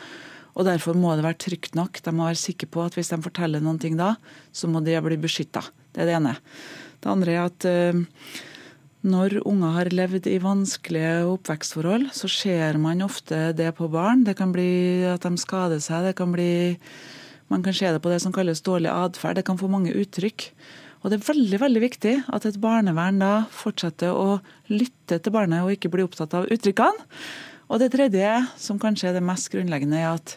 Og 0.55 0.66
Derfor 0.66 0.95
må 0.99 1.16
det 1.16 1.27
være 1.27 1.40
trygt 1.40 1.75
nok. 1.79 1.99
De 2.05 2.14
må 2.14 2.29
være 2.29 2.38
sikre 2.38 2.69
på 2.71 2.85
at 2.85 2.95
hvis 2.95 3.11
de 3.11 3.19
forteller 3.25 3.62
noen 3.64 3.79
ting 3.83 3.99
da, 3.99 4.12
så 4.55 4.71
må 4.71 4.85
de 4.87 4.95
bli 5.03 5.19
beskytta. 5.19 5.64
Det 5.90 6.05
er 6.05 6.11
det 6.12 6.16
ene. 6.21 6.37
Det 7.03 7.11
andre 7.11 7.35
er 7.35 7.43
at 7.49 7.66
uh, 7.66 8.38
når 9.00 9.38
unger 9.48 9.76
har 9.78 9.88
levd 9.94 10.26
i 10.28 10.36
vanskelige 10.42 11.22
oppvekstforhold, 11.30 12.10
så 12.12 12.28
ser 12.28 12.76
man 12.76 13.00
ofte 13.00 13.54
det 13.56 13.70
på 13.78 13.88
barn. 13.88 14.26
Det 14.26 14.36
kan 14.36 14.52
bli 14.52 15.06
at 15.08 15.24
de 15.24 15.40
skader 15.40 15.80
seg. 15.80 16.04
det 16.04 16.16
kan 16.16 16.32
bli, 16.32 16.76
Man 17.48 17.62
kan 17.62 17.74
se 17.74 17.90
det 17.90 18.02
på 18.02 18.10
det 18.10 18.20
som 18.20 18.32
kalles 18.32 18.60
dårlig 18.60 18.90
atferd. 18.90 19.36
Det 19.36 19.46
kan 19.46 19.58
få 19.58 19.68
mange 19.68 19.90
uttrykk. 19.90 20.52
Og 21.02 21.10
Det 21.10 21.16
er 21.16 21.32
veldig 21.32 21.60
veldig 21.60 21.80
viktig 21.80 22.14
at 22.28 22.44
et 22.44 22.60
barnevern 22.60 23.18
da 23.18 23.46
fortsetter 23.50 24.12
å 24.12 24.40
lytte 24.68 25.18
til 25.18 25.32
barnet 25.32 25.64
og 25.64 25.72
ikke 25.72 25.88
bli 25.88 26.04
opptatt 26.04 26.34
av 26.34 26.46
uttrykkene. 26.46 27.08
Og 27.70 27.80
det 27.80 27.92
tredje, 27.92 28.46
som 28.58 28.78
kanskje 28.78 29.08
er 29.08 29.14
det 29.14 29.24
mest 29.24 29.48
grunnleggende, 29.48 29.96
er 29.96 30.18
at 30.18 30.36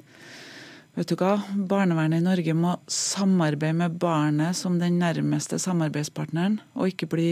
vet 0.97 1.09
du 1.09 1.15
hva, 1.17 1.37
barnevernet 1.69 2.21
i 2.21 2.25
Norge 2.25 2.55
må 2.57 2.75
samarbeide 2.91 3.77
med 3.79 3.97
barnet 4.01 4.57
som 4.57 4.77
den 4.81 4.99
nærmeste 5.01 5.59
samarbeidspartneren, 5.61 6.59
og 6.77 6.93
ikke 6.93 7.09
bli 7.15 7.27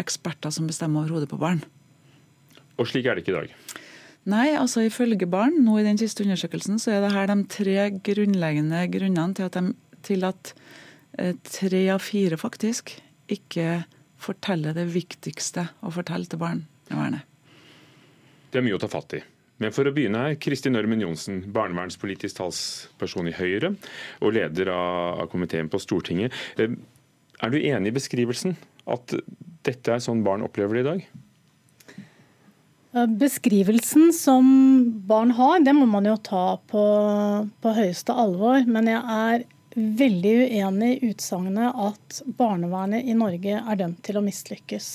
eksperter 0.00 0.52
som 0.54 0.68
bestemmer 0.70 1.04
over 1.04 1.18
hodet 1.18 1.30
på 1.32 1.40
barn. 1.40 1.62
Og 2.80 2.88
slik 2.88 3.06
er 3.06 3.16
det 3.16 3.24
ikke 3.24 3.34
i 3.34 3.38
dag? 3.40 3.56
Nei, 4.32 4.48
altså 4.54 4.84
ifølge 4.86 5.26
barn, 5.26 5.58
nå 5.66 5.80
i 5.80 5.86
den 5.86 5.98
siste 5.98 6.24
undersøkelsen, 6.24 6.78
så 6.78 6.94
er 6.94 7.02
det 7.02 7.12
her 7.12 7.28
de 7.28 7.38
tre 7.50 7.88
grunnleggende 8.06 8.84
grunnene 8.92 9.34
til 9.36 9.48
at, 9.48 9.58
de, 9.58 9.98
til 10.06 10.28
at 10.28 10.52
eh, 11.18 11.34
tre 11.42 11.82
av 11.92 12.04
fire 12.04 12.38
faktisk 12.38 12.94
ikke 13.32 13.82
forteller 14.22 14.76
det 14.76 14.86
viktigste 14.94 15.66
å 15.82 15.90
fortelle 15.92 16.30
til 16.30 16.40
barnevernet. 16.40 17.26
Det 18.52 18.60
er 18.60 18.66
mye 18.66 18.76
å 18.76 18.82
ta 18.82 18.90
fatt 18.92 19.16
i. 19.18 19.22
Men 19.62 19.74
for 19.74 19.86
å 19.86 19.94
begynne 19.94 20.24
her, 20.24 20.38
Kristin 20.42 20.74
Ørmen 20.78 21.02
Johnsen, 21.04 21.44
barnevernspolitisk 21.54 22.40
talsperson 22.40 23.28
i 23.30 23.36
Høyre 23.36 23.76
og 24.18 24.34
leder 24.34 24.72
av 24.74 25.28
komiteen 25.30 25.70
på 25.70 25.78
Stortinget. 25.82 26.34
Eh, 26.58 26.74
er 27.42 27.52
du 27.52 27.58
enig 27.60 27.92
i 27.92 27.94
beskrivelsen? 27.94 28.56
At 28.90 29.14
dette 29.62 29.94
er 29.94 30.02
sånn 30.02 30.24
barn 30.26 30.42
opplever 30.42 30.78
det 30.78 30.82
i 30.82 30.88
dag? 30.88 31.04
Beskrivelsen 33.22 34.10
som 34.12 34.44
barn 35.08 35.30
har, 35.38 35.62
det 35.64 35.72
må 35.78 35.86
man 35.88 36.10
jo 36.10 36.18
ta 36.20 36.58
på, 36.68 36.82
på 37.62 37.76
høyeste 37.78 38.12
alvor. 38.12 38.66
Men 38.66 38.90
jeg 38.90 39.00
er 39.22 39.46
veldig 40.02 40.34
uenig 40.50 40.90
i 40.98 41.12
utsagnet 41.12 41.78
at 41.86 42.20
barnevernet 42.36 43.06
i 43.06 43.14
Norge 43.16 43.62
er 43.62 43.80
dømt 43.80 44.02
til 44.04 44.18
å 44.18 44.26
mislykkes. 44.26 44.90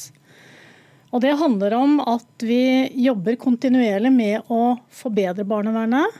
Og 1.11 1.21
Det 1.21 1.37
handler 1.39 1.73
om 1.73 1.99
at 2.03 2.43
vi 2.43 2.89
jobber 2.99 3.37
kontinuerlig 3.39 4.11
med 4.11 4.51
å 4.51 4.77
forbedre 4.91 5.45
barnevernet. 5.47 6.19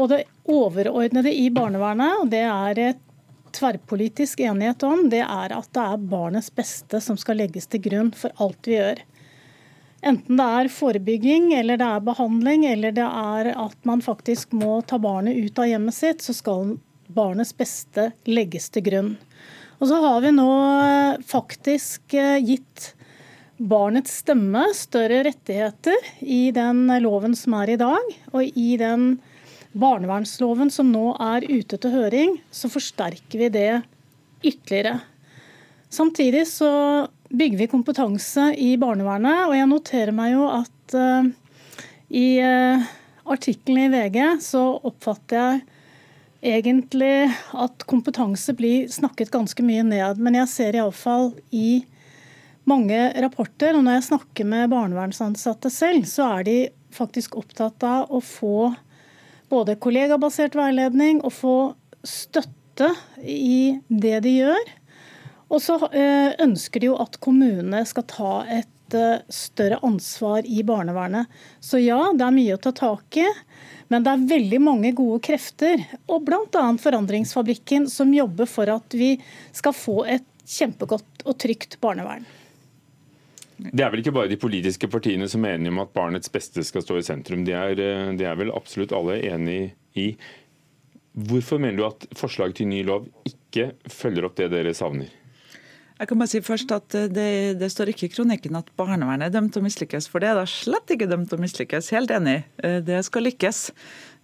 Og 0.00 0.08
det 0.08 0.24
overordnede 0.48 1.32
i 1.36 1.50
barnevernet, 1.52 2.22
og 2.22 2.30
det 2.32 2.44
er 2.48 2.80
et 2.80 3.06
tverrpolitisk 3.52 4.40
enighet 4.40 4.82
om, 4.86 5.08
det 5.10 5.20
er 5.24 5.52
at 5.52 5.68
det 5.74 5.84
er 5.84 6.10
barnets 6.10 6.48
beste 6.54 7.00
som 7.02 7.18
skal 7.20 7.40
legges 7.42 7.66
til 7.68 7.82
grunn 7.84 8.12
for 8.16 8.32
alt 8.40 8.68
vi 8.68 8.78
gjør. 8.78 9.02
Enten 10.00 10.38
det 10.38 10.46
er 10.60 10.70
forebygging, 10.72 11.50
eller 11.58 11.76
det 11.76 11.88
er 11.92 12.06
behandling, 12.06 12.64
eller 12.70 12.94
det 12.96 13.04
er 13.04 13.50
at 13.52 13.76
man 13.84 14.00
faktisk 14.00 14.54
må 14.56 14.78
ta 14.88 14.96
barnet 15.02 15.36
ut 15.36 15.60
av 15.60 15.68
hjemmet 15.68 15.96
sitt, 15.96 16.24
så 16.24 16.32
skal 16.36 16.78
barnets 17.10 17.52
beste 17.56 18.12
legges 18.24 18.70
til 18.72 18.86
grunn. 18.86 19.10
Og 19.80 19.90
så 19.90 19.98
har 20.00 20.22
vi 20.24 20.32
nå 20.32 20.48
faktisk 21.28 22.14
eh, 22.16 22.38
gitt 22.44 22.94
barnets 23.60 24.22
stemme 24.22 24.62
større 24.74 25.20
rettigheter 25.26 25.96
i 26.20 26.48
den 26.54 26.86
loven 27.02 27.36
som 27.36 27.58
er 27.60 27.74
i 27.74 27.80
dag. 27.80 28.12
Og 28.32 28.56
i 28.56 28.74
den 28.80 29.18
barnevernsloven 29.76 30.72
som 30.72 30.90
nå 30.90 31.12
er 31.20 31.46
ute 31.46 31.78
til 31.78 31.92
høring, 31.94 32.38
så 32.50 32.70
forsterker 32.72 33.44
vi 33.44 33.50
det 33.52 33.72
ytterligere. 34.40 35.00
Samtidig 35.90 36.46
så 36.48 36.70
bygger 37.28 37.60
vi 37.60 37.68
kompetanse 37.70 38.50
i 38.56 38.72
barnevernet. 38.80 39.50
Og 39.50 39.54
jeg 39.58 39.68
noterer 39.70 40.16
meg 40.16 40.34
jo 40.34 40.48
at 40.48 40.96
uh, 40.96 41.28
i 42.08 42.40
uh, 42.40 42.88
artikkelen 43.30 43.84
i 43.84 43.92
VG 43.92 44.18
så 44.42 44.64
oppfatter 44.80 45.60
jeg 46.40 46.56
egentlig 46.62 47.28
at 47.52 47.84
kompetanse 47.84 48.54
blir 48.56 48.88
snakket 48.88 49.32
ganske 49.34 49.62
mye 49.66 49.84
ned. 49.84 50.22
Men 50.22 50.40
jeg 50.40 50.54
ser 50.54 50.78
iallfall 50.78 51.34
i 51.52 51.82
mange 52.70 53.00
rapporter, 53.22 53.76
og 53.76 53.84
når 53.84 53.98
jeg 53.98 54.08
snakker 54.10 54.48
med 54.48 54.70
barnevernsansatte 54.72 55.72
selv, 55.72 56.06
så 56.08 56.30
er 56.38 56.46
de 56.46 56.56
faktisk 56.94 57.36
opptatt 57.38 57.82
av 57.86 58.10
å 58.10 58.22
få 58.24 58.70
både 59.50 59.76
kollegabasert 59.82 60.56
veiledning 60.58 61.22
og 61.26 61.34
få 61.34 61.56
støtte 62.06 62.92
i 63.26 63.80
det 63.88 64.20
de 64.26 64.36
gjør. 64.40 64.74
Og 65.50 65.62
så 65.62 65.76
eh, 65.90 66.36
ønsker 66.42 66.82
de 66.82 66.92
jo 66.92 66.98
at 67.02 67.18
kommunene 67.22 67.82
skal 67.88 68.06
ta 68.10 68.34
et 68.46 68.94
eh, 68.94 69.22
større 69.34 69.80
ansvar 69.86 70.46
i 70.46 70.62
barnevernet. 70.66 71.26
Så 71.58 71.82
ja, 71.82 71.98
det 72.14 72.26
er 72.26 72.36
mye 72.36 72.54
å 72.54 72.62
ta 72.62 72.72
tak 72.76 73.18
i. 73.18 73.26
Men 73.90 74.06
det 74.06 74.12
er 74.12 74.28
veldig 74.30 74.60
mange 74.62 74.92
gode 74.94 75.18
krefter, 75.26 75.82
og 76.06 76.22
bl.a. 76.28 76.66
Forandringsfabrikken, 76.78 77.88
som 77.90 78.14
jobber 78.14 78.46
for 78.46 78.70
at 78.70 78.94
vi 78.94 79.16
skal 79.50 79.74
få 79.74 80.04
et 80.06 80.26
kjempegodt 80.46 81.26
og 81.26 81.34
trygt 81.42 81.80
barnevern. 81.82 82.22
Det 83.60 83.84
er 83.84 83.92
vel 83.92 84.02
ikke 84.02 84.14
bare 84.16 84.30
de 84.30 84.40
politiske 84.40 84.88
partiene 84.88 85.28
som 85.28 85.44
er 85.44 85.58
enige 85.58 85.74
om 85.74 85.82
at 85.82 85.92
barnets 85.96 86.32
beste 86.32 86.64
skal 86.64 86.84
stå 86.84 87.00
i 87.00 87.06
sentrum. 87.06 87.44
Det 87.44 87.56
er, 87.56 87.74
de 88.16 88.26
er 88.26 88.38
vel 88.40 88.52
absolutt 88.56 88.94
alle 88.96 89.18
enig 89.28 89.74
i. 89.98 90.12
Hvorfor 91.12 91.60
mener 91.60 91.80
du 91.80 91.86
at 91.88 92.06
forslaget 92.16 92.60
til 92.60 92.70
ny 92.70 92.84
lov 92.86 93.08
ikke 93.28 93.72
følger 93.90 94.28
opp 94.28 94.38
det 94.38 94.50
dere 94.52 94.74
savner? 94.76 95.10
Jeg 96.00 96.08
kan 96.08 96.20
bare 96.22 96.30
si 96.32 96.40
først 96.40 96.70
at 96.72 96.94
eh, 96.96 97.10
det, 97.12 97.30
det, 97.60 97.68
står 97.68 97.90
ikke 97.92 98.06
i 98.08 98.12
kronikken 98.14 98.56
at 98.56 98.70
barnevernet 98.78 99.26
er 99.26 99.34
dømt 99.34 99.52
til 99.52 99.60
å 99.60 99.66
mislykkes, 99.66 100.06
for 100.08 100.22
det 100.22 100.30
er 100.30 100.38
da 100.38 100.46
slett 100.48 100.94
ikke 100.94 101.10
dømt 101.10 101.28
til 101.28 101.36
å 101.36 101.42
mislykkes. 101.42 101.90
Helt 101.92 102.14
enig. 102.16 102.38
Eh, 102.64 102.78
det 102.86 103.02
skal 103.04 103.26
lykkes. 103.28 103.58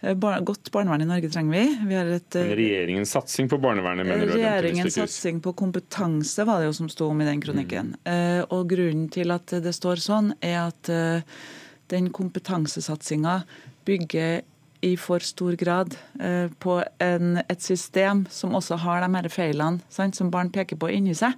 Eh, 0.00 0.16
godt 0.16 0.72
barnevern 0.74 1.04
i 1.04 1.08
Norge 1.08 1.30
trenger 1.32 1.56
vi. 1.56 1.64
vi 1.88 2.00
et, 2.00 2.34
Men 2.34 2.56
regjeringens 2.58 3.14
satsing 3.16 3.48
på 3.52 3.60
barnevernet 3.62 4.06
mener 4.06 4.26
du 4.26 4.34
er 4.36 4.60
Regjeringens 4.60 4.98
satsing 4.98 5.40
på 5.44 5.54
kompetanse 5.56 6.44
var 6.48 6.60
det 6.60 6.70
jo 6.70 6.74
som 6.80 6.90
sto 6.92 7.10
om 7.12 7.22
i 7.22 7.28
den 7.28 7.40
kronikken. 7.44 7.94
Mm. 8.04 8.44
Og 8.50 8.68
grunnen 8.70 9.08
til 9.12 9.32
at 9.34 9.56
det 9.64 9.72
står 9.76 10.02
sånn, 10.04 10.34
er 10.44 10.66
at 10.66 10.92
den 11.92 12.10
kompetansesatsinga 12.14 13.40
bygger 13.86 14.42
i 14.84 14.94
for 15.00 15.24
stor 15.24 15.56
grad 15.58 15.96
eh, 16.20 16.52
på 16.62 16.78
en, 17.02 17.40
et 17.48 17.62
system 17.62 18.24
som 18.30 18.54
også 18.56 18.78
har 18.84 19.02
de 19.02 19.10
her 19.16 19.28
feilene 19.32 19.82
sant, 19.92 20.18
som 20.18 20.30
barn 20.32 20.52
peker 20.54 20.78
på 20.80 20.90
inni 20.92 21.16
seg. 21.16 21.36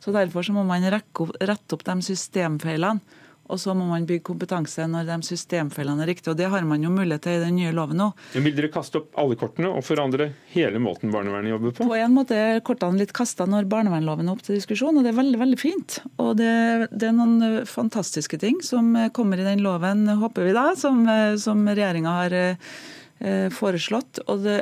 Så 0.00 0.14
Derfor 0.14 0.46
så 0.46 0.54
må 0.54 0.64
man 0.66 0.86
opp, 0.88 1.34
rette 1.40 1.74
opp 1.74 1.84
de 1.84 1.96
systemfeilene. 2.06 3.02
Og 3.48 3.60
så 3.60 3.74
må 3.76 3.86
man 3.88 4.06
bygge 4.08 4.26
kompetanse 4.28 4.84
når 4.90 5.06
de 5.08 5.16
systemfellene 5.26 6.04
er 6.04 6.10
riktige. 6.12 6.32
og 6.34 6.40
Det 6.40 6.50
har 6.52 6.64
man 6.68 6.82
jo 6.84 6.92
mulighet 6.92 7.24
til 7.24 7.38
i 7.38 7.44
den 7.44 7.56
nye 7.56 7.72
loven 7.76 8.00
nå. 8.00 8.08
Men 8.34 8.46
Vil 8.46 8.56
dere 8.58 8.72
kaste 8.72 9.00
opp 9.00 9.16
alle 9.20 9.38
kortene 9.40 9.70
og 9.72 9.84
forandre 9.86 10.30
hele 10.52 10.82
måten 10.82 11.12
barnevernet 11.14 11.54
jobber 11.54 11.76
på? 11.76 11.88
På 11.88 11.96
en 11.98 12.16
måte 12.16 12.36
er 12.36 12.60
kortene 12.66 13.00
litt 13.00 13.14
kasta 13.16 13.46
når 13.48 13.68
barnevernloven 13.70 14.28
er 14.28 14.36
opp 14.36 14.44
til 14.44 14.58
diskusjon, 14.58 14.98
og 14.98 15.06
det 15.06 15.12
er 15.14 15.20
veldig 15.20 15.40
veldig 15.40 15.60
fint. 15.60 16.00
Og 16.20 16.34
det, 16.40 16.52
det 16.92 17.08
er 17.08 17.16
noen 17.16 17.64
fantastiske 17.68 18.40
ting 18.42 18.60
som 18.66 18.92
kommer 19.16 19.40
i 19.40 19.46
den 19.48 19.64
loven, 19.64 20.04
håper 20.20 20.48
vi 20.48 20.56
da, 20.56 20.68
som, 20.78 21.06
som 21.40 21.64
regjeringa 21.68 22.18
har 22.22 22.36
eh, 22.42 23.48
foreslått. 23.54 24.22
Og 24.28 24.44
det, 24.44 24.58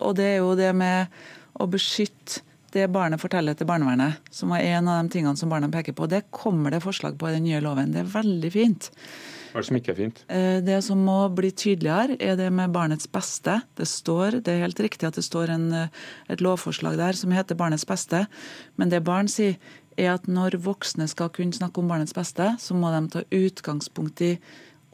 og 0.00 0.16
det 0.18 0.30
er 0.30 0.40
jo 0.40 0.56
det 0.58 0.72
med 0.76 1.22
å 1.60 1.68
beskytte 1.70 2.46
det 2.72 2.88
barnet 2.92 3.20
forteller 3.20 3.56
til 3.56 3.68
barnevernet, 3.68 4.22
som 4.32 4.52
er 4.56 4.64
en 4.76 4.88
av 4.88 5.02
de 5.02 5.12
tingene 5.12 5.38
som 5.38 5.50
barna 5.52 5.68
peker 5.72 5.96
på, 5.96 6.08
det 6.10 6.24
kommer 6.34 6.72
det 6.72 6.82
forslag 6.84 7.18
på 7.20 7.28
i 7.28 7.36
den 7.36 7.46
nye 7.46 7.60
loven. 7.64 7.92
Det 7.92 8.02
er 8.02 8.10
veldig 8.14 8.50
fint. 8.54 8.88
Hva 9.52 9.60
er 9.60 9.64
det 9.64 9.68
som 9.68 9.76
ikke 9.76 9.92
er 9.92 9.98
fint? 9.98 10.22
Eh, 10.32 10.58
det 10.64 10.78
som 10.86 11.02
må 11.04 11.18
bli 11.36 11.50
tydeligere, 11.52 12.16
er 12.16 12.38
det 12.40 12.48
med 12.56 12.72
barnets 12.72 13.08
beste. 13.12 13.58
Det 13.76 13.84
står, 13.88 14.40
det 14.40 14.54
er 14.54 14.64
helt 14.64 14.80
riktig 14.80 15.10
at 15.10 15.18
det 15.18 15.26
står 15.26 15.52
en, 15.52 15.66
eh, 15.76 16.02
et 16.32 16.40
lovforslag 16.40 16.96
der 16.96 17.18
som 17.18 17.34
heter 17.36 17.58
barnets 17.60 17.84
beste, 17.84 18.24
men 18.80 18.88
det 18.88 19.04
barn 19.04 19.28
sier, 19.28 19.60
er 20.00 20.14
at 20.14 20.24
når 20.24 20.56
voksne 20.64 21.04
skal 21.10 21.28
kunne 21.28 21.52
snakke 21.52 21.82
om 21.82 21.90
barnets 21.90 22.16
beste, 22.16 22.46
så 22.56 22.72
må 22.72 22.88
de 22.94 23.02
ta 23.12 23.20
utgangspunkt 23.28 24.22
i 24.24 24.38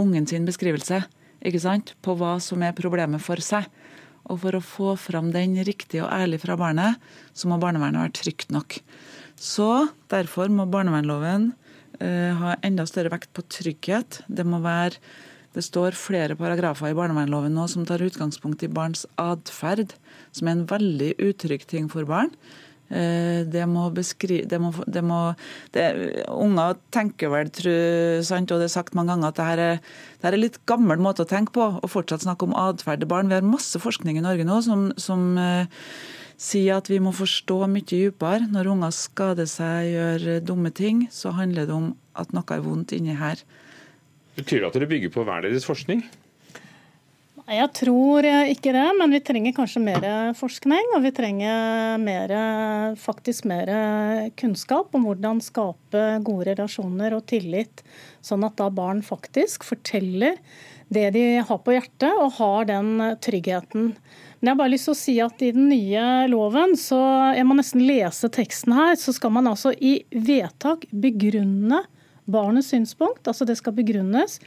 ungen 0.02 0.26
sin 0.26 0.46
beskrivelse 0.48 1.04
ikke 1.46 1.60
sant? 1.62 1.94
på 2.02 2.16
hva 2.18 2.38
som 2.42 2.62
er 2.66 2.74
problemet 2.74 3.22
for 3.22 3.38
seg. 3.38 3.68
Og 4.28 4.42
for 4.42 4.58
å 4.58 4.64
få 4.64 4.96
fram 5.00 5.32
den 5.34 5.56
riktig 5.66 6.02
og 6.04 6.12
ærlig 6.12 6.42
fra 6.44 6.58
barnet, 6.60 7.00
så 7.32 7.48
må 7.50 7.60
barnevernet 7.62 8.04
være 8.04 8.18
trygt 8.20 8.52
nok. 8.54 8.80
Så 9.38 9.88
derfor 10.12 10.50
må 10.52 10.66
barnevernloven 10.70 11.52
uh, 12.02 12.32
ha 12.42 12.58
enda 12.66 12.86
større 12.88 13.12
vekt 13.14 13.32
på 13.36 13.46
trygghet. 13.48 14.22
Det 14.28 14.46
må 14.46 14.60
være 14.64 14.98
det 15.56 15.64
står 15.64 15.96
flere 15.96 16.36
paragrafer 16.38 16.92
i 16.92 16.96
barnevernloven 16.96 17.54
nå 17.56 17.64
som 17.72 17.86
tar 17.88 18.04
utgangspunkt 18.04 18.62
i 18.62 18.70
barns 18.70 19.06
atferd, 19.18 19.94
som 20.30 20.46
er 20.46 20.54
en 20.54 20.66
veldig 20.68 21.14
utrygg 21.24 21.64
ting 21.70 21.88
for 21.90 22.06
barn. 22.06 22.30
Eh, 22.88 23.44
det 23.44 23.66
må 23.68 23.90
beskrive 23.92 24.48
det 24.48 24.59
må, 24.62 24.70
det 24.88 25.03
må 25.05 25.18
det, 25.74 25.88
Unger 26.33 26.79
tenker 26.94 27.33
vel, 27.35 27.51
tru, 27.53 27.72
sant, 28.24 28.53
og 28.55 28.62
det 28.62 28.70
er 28.70 28.72
sagt 28.79 28.96
mange 28.96 29.12
ganger, 29.12 29.29
at 29.29 29.37
det 29.37 29.48
her, 29.48 29.64
er, 29.64 29.83
det 30.16 30.29
her 30.29 30.37
er 30.38 30.42
litt 30.46 30.61
gammel 30.70 31.03
måte 31.05 31.27
å 31.27 31.29
tenke 31.29 31.53
på, 31.57 31.66
å 31.85 31.90
fortsatt 31.90 32.24
snakke 32.24 32.48
om 32.48 32.57
atferd 32.57 33.05
til 33.05 33.11
barn. 33.11 33.29
Vi 33.29 33.37
har 33.37 33.44
masse 33.44 33.81
forskning 33.83 34.16
i 34.16 34.24
Norge 34.24 34.46
nå 34.48 34.61
som, 34.64 34.88
som 34.96 35.31
uh, 35.37 35.68
sier 36.40 36.79
at 36.79 36.88
vi 36.88 37.01
må 37.03 37.12
forstå 37.12 37.61
mye 37.68 37.85
dypere. 37.88 38.48
Når 38.55 38.72
unger 38.72 38.96
skader 38.96 39.51
seg, 39.51 39.92
gjør 39.92 40.29
dumme 40.48 40.72
ting, 40.72 41.05
så 41.12 41.35
handler 41.37 41.68
det 41.68 41.77
om 41.77 41.92
at 42.18 42.33
noe 42.33 42.57
er 42.57 42.64
vondt 42.64 42.96
inni 42.96 43.18
her. 43.18 43.44
Betyr 44.38 44.62
det 44.62 44.70
at 44.70 44.79
dere 44.79 44.88
bygger 44.88 45.12
på 45.12 45.27
hver 45.29 45.44
deres 45.44 45.66
forskning? 45.68 46.07
Jeg 47.48 47.70
tror 47.72 48.26
ikke 48.28 48.74
det, 48.76 48.84
men 48.98 49.12
vi 49.14 49.22
trenger 49.24 49.54
kanskje 49.56 49.80
mer 49.80 50.04
forskning. 50.37 50.90
Og 50.98 51.04
vi 51.06 51.12
trenger 51.16 51.96
mer, 52.02 52.34
faktisk 53.00 53.48
mer 53.48 53.70
kunnskap 54.37 54.92
om 54.92 55.06
hvordan 55.08 55.40
skape 55.40 56.02
gode 56.26 56.50
relasjoner 56.50 57.16
og 57.16 57.24
tillit, 57.32 57.80
sånn 58.20 58.44
at 58.44 58.58
da 58.61 58.68
barn 58.68 59.00
faktisk 59.06 59.64
forteller 59.64 60.37
det 60.92 61.08
de 61.16 61.24
har 61.40 61.61
på 61.64 61.72
hjertet, 61.72 62.12
og 62.20 62.37
har 62.37 62.68
den 62.68 63.16
tryggheten. 63.24 63.94
Men 64.38 64.46
jeg 64.46 64.52
har 64.52 64.61
bare 64.61 64.72
lyst 64.74 64.88
til 64.88 64.94
å 64.94 65.00
si 65.00 65.16
at 65.24 65.42
i 65.44 65.52
den 65.56 65.70
nye 65.72 66.04
loven, 66.28 66.76
så 66.76 67.00
jeg 67.37 67.48
må 67.48 67.56
nesten 67.56 67.84
lese 67.88 68.28
teksten 68.32 68.76
her, 68.76 68.92
så 69.00 69.16
skal 69.16 69.32
man 69.34 69.48
altså 69.50 69.72
i 69.72 70.02
vedtak 70.12 70.84
begrunne 70.92 71.80
barnets 72.28 72.70
synspunkt. 72.74 73.24
Altså 73.24 73.48
det 73.48 73.56
skal 73.58 73.76
begrunnes. 73.76 74.38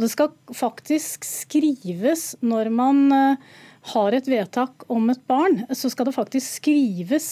Og 0.00 0.06
det 0.06 0.14
skal 0.14 0.30
faktisk 0.56 1.26
skrives 1.28 2.30
når 2.40 2.70
man 2.72 3.00
eh, 3.12 3.42
har 3.92 4.14
et 4.16 4.28
vedtak 4.32 4.86
om 4.88 5.10
et 5.12 5.20
barn, 5.28 5.58
så 5.76 5.90
skal 5.92 6.08
det 6.08 6.16
faktisk 6.16 6.62
skrives 6.62 7.26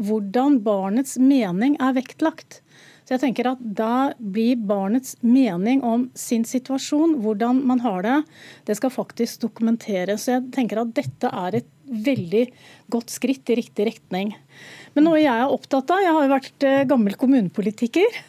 hvordan 0.00 0.62
barnets 0.64 1.18
mening 1.20 1.76
er 1.84 1.92
vektlagt. 1.98 2.62
Så 3.04 3.12
jeg 3.12 3.26
tenker 3.26 3.50
at 3.50 3.60
Da 3.76 4.14
blir 4.16 4.56
barnets 4.56 5.18
mening 5.20 5.82
om 5.84 6.08
sin 6.16 6.48
situasjon, 6.48 7.18
hvordan 7.20 7.60
man 7.68 7.84
har 7.84 8.00
det, 8.08 8.16
det 8.64 8.78
skal 8.80 8.94
faktisk 8.94 9.44
dokumenteres. 9.44 10.24
Så 10.24 10.38
jeg 10.38 10.48
tenker 10.56 10.80
at 10.80 10.96
dette 10.96 11.28
er 11.28 11.60
et 11.60 11.68
veldig 11.84 12.44
godt 12.92 13.12
skritt 13.12 13.50
i 13.50 13.58
riktig 13.60 13.88
retning. 13.90 14.34
Men 14.94 15.08
noe 15.08 15.18
jeg 15.20 15.32
er 15.32 15.50
opptatt 15.50 15.90
av, 15.90 16.02
jeg 16.04 16.14
har 16.14 16.26
jo 16.26 16.34
vært 16.36 16.66
eh, 16.68 16.86
gammel 16.88 17.18
kommunepolitiker 17.18 18.22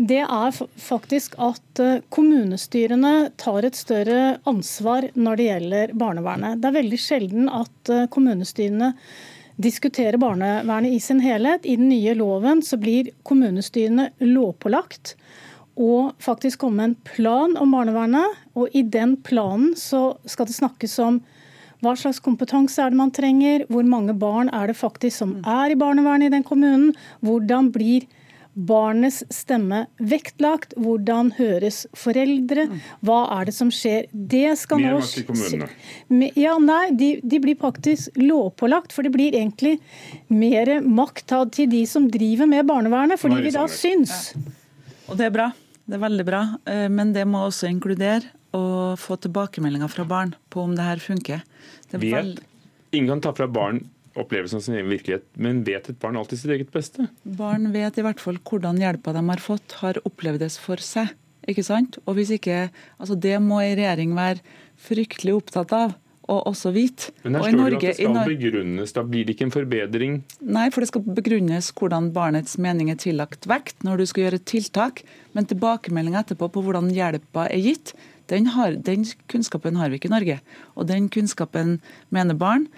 det 0.00 0.22
er 0.22 0.54
faktisk 0.80 1.34
at 1.42 1.80
eh, 1.82 1.98
kommunestyrene 2.12 3.30
tar 3.40 3.66
et 3.68 3.76
større 3.76 4.38
ansvar 4.48 5.10
når 5.12 5.36
det 5.36 5.48
gjelder 5.48 5.92
barnevernet. 6.00 6.60
Det 6.60 6.70
er 6.70 6.78
veldig 6.78 7.00
sjelden 7.00 7.50
at 7.52 7.92
eh, 7.92 8.06
kommunestyrene 8.12 8.94
diskuterer 9.60 10.16
barnevernet 10.20 10.96
i 10.96 11.02
sin 11.04 11.20
helhet. 11.20 11.68
I 11.68 11.76
den 11.76 11.90
nye 11.92 12.14
loven 12.16 12.64
så 12.64 12.78
blir 12.80 13.12
kommunestyrene 13.28 14.08
lovpålagt 14.24 15.18
å 15.80 16.14
faktisk 16.22 16.64
komme 16.64 16.86
en 16.88 16.96
plan 17.04 17.58
om 17.60 17.76
barnevernet. 17.76 18.40
Og 18.56 18.72
i 18.72 18.80
den 18.80 19.18
planen 19.20 19.74
så 19.76 20.14
skal 20.24 20.48
det 20.48 20.56
snakkes 20.56 20.96
om 21.04 21.20
hva 21.80 21.96
slags 21.96 22.20
kompetanse 22.22 22.82
er 22.82 22.92
det 22.92 23.00
man 23.00 23.12
trenger, 23.14 23.66
hvor 23.72 23.86
mange 23.88 24.14
barn 24.18 24.52
er 24.52 24.70
det 24.70 24.78
faktisk 24.78 25.16
som 25.22 25.36
er 25.48 25.72
i 25.72 25.78
barnevernet 25.80 26.28
i 26.28 26.34
den 26.36 26.46
kommunen, 26.46 26.92
hvordan 27.24 27.70
blir 27.74 28.08
barnets 28.54 29.22
stemme 29.32 29.84
vektlagt. 29.96 30.74
Hvordan 30.80 31.32
høres 31.38 31.84
foreldre? 31.96 32.66
Hva 33.06 33.20
er 33.38 33.48
det 33.48 33.54
som 33.56 33.70
skjer? 33.74 34.08
Det 34.10 34.56
skal 34.60 34.82
nå. 34.82 34.98
Ja, 36.38 36.56
nei, 36.60 36.82
de, 36.98 37.10
de, 37.22 37.40
blir 37.42 37.58
faktisk 37.60 38.18
lovpålagt. 38.20 38.94
For 38.94 39.06
det 39.06 39.14
blir 39.14 39.36
egentlig 39.38 39.78
mer 40.28 40.78
makt 40.84 41.36
til 41.56 41.70
de 41.70 41.84
som 41.88 42.10
driver 42.10 42.50
med 42.50 42.66
barnevernet, 42.68 43.20
fordi 43.22 43.46
vi 43.46 43.54
da 43.54 43.66
syns. 43.70 44.32
Ja. 44.34 44.56
Og 45.10 45.18
det 45.18 45.30
er 45.30 45.34
bra. 45.34 45.50
Det 45.90 45.96
er 45.98 46.04
veldig 46.04 46.26
bra. 46.26 46.42
Eh, 46.70 46.86
men 46.92 47.14
det 47.14 47.24
må 47.26 47.46
også 47.48 47.70
inkludere 47.70 48.28
å 48.56 48.96
få 48.98 49.16
tilbakemeldinger 49.22 49.90
fra 49.92 50.06
barn 50.08 50.34
på 50.50 50.64
om 50.64 50.76
det 50.76 50.86
her 50.86 51.02
funker. 51.02 51.42
Det 51.90 52.00
vet, 52.02 52.42
ingen 52.90 53.14
kan 53.14 53.24
ta 53.24 53.34
fra 53.36 53.48
barn 53.50 53.84
opplevelsen 54.18 54.58
av 54.58 54.64
sin 54.64 54.76
egen 54.78 54.90
virkelighet, 54.90 55.26
men 55.38 55.62
vet 55.66 55.88
et 55.90 55.98
barn 56.02 56.18
alltid 56.18 56.40
sitt 56.40 56.52
eget 56.54 56.72
beste? 56.74 57.06
Barn 57.22 57.70
vet 57.74 57.98
i 57.98 58.04
hvert 58.04 58.22
fall 58.22 58.40
hvordan 58.42 58.80
hjelpa 58.82 59.14
de 59.14 59.22
har 59.28 59.42
fått, 59.42 59.76
har 59.82 60.00
opplevdes 60.08 60.58
for 60.60 60.82
seg. 60.82 61.12
Ikke 61.48 61.64
sant? 61.64 61.96
Og 62.04 62.18
hvis 62.18 62.34
ikke, 62.36 62.68
altså 63.00 63.16
Det 63.16 63.38
må 63.42 63.62
en 63.62 63.76
regjering 63.78 64.12
være 64.18 64.42
fryktelig 64.80 65.38
opptatt 65.38 65.72
av 65.76 65.94
og 66.30 66.46
også 66.50 66.72
hvit. 66.74 67.08
Men 67.24 67.36
her 67.36 67.48
står 67.48 67.74
det 67.74 67.78
at 67.78 67.84
det 67.84 67.94
skal 67.98 68.18
begrunnes, 68.30 68.94
da 68.96 69.04
blir 69.06 69.26
det 69.26 69.34
ikke 69.34 69.48
en 69.48 69.54
forbedring? 69.54 70.20
Nei, 70.40 70.68
for 70.70 70.84
det 70.84 70.90
skal 70.92 71.04
begrunnes 71.18 71.72
hvordan 71.76 72.12
barnets 72.14 72.56
mening 72.62 72.92
er 72.92 73.00
tillagt 73.00 73.48
vekt 73.50 73.82
når 73.86 74.02
du 74.02 74.06
skal 74.10 74.26
gjøre 74.26 74.40
et 74.40 74.48
tiltak. 74.50 75.02
Men 75.34 75.48
tilbakemeldinga 75.50 76.22
etterpå 76.24 76.50
på 76.54 76.64
hvordan 76.66 76.92
hjelpa 76.94 77.48
er 77.50 77.64
gitt, 77.64 77.94
den, 78.30 78.46
har, 78.54 78.76
den 78.78 79.02
kunnskapen 79.30 79.78
har 79.80 79.90
vi 79.90 79.98
ikke 79.98 80.10
i 80.10 80.14
Norge. 80.14 80.38
Og 80.78 80.86
den 80.86 81.08
kunnskapen 81.10 81.80
mener 82.14 82.38
barn 82.38 82.68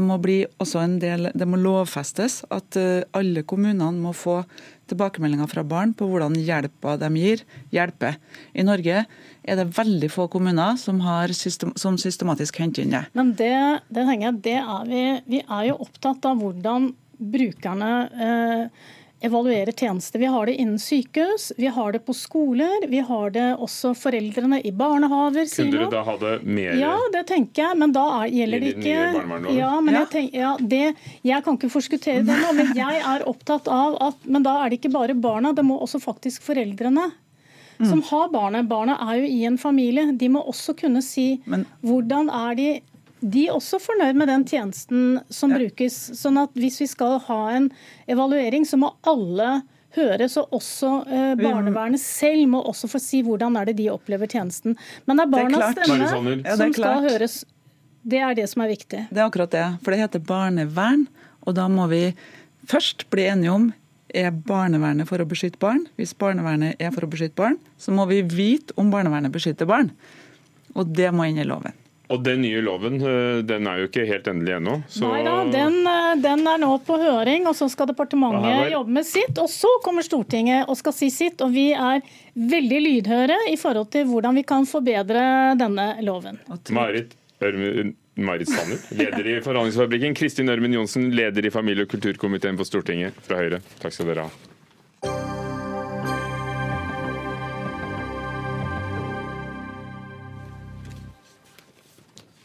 må 0.00 0.16
bli 0.22 0.38
også 0.62 0.80
en 0.80 0.96
del, 1.02 1.28
Det 1.34 1.46
må 1.48 1.58
lovfestes 1.60 2.42
at 2.52 2.78
eh, 2.80 3.04
alle 3.12 3.42
kommunene 3.44 3.92
må 4.00 4.14
få 4.16 4.42
tilbakemeldinger 4.90 5.48
fra 5.48 5.64
barn 5.64 5.94
på 5.96 6.08
hvordan 6.08 6.36
hjelpa 6.36 6.96
de 7.00 7.10
gir, 7.16 7.44
hjelper. 7.72 8.18
I 8.52 8.64
Norge 8.66 9.04
er 9.44 9.60
det 9.60 9.70
veldig 9.76 10.10
få 10.12 10.26
kommuner 10.32 10.76
som, 10.80 11.00
system, 11.32 11.72
som 11.76 11.96
systematisk 12.00 12.60
henter 12.60 12.84
inn 12.84 12.96
det. 12.96 13.04
Men 13.16 13.32
det, 13.38 13.54
det 13.88 14.04
tenker 14.08 14.30
jeg, 14.30 14.42
det 14.44 14.58
er 14.60 14.90
vi, 14.90 15.04
vi 15.36 15.40
er 15.44 15.70
jo 15.70 15.80
opptatt 15.86 16.28
av 16.28 16.40
hvordan 16.40 16.92
brukerne 17.14 17.92
eh, 18.28 18.84
evaluere 19.24 19.72
tjenester. 19.72 20.20
Vi 20.22 20.28
har 20.30 20.46
det 20.46 20.54
innen 20.60 20.78
sykehus, 20.78 21.52
vi 21.56 21.66
har 21.66 21.92
det 21.92 22.02
på 22.06 22.14
skoler, 22.16 22.86
vi 22.88 23.00
har 23.04 23.34
det 23.34 23.46
også 23.62 23.94
foreldrene 23.98 24.60
i 24.64 24.72
barnehaver. 24.72 25.48
Kunne 25.50 25.74
dere 25.78 25.90
da 25.92 26.04
ha 26.06 26.16
det 26.20 26.34
mer 26.44 26.76
Ja, 26.80 26.94
det 27.14 27.24
tenker 27.30 27.66
jeg, 27.66 27.80
men 27.80 27.94
da 27.96 28.04
er, 28.20 28.30
gjelder 28.34 28.64
det 28.64 28.72
ikke 28.76 29.54
ja, 29.54 29.72
men 29.80 29.98
jeg, 29.98 30.10
tenker, 30.12 30.38
ja, 30.38 30.54
det, 30.60 30.84
jeg 31.26 31.44
kan 31.46 31.58
ikke 31.58 31.72
forskuttere 31.72 32.24
det 32.26 32.38
nå, 32.44 32.54
men 32.58 32.72
jeg 32.76 33.02
er 33.14 33.26
opptatt 33.28 33.68
av 33.70 33.98
at 34.10 34.24
Men 34.24 34.44
da 34.44 34.58
er 34.62 34.70
det 34.70 34.80
ikke 34.80 34.94
bare 34.94 35.14
barna, 35.16 35.52
det 35.56 35.64
må 35.66 35.78
også 35.82 36.00
faktisk 36.02 36.44
foreldrene. 36.46 37.10
Som 37.82 38.04
har 38.06 38.28
barnet. 38.30 38.68
Barnet 38.70 39.00
er 39.02 39.18
jo 39.18 39.28
i 39.28 39.40
en 39.48 39.56
familie. 39.58 40.12
De 40.14 40.28
må 40.30 40.44
også 40.46 40.76
kunne 40.78 41.02
si 41.02 41.40
men, 41.50 41.64
hvordan 41.82 42.30
er 42.30 42.58
de 42.58 42.68
de 43.24 43.46
er 43.48 43.54
også 43.54 43.80
fornøyd 43.80 44.18
med 44.20 44.28
den 44.28 44.44
tjenesten 44.48 45.20
som 45.32 45.54
ja. 45.54 45.62
brukes. 45.62 45.96
sånn 46.18 46.36
at 46.42 46.52
hvis 46.58 46.80
vi 46.82 46.88
skal 46.90 47.18
ha 47.28 47.40
en 47.54 47.70
evaluering, 48.10 48.66
så 48.68 48.78
må 48.80 48.92
alle 49.08 49.62
høres, 49.94 50.36
og 50.40 50.56
også 50.58 50.90
eh, 51.06 51.34
barnevernet 51.38 52.02
selv 52.02 52.48
må 52.50 52.60
også 52.66 52.90
få 52.90 53.00
si 53.02 53.22
hvordan 53.24 53.56
er 53.60 53.70
det 53.70 53.76
de 53.78 53.90
opplever 53.92 54.30
tjenesten. 54.30 54.74
Men 55.06 55.20
det 55.20 55.26
er 55.26 55.34
barnas 55.34 55.76
stemme 55.76 56.08
ja, 56.42 56.56
som 56.58 56.74
skal 56.74 57.06
høres. 57.06 57.42
Det 58.04 58.20
er 58.20 58.34
det 58.36 58.48
som 58.50 58.64
er 58.64 58.74
viktig. 58.74 59.06
Det 59.08 59.22
er 59.22 59.24
akkurat 59.24 59.54
det. 59.54 59.68
For 59.84 59.94
det 59.94 60.02
heter 60.02 60.24
barnevern, 60.26 61.06
og 61.46 61.56
da 61.56 61.68
må 61.72 61.86
vi 61.92 62.02
først 62.68 63.06
bli 63.12 63.28
enige 63.30 63.54
om 63.54 63.70
er 64.14 64.34
barnevernet 64.46 65.08
for 65.08 65.22
å 65.22 65.26
beskytte 65.26 65.58
barn. 65.62 65.86
Hvis 65.98 66.14
barnevernet 66.18 66.82
er 66.82 66.92
for 66.94 67.06
å 67.06 67.10
beskytte 67.10 67.38
barn, 67.40 67.56
så 67.80 67.94
må 67.94 68.04
vi 68.10 68.20
vite 68.22 68.76
om 68.80 68.92
barnevernet 68.92 69.32
beskytter 69.34 69.68
barn. 69.68 69.90
Og 70.74 70.92
det 70.94 71.10
må 71.14 71.26
inn 71.26 71.40
i 71.40 71.46
loven. 71.48 71.74
Og 72.12 72.20
den 72.20 72.42
nye 72.44 72.60
loven 72.64 72.98
eh, 73.00 73.40
den 73.48 73.68
er 73.70 73.80
jo 73.80 73.88
ikke 73.88 74.04
helt 74.08 74.28
endelig 74.28 74.58
ennå. 74.58 74.76
Så... 74.92 75.06
Nei 75.08 75.22
da, 75.24 75.38
den, 75.48 75.78
eh, 75.88 76.10
den, 76.20 76.44
er 76.50 76.60
nå 76.60 76.70
på 76.84 76.98
høring, 77.00 77.48
og 77.48 77.56
så 77.56 77.70
skal 77.72 77.88
departementet 77.90 78.44
var... 78.44 78.68
jobbe 78.74 78.96
med 78.98 79.08
sitt. 79.08 79.40
Og 79.40 79.48
så 79.52 79.70
kommer 79.84 80.04
Stortinget 80.04 80.68
og 80.68 80.78
skal 80.80 80.96
si 80.96 81.10
sitt. 81.14 81.40
Og 81.44 81.54
vi 81.56 81.70
er 81.72 82.04
veldig 82.34 82.80
lydhøre 82.88 83.40
i 83.52 83.58
forhold 83.60 83.88
til 83.94 84.08
hvordan 84.10 84.36
vi 84.36 84.44
kan 84.46 84.68
forbedre 84.68 85.26
denne 85.60 85.94
loven. 86.04 86.40
Marit 86.74 87.16
Ørmen 87.44 87.94
Marit 88.14 88.46
Sanner, 88.46 88.78
leder 88.94 89.26
i 89.26 89.40
Forhandlingsfabrikken. 89.42 90.14
Kristin 90.14 90.52
Ørmen 90.52 90.76
Johnsen, 90.76 91.08
leder 91.16 91.46
i 91.48 91.50
familie- 91.50 91.82
og 91.82 91.90
kulturkomiteen 91.90 92.60
på 92.60 92.66
Stortinget 92.68 93.16
fra 93.26 93.42
Høyre. 93.42 93.64
Takk 93.82 93.96
skal 93.96 94.12
dere 94.12 94.28
ha. 94.28 94.53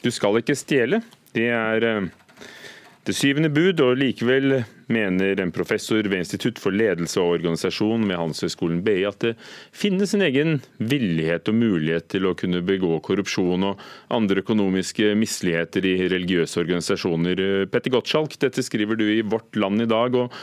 Du 0.04 0.12
skal 0.16 0.40
ikke 0.40 0.56
stjele. 0.58 1.02
Det 1.36 1.50
er 1.52 1.86
eh, 1.86 2.10
det 3.08 3.16
syvende 3.18 3.50
bud, 3.50 3.82
og 3.84 3.98
likevel 4.00 4.62
mener 4.90 5.40
en 5.42 5.52
professor 5.54 6.02
ved 6.02 6.24
Institutt 6.24 6.60
for 6.62 6.76
ledelse 6.76 7.20
og 7.22 7.36
organisasjon 7.38 8.08
ved 8.10 8.18
Handelshøyskolen 8.18 8.80
BI 8.86 9.04
at 9.10 9.20
det 9.24 9.34
finnes 9.76 10.16
en 10.16 10.26
egen 10.26 10.60
villighet 10.78 11.52
og 11.52 11.58
mulighet 11.60 12.10
til 12.14 12.28
å 12.30 12.36
kunne 12.38 12.64
begå 12.66 12.96
korrupsjon 13.06 13.68
og 13.70 13.84
andre 14.14 14.44
økonomiske 14.44 15.14
misligheter 15.20 15.86
i 15.86 15.96
religiøse 16.10 16.64
organisasjoner. 16.64 17.44
Petter 17.74 17.94
Gottschalk, 17.94 18.38
dette 18.42 18.66
skriver 18.66 19.00
du 19.00 19.08
i 19.10 19.22
Vårt 19.22 19.60
Land 19.60 19.86
i 19.86 19.90
dag. 19.90 20.16
og 20.16 20.34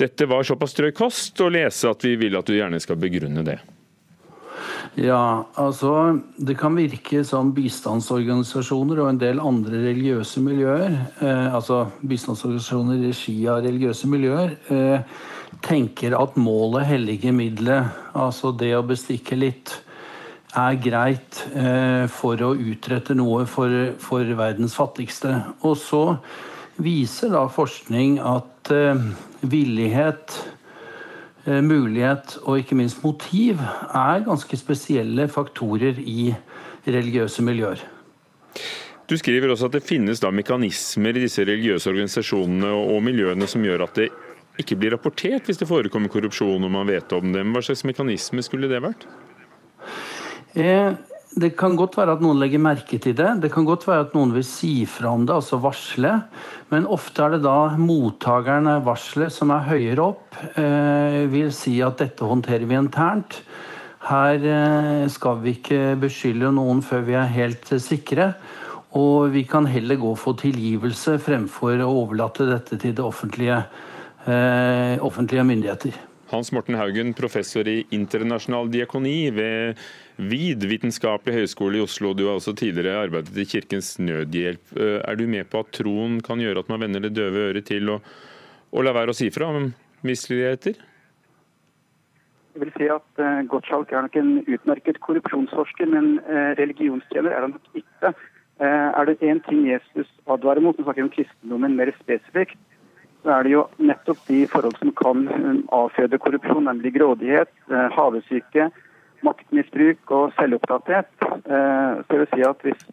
Dette 0.00 0.28
var 0.28 0.48
såpass 0.48 0.76
drøy 0.78 0.92
kost 0.96 1.40
å 1.40 1.52
lese 1.52 1.92
at 1.92 2.04
vi 2.04 2.16
vil 2.20 2.40
at 2.40 2.48
du 2.48 2.56
gjerne 2.56 2.80
skal 2.82 3.00
begrunne 3.00 3.44
det. 3.46 3.60
Ja, 4.94 5.46
altså 5.56 6.20
Det 6.36 6.58
kan 6.60 6.74
virke 6.76 7.22
som 7.24 7.54
bistandsorganisasjoner 7.56 9.00
og 9.00 9.08
en 9.08 9.20
del 9.20 9.40
andre 9.40 9.78
religiøse 9.86 10.42
miljøer, 10.44 10.98
eh, 11.22 11.54
altså 11.54 11.86
bistandsorganisasjoner 12.04 12.98
i 13.00 13.08
regi 13.08 13.36
av 13.48 13.62
religiøse 13.64 14.10
miljøer, 14.12 14.52
eh, 14.68 15.00
tenker 15.64 16.12
at 16.18 16.36
målet 16.36 16.84
helliger 16.90 17.32
middelet. 17.32 17.88
Altså 18.14 18.52
det 18.52 18.74
å 18.76 18.84
bestikke 18.84 19.38
litt 19.38 19.72
er 20.52 20.76
greit 20.76 21.40
eh, 21.56 22.06
for 22.12 22.36
å 22.44 22.52
utrette 22.52 23.16
noe 23.16 23.46
for, 23.48 23.94
for, 24.02 24.24
verdens 24.36 24.76
fattigste. 24.76 25.38
Og 25.64 25.78
så 25.80 26.04
viser 26.82 27.32
da 27.32 27.46
forskning 27.48 28.18
at 28.20 28.72
eh, 28.74 29.06
villighet 29.40 30.36
mulighet 31.46 32.36
og 32.44 32.60
ikke 32.60 32.76
minst 32.78 33.00
motiv 33.02 33.58
er 33.58 34.22
ganske 34.26 34.56
spesielle 34.60 35.26
faktorer 35.28 35.98
i 35.98 36.30
religiøse 36.86 37.42
miljøer. 37.42 37.82
Du 39.10 39.16
skriver 39.18 39.50
også 39.50 39.66
at 39.68 39.76
det 39.76 39.84
finnes 39.84 40.22
da 40.22 40.30
mekanismer 40.32 41.16
i 41.16 41.24
disse 41.24 41.42
religiøse 41.44 41.90
organisasjonene 41.90 42.70
og 42.70 43.02
miljøene 43.04 43.48
som 43.50 43.64
gjør 43.66 43.86
at 43.88 43.98
det 43.98 44.08
ikke 44.62 44.78
blir 44.78 44.94
rapportert 44.94 45.48
hvis 45.48 45.60
det 45.60 45.68
forekommer 45.68 46.12
korrupsjon 46.12 46.64
og 46.64 46.72
man 46.72 46.88
vet 46.88 47.12
om 47.16 47.32
dem. 47.34 47.52
Hva 47.52 47.64
slags 47.64 47.84
mekanisme 47.88 48.44
skulle 48.44 48.70
det 48.70 48.82
vært? 48.84 49.06
Eh, 50.54 50.92
det 51.32 51.54
kan 51.56 51.76
godt 51.78 51.96
være 51.96 52.16
at 52.16 52.22
noen 52.24 52.40
legger 52.42 52.60
merke 52.60 52.98
til 53.00 53.14
det. 53.16 53.28
Det 53.40 53.50
kan 53.52 53.64
godt 53.64 53.86
være 53.88 54.06
at 54.06 54.16
noen 54.16 54.34
vil 54.34 54.44
si 54.44 54.84
fra 54.88 55.14
om 55.16 55.24
det, 55.24 55.34
altså 55.34 55.58
varsle. 55.62 56.12
Men 56.72 56.88
ofte 56.90 57.24
er 57.24 57.36
det 57.36 57.42
da 57.46 57.72
mottakeren 57.80 58.68
av 58.68 58.84
varselet 58.88 59.32
som 59.32 59.52
er 59.54 59.64
høyere 59.70 60.04
opp, 60.12 60.36
eh, 60.60 61.22
vil 61.32 61.52
si 61.56 61.78
at 61.84 62.02
dette 62.02 62.28
håndterer 62.28 62.68
vi 62.68 62.76
internt. 62.76 63.40
Her 64.10 64.44
eh, 64.44 65.08
skal 65.12 65.40
vi 65.40 65.56
ikke 65.56 65.96
beskylde 66.02 66.52
noen 66.52 66.84
før 66.84 67.06
vi 67.08 67.16
er 67.16 67.32
helt 67.32 67.74
sikre. 67.80 68.32
Og 68.98 69.32
vi 69.32 69.46
kan 69.48 69.64
heller 69.64 69.96
gå 69.96 70.12
for 70.20 70.36
tilgivelse 70.36 71.16
fremfor 71.22 71.80
å 71.80 71.92
overlate 72.04 72.44
dette 72.50 72.76
til 72.76 72.92
det 72.98 73.04
offentlige, 73.06 73.62
eh, 74.26 74.98
offentlige 75.00 75.48
myndigheter. 75.48 75.96
Hans 76.32 76.52
Morten 76.52 76.76
Haugen, 76.76 77.14
professor 77.16 77.68
i 77.68 77.82
internasjonal 77.92 78.68
diakoni 78.72 79.30
ved 79.36 79.80
VID, 80.16 80.66
Vitenskapelig 80.68 81.34
høgskole 81.40 81.78
i 81.78 81.82
Oslo. 81.84 82.12
Du 82.12 82.26
har 82.26 82.36
også 82.36 82.54
tidligere 82.58 83.00
arbeidet 83.06 83.36
i 83.40 83.46
Kirkens 83.48 83.94
Nødhjelp. 83.98 84.74
Eh, 84.76 84.98
er 85.00 85.16
du 85.16 85.24
med 85.26 85.48
på 85.50 85.62
at 85.64 85.72
troen 85.72 86.20
kan 86.24 86.40
gjøre 86.40 86.64
at 86.64 86.68
man 86.72 86.82
vender 86.84 87.00
det 87.00 87.14
døve 87.16 87.48
øret 87.48 87.66
til 87.70 87.88
å, 87.94 88.00
og 88.72 88.84
la 88.84 88.92
være 88.92 89.14
å 89.14 89.16
si 89.16 89.30
fra 89.32 89.48
om 89.48 89.70
misligheter? 90.04 90.76
Jeg 92.52 92.60
vil 92.60 92.72
si 92.76 92.88
at 92.92 93.22
uh, 93.22 93.40
Gottschalk 93.48 93.94
er 93.94 94.04
nok 94.04 94.18
en 94.20 94.34
utmerket 94.44 95.00
korrupsjonsforsker, 95.00 95.88
men 95.88 96.18
uh, 96.26 96.52
religionstjener 96.58 97.32
er 97.32 97.46
han 97.46 97.54
nok 97.56 97.80
ikke. 97.80 98.12
Uh, 98.60 98.90
er 98.92 99.08
det 99.08 99.24
én 99.24 99.40
ting 99.48 99.64
Jesus 99.70 100.10
advarer 100.28 100.60
mot, 100.60 100.76
når 100.76 100.84
vi 100.84 100.88
snakker 100.90 101.06
om 101.06 101.14
kristendommen 101.14 101.78
mer 101.78 101.94
spesifikt, 102.02 102.60
så 103.24 103.38
er 103.38 103.46
det 103.46 103.54
jo 103.54 103.64
nettopp 103.80 104.20
de 104.28 104.42
forhold 104.52 104.76
som 104.82 104.92
kan 104.98 105.24
avføde 105.72 106.18
korrupsjon, 106.20 106.66
nemlig 106.66 106.90
grådighet, 106.96 107.52
havesyke, 107.94 108.66
maktmisbruk 109.26 110.10
og 110.16 110.32
selvopptatthet. 110.38 111.10
Eh, 111.22 112.02
så 112.02 112.16
jeg 112.16 112.20
vil 112.22 112.30
si 112.32 112.44
at 112.46 112.66
hvis, 112.66 112.84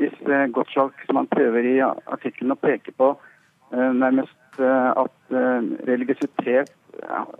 hvis 0.00 0.16
eh, 0.28 0.48
Gottschalk, 0.54 0.96
som 1.06 1.20
han 1.20 1.30
prøver 1.32 1.68
i 1.68 1.76
artikkelen 1.82 2.54
å 2.54 2.60
peke 2.60 2.94
på, 2.98 3.12
eh, 3.72 3.90
nærmest 4.04 4.38
at 4.60 5.30
religiøsitet 5.88 6.74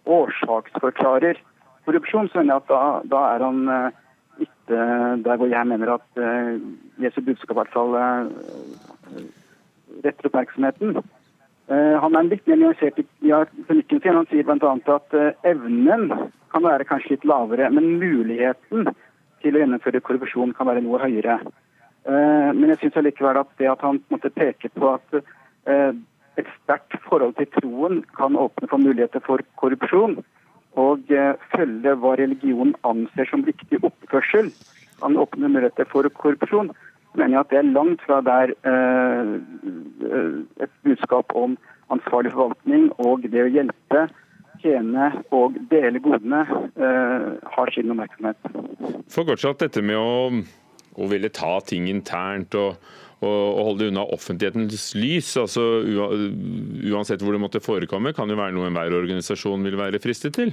årsaksforklarer 0.08 1.36
korrupsjon, 1.84 2.30
så 2.32 2.40
mener 2.40 2.54
jeg 2.54 2.62
at 2.62 2.70
da, 2.70 2.78
da 3.12 3.20
er 3.34 3.44
han 3.44 3.58
ikke 4.40 4.78
der 5.26 5.36
hvor 5.36 5.52
jeg 5.52 5.68
mener 5.68 5.92
at 5.98 6.22
Jesu 7.04 7.20
budskap 7.20 7.52
i 7.52 7.58
hvert 7.58 7.74
fall 7.74 7.92
retter 10.06 10.30
oppmerksomheten. 10.30 10.96
Han 11.70 12.16
er 12.18 12.26
litt 12.26 12.46
mer 12.50 12.58
nyansert 12.58 12.98
i 13.00 13.04
kronikken 13.30 14.00
sin. 14.02 14.16
Han 14.16 14.26
sier 14.28 14.44
bl.a. 14.44 14.72
at 14.94 15.14
evnen 15.48 16.08
kan 16.52 16.64
være 16.66 16.84
kanskje 16.88 17.14
litt 17.14 17.26
lavere, 17.28 17.70
men 17.72 18.00
muligheten 18.02 18.90
til 19.40 19.56
å 19.56 19.62
gjennomføre 19.62 20.02
korrupsjon 20.04 20.52
kan 20.58 20.68
være 20.68 20.82
noe 20.84 21.00
høyere. 21.00 21.38
men 22.04 22.68
jeg 22.74 22.80
syns 22.80 22.98
allikevel 22.98 23.40
at 23.40 23.50
det 23.62 23.70
at 23.70 23.84
han 23.86 24.02
måtte 24.10 24.34
peke 24.34 24.68
på 24.74 24.90
at 24.90 25.22
et 26.40 26.48
sterkt 26.62 26.96
forhold 27.08 27.34
til 27.36 27.48
troen 27.58 28.00
kan 28.16 28.36
åpne 28.38 28.68
for 28.70 28.80
muligheter 28.80 29.22
for 29.24 29.42
korrupsjon, 29.60 30.20
og 30.80 31.10
eh, 31.12 31.34
følge 31.52 31.92
hva 32.00 32.14
religion 32.16 32.72
anser 32.88 33.28
som 33.28 33.44
viktig 33.44 33.82
oppførsel, 33.84 34.48
kan 35.02 35.18
åpne 35.20 35.50
muligheter 35.52 35.88
for 35.90 36.08
korrupsjon, 36.16 36.72
mener 37.18 37.36
jeg 37.36 37.44
at 37.44 37.52
det 37.52 37.60
er 37.60 37.70
langt 37.74 38.02
fra 38.06 38.20
der 38.24 38.54
eh, 38.68 39.34
et 40.64 40.74
budskap 40.86 41.34
om 41.38 41.56
ansvarlig 41.92 42.32
forvaltning 42.32 42.90
og 43.02 43.26
det 43.32 43.44
å 43.44 43.52
hjelpe, 43.52 44.06
tjene 44.62 45.10
og 45.34 45.56
dele 45.72 46.00
godene 46.02 46.42
eh, 46.46 47.28
har 47.56 47.72
sin 47.74 47.92
oppmerksomhet. 47.92 48.50
For 49.12 49.28
fortsatt 49.28 49.64
dette 49.64 49.82
med 49.84 49.98
å, 49.98 50.42
å 50.94 51.08
ville 51.10 51.32
ta 51.34 51.56
ting 51.66 51.88
internt 51.90 52.54
og 52.58 52.76
å 53.22 53.62
holde 53.68 53.86
unna 53.92 54.02
offentlighetens 54.14 54.92
lys, 54.98 55.28
altså 55.38 55.62
uansett 55.86 57.22
hvor 57.22 57.36
det 57.36 57.42
måtte 57.42 57.62
forekomme, 57.62 58.10
kan 58.16 58.30
jo 58.30 58.38
være 58.38 58.54
noe 58.56 58.66
enhver 58.66 58.96
organisasjon 58.98 59.62
vil 59.62 59.78
være 59.78 60.02
fristet 60.02 60.34
til? 60.38 60.50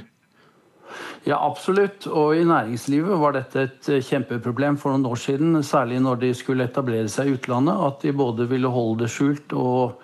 Ja, 1.27 1.37
absolutt. 1.43 2.07
Og 2.07 2.37
i 2.37 2.45
næringslivet 2.47 3.19
var 3.19 3.35
dette 3.35 3.65
et 3.67 3.91
eh, 3.91 4.03
kjempeproblem 4.05 4.79
for 4.79 4.93
noen 4.93 5.07
år 5.09 5.19
siden. 5.19 5.59
Særlig 5.65 5.99
når 6.03 6.23
de 6.23 6.33
skulle 6.37 6.67
etablere 6.69 7.09
seg 7.11 7.29
i 7.29 7.37
utlandet. 7.37 7.85
At 7.89 8.03
de 8.05 8.15
både 8.15 8.47
ville 8.49 8.71
holde 8.71 9.03
det 9.03 9.11
skjult 9.13 9.55
og, 9.57 9.99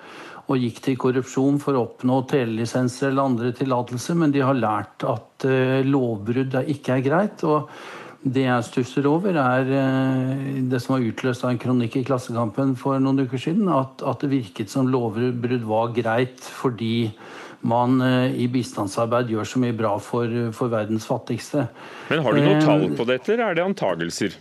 og 0.45 0.61
gikk 0.61 0.81
til 0.85 0.97
korrupsjon 1.01 1.59
for 1.63 1.77
å 1.77 1.85
oppnå 1.87 2.21
telelisenser 2.31 3.09
eller 3.11 3.31
andre 3.31 3.53
tillatelser. 3.55 4.19
Men 4.21 4.35
de 4.35 4.43
har 4.45 4.59
lært 4.59 5.05
at 5.07 5.47
uh, 5.47 5.79
lovbrudd 5.87 6.59
ikke 6.65 6.99
er 6.99 7.05
greit. 7.05 7.45
og 7.47 7.71
det 8.25 8.41
jeg 8.47 8.65
stusser 8.65 9.05
over, 9.05 9.37
er 9.37 9.67
uh, 9.69 10.45
det 10.69 10.81
som 10.81 10.95
var 10.95 11.05
utløst 11.05 11.45
av 11.45 11.51
en 11.53 11.61
kronikk 11.61 11.99
i 11.99 12.05
Klassekampen 12.07 12.73
for 12.77 12.99
noen 12.99 13.23
uker 13.23 13.41
siden. 13.41 13.71
At, 13.71 14.03
at 14.03 14.25
det 14.25 14.33
virket 14.33 14.73
som 14.73 14.89
lovbrudd 14.91 15.65
var 15.69 15.95
greit 15.95 16.43
fordi 16.43 17.09
man 17.65 18.01
eh, 18.01 18.33
i 18.41 18.47
bistandsarbeid 18.51 19.31
gjør 19.33 19.47
så 19.49 19.61
mye 19.63 19.75
bra 19.77 19.95
for, 20.01 20.31
for 20.55 20.71
verdens 20.73 21.07
fattigste. 21.09 21.67
Men 22.11 22.25
Har 22.25 22.35
du 22.35 22.43
noen 22.43 22.59
eh, 22.59 22.65
tall 22.65 22.89
på 22.97 23.07
dette, 23.09 23.33
eller 23.33 23.51
er 23.51 23.59
det 23.59 23.65
antagelser? 23.65 24.37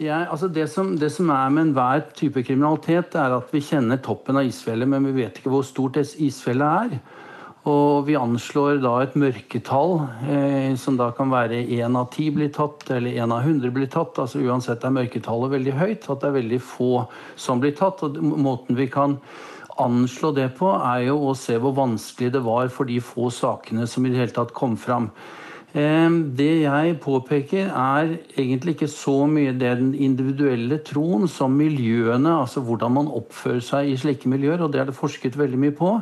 Ja, 0.00 0.22
altså 0.32 0.48
det, 0.48 0.70
som, 0.72 0.94
det 0.96 1.10
som 1.12 1.28
er 1.34 1.50
med 1.52 1.68
enhver 1.68 2.06
type 2.16 2.40
kriminalitet, 2.46 3.16
er 3.20 3.34
at 3.36 3.50
vi 3.52 3.60
kjenner 3.60 4.00
toppen 4.00 4.38
av 4.40 4.48
isfjellet, 4.48 4.88
men 4.88 5.10
vi 5.10 5.18
vet 5.18 5.40
ikke 5.40 5.52
hvor 5.52 5.66
stort 5.66 5.98
isfjellet 6.00 6.86
er. 6.86 7.00
Og 7.68 8.06
vi 8.06 8.16
anslår 8.16 8.78
da 8.80 8.94
et 9.02 9.18
mørketall, 9.20 9.98
eh, 10.24 10.70
som 10.80 10.96
da 10.96 11.10
kan 11.12 11.28
være 11.28 11.60
én 11.76 11.98
av 11.98 12.08
ti 12.14 12.30
blir 12.32 12.48
tatt, 12.56 12.86
eller 12.94 13.18
én 13.20 13.34
av 13.34 13.44
hundre 13.44 13.68
blir 13.74 13.90
tatt. 13.92 14.16
altså 14.22 14.40
Uansett 14.40 14.86
er 14.86 14.96
mørketallet 14.96 15.52
veldig 15.58 15.76
høyt, 15.76 16.08
at 16.08 16.22
det 16.22 16.30
er 16.30 16.38
veldig 16.38 16.62
få 16.64 17.04
som 17.36 17.60
blir 17.60 17.76
tatt. 17.76 18.00
og 18.06 18.16
Måten 18.16 18.80
vi 18.80 18.88
kan 18.88 19.18
anslå 19.82 20.32
det 20.36 20.50
på, 20.58 20.70
er 20.76 21.08
jo 21.08 21.18
å 21.30 21.36
se 21.38 21.58
hvor 21.60 21.76
vanskelig 21.76 22.32
det 22.36 22.42
var 22.46 22.72
for 22.74 22.88
de 22.88 23.00
få 23.04 23.30
sakene 23.34 23.88
som 23.90 24.06
i 24.06 24.12
det 24.12 24.22
hele 24.22 24.36
tatt 24.36 24.54
kom 24.56 24.76
fram. 24.80 25.10
Det 25.70 26.48
jeg 26.64 26.96
påpeker, 26.98 27.68
er 27.70 28.16
egentlig 28.34 28.72
ikke 28.74 28.88
så 28.90 29.20
mye 29.30 29.52
det 29.54 29.76
den 29.78 29.92
individuelle 29.94 30.80
troen 30.82 31.28
som 31.30 31.54
miljøene, 31.54 32.32
altså 32.42 32.64
hvordan 32.66 32.96
man 32.96 33.12
oppfører 33.20 33.62
seg 33.62 33.92
i 33.92 33.98
slike 34.02 34.30
miljøer, 34.32 34.64
og 34.64 34.72
det 34.74 34.82
er 34.82 34.90
det 34.90 34.98
forsket 34.98 35.38
veldig 35.38 35.60
mye 35.62 35.76
på. 35.78 35.92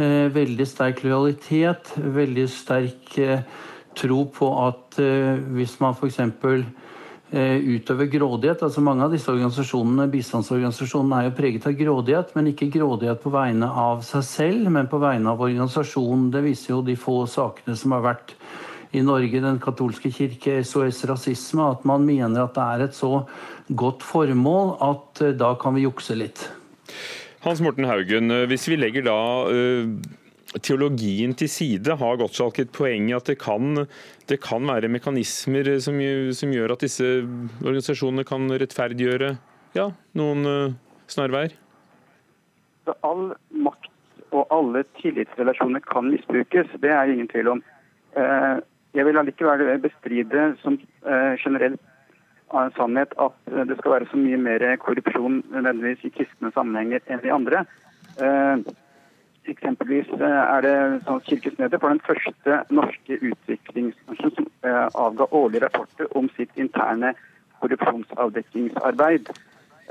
Eh, 0.00 0.34
veldig 0.34 0.64
sterk 0.64 1.02
lojalitet, 1.04 1.90
veldig 1.96 2.46
sterk 2.48 3.18
eh, 3.20 3.42
tro 3.94 4.22
på 4.32 4.48
at 4.62 4.96
eh, 5.02 5.36
hvis 5.52 5.74
man 5.82 5.92
f.eks. 5.92 6.16
Eh, 7.32 7.62
utøver 7.64 8.10
grådighet. 8.12 8.60
Altså 8.60 8.82
Mange 8.84 9.06
av 9.06 9.12
disse 9.14 9.30
organisasjonene, 9.32 10.04
bistandsorganisasjonene 10.12 11.16
er 11.16 11.30
jo 11.30 11.36
preget 11.38 11.64
av 11.64 11.78
grådighet, 11.78 12.34
men 12.36 12.50
ikke 12.50 12.68
grådighet 12.74 13.22
på 13.22 13.32
vegne 13.32 13.70
av 13.72 14.02
seg 14.04 14.26
selv, 14.28 14.68
men 14.74 14.90
på 14.90 15.00
vegne 15.00 15.32
av 15.32 15.40
organisasjonen. 15.40 16.26
Det 16.34 16.42
viser 16.44 16.74
jo 16.74 16.82
de 16.84 16.98
få 17.00 17.22
sakene 17.24 17.72
som 17.80 17.96
har 17.96 18.04
vært 18.04 18.34
i 18.92 19.00
Norge, 19.00 19.40
Den 19.40 19.56
katolske 19.64 20.12
kirke, 20.12 20.60
SOS 20.60 21.06
Rasisme, 21.08 21.70
at 21.72 21.86
man 21.88 22.04
mener 22.04 22.44
at 22.44 22.52
det 22.52 22.68
er 22.68 22.84
et 22.84 22.94
så 23.00 23.24
godt 23.72 24.04
formål 24.04 24.76
at 24.84 25.24
eh, 25.24 25.32
da 25.32 25.54
kan 25.56 25.72
vi 25.72 25.86
jukse 25.88 26.12
litt. 26.12 26.50
Hans 27.46 27.64
Morten 27.64 27.88
Haugen, 27.88 28.28
eh, 28.28 28.44
hvis 28.44 28.68
vi 28.68 28.76
legger 28.76 29.08
da 29.08 29.16
teologien 30.60 31.34
til 31.38 31.48
side, 31.50 31.96
har 31.98 32.18
Gottschalk 32.20 32.58
et 32.60 32.72
poeng 32.74 33.08
i 33.10 33.16
at 33.16 33.28
det 33.30 33.38
kan, 33.40 33.86
det 34.28 34.40
kan 34.44 34.66
være 34.68 34.90
mekanismer 34.92 35.70
som, 35.80 36.00
som, 36.36 36.52
gjør 36.52 36.74
at 36.74 36.84
disse 36.84 37.06
organisasjonene 37.62 38.26
kan 38.28 38.50
rettferdiggjøre 38.60 39.32
ja, 39.78 39.88
noen 40.18 40.48
uh, 40.48 40.74
snarveier? 41.10 41.54
All 43.06 43.32
makt 43.64 43.88
og 44.32 44.48
alle 44.52 44.84
tillitsrelasjoner 44.98 45.84
kan 45.86 46.10
misbrukes, 46.10 46.68
det 46.82 46.92
er 46.92 47.12
ingen 47.12 47.30
tvil 47.32 47.54
om. 47.54 47.64
Uh, 48.16 48.60
jeg 48.92 49.08
vil 49.08 49.16
allikevel 49.16 49.80
bestride 49.80 50.52
som 50.60 50.76
uh, 51.06 51.32
generelt 51.40 51.80
sannhet 52.76 53.14
at 53.16 53.36
det 53.48 53.78
skal 53.78 53.94
være 53.94 54.06
så 54.10 54.18
mye 54.20 54.36
mer 54.36 54.60
korrupsjon 54.82 55.38
nødvendigvis 55.54 56.02
i 56.04 56.10
kristne 56.18 56.50
sammenhenger 56.52 57.00
enn 57.08 57.22
i 57.24 57.32
andre. 57.32 57.62
Eksempelvis 59.50 60.06
eh, 60.20 60.40
er 60.54 60.62
det 60.62 60.74
sånn 61.02 61.18
at 61.66 61.72
var 61.82 61.90
den 61.90 62.04
første 62.06 62.58
norske 62.70 63.16
utviklingsbransjen 63.18 64.34
som 64.36 64.46
eh, 64.62 64.84
avga 64.94 65.26
årlige 65.34 65.64
rapporter 65.64 66.10
om 66.18 66.28
sitt 66.36 66.54
interne 66.54 67.10
korrupsjonsavdekkingsarbeid. 67.58 69.32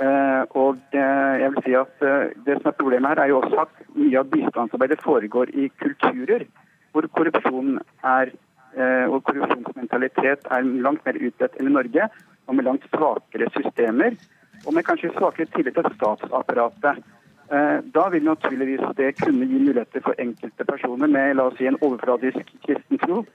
Eh, 0.01 0.43
og 0.55 0.79
jeg 0.95 1.51
vil 1.51 1.65
si 1.65 1.75
at 1.75 1.99
Det 2.45 2.55
som 2.57 2.71
er 2.71 2.79
problemet 2.79 3.11
her, 3.11 3.25
er 3.25 3.33
jo 3.33 3.41
også 3.41 3.65
at 3.65 3.75
mye 3.97 4.23
av 4.23 4.31
bistandsarbeidet 4.31 5.03
foregår 5.03 5.51
i 5.51 5.67
kulturer 5.83 6.47
hvor 6.91 7.07
korrupsjon 7.15 7.77
er, 8.03 8.31
og 9.07 9.21
korrupsjonsmentalitet 9.27 10.47
er 10.51 10.67
langt 10.83 11.05
mer 11.07 11.15
utbredt 11.15 11.55
enn 11.59 11.69
i 11.69 11.75
Norge, 11.75 12.07
og 12.47 12.57
med 12.57 12.67
langt 12.67 12.87
svakere 12.91 13.47
systemer, 13.55 14.17
og 14.65 14.75
med 14.75 14.83
kanskje 14.87 15.13
svakere 15.15 15.47
tillit 15.55 15.75
til 15.75 15.87
statsapparatet. 15.95 16.99
Eh, 17.51 17.79
da 17.93 18.09
vil 18.09 18.23
naturligvis 18.23 18.81
det 18.95 19.15
kunne 19.19 19.45
gi 19.45 19.57
muligheter 19.59 20.01
for 20.05 20.15
enkelte 20.23 20.65
personer 20.65 21.07
med 21.07 21.33
la 21.35 21.49
oss 21.49 21.57
si, 21.59 21.65
en 21.67 21.79
overfladisk 21.83 22.53
kristen 22.63 22.99
tro 23.01 23.25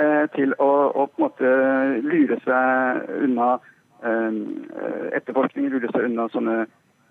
eh, 0.00 0.24
til 0.32 0.54
å, 0.56 0.70
å, 0.96 1.04
på 1.04 1.20
en 1.20 1.24
måte 1.26 1.50
lure 2.06 2.38
seg 2.46 3.02
unna 3.26 3.48
eh, 4.00 4.38
etterforskning, 5.18 5.68
lure 5.74 5.90
seg 5.92 6.08
unna 6.08 6.24
sånne 6.32 6.56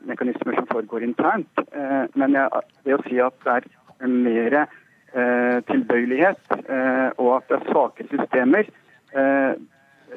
mekanismer 0.10 0.58
som 0.58 0.66
foregår 0.70 1.06
internt. 1.06 1.62
Men 2.14 2.36
det 2.86 2.94
å 2.94 3.06
si 3.08 3.18
at 3.24 3.38
det 3.42 3.56
er 4.06 4.12
mer 4.12 4.58
tilbøyelighet 5.66 6.52
og 7.18 7.30
at 7.40 7.48
det 7.50 7.56
er 7.58 7.72
svake 7.72 8.06
systemer 8.12 8.70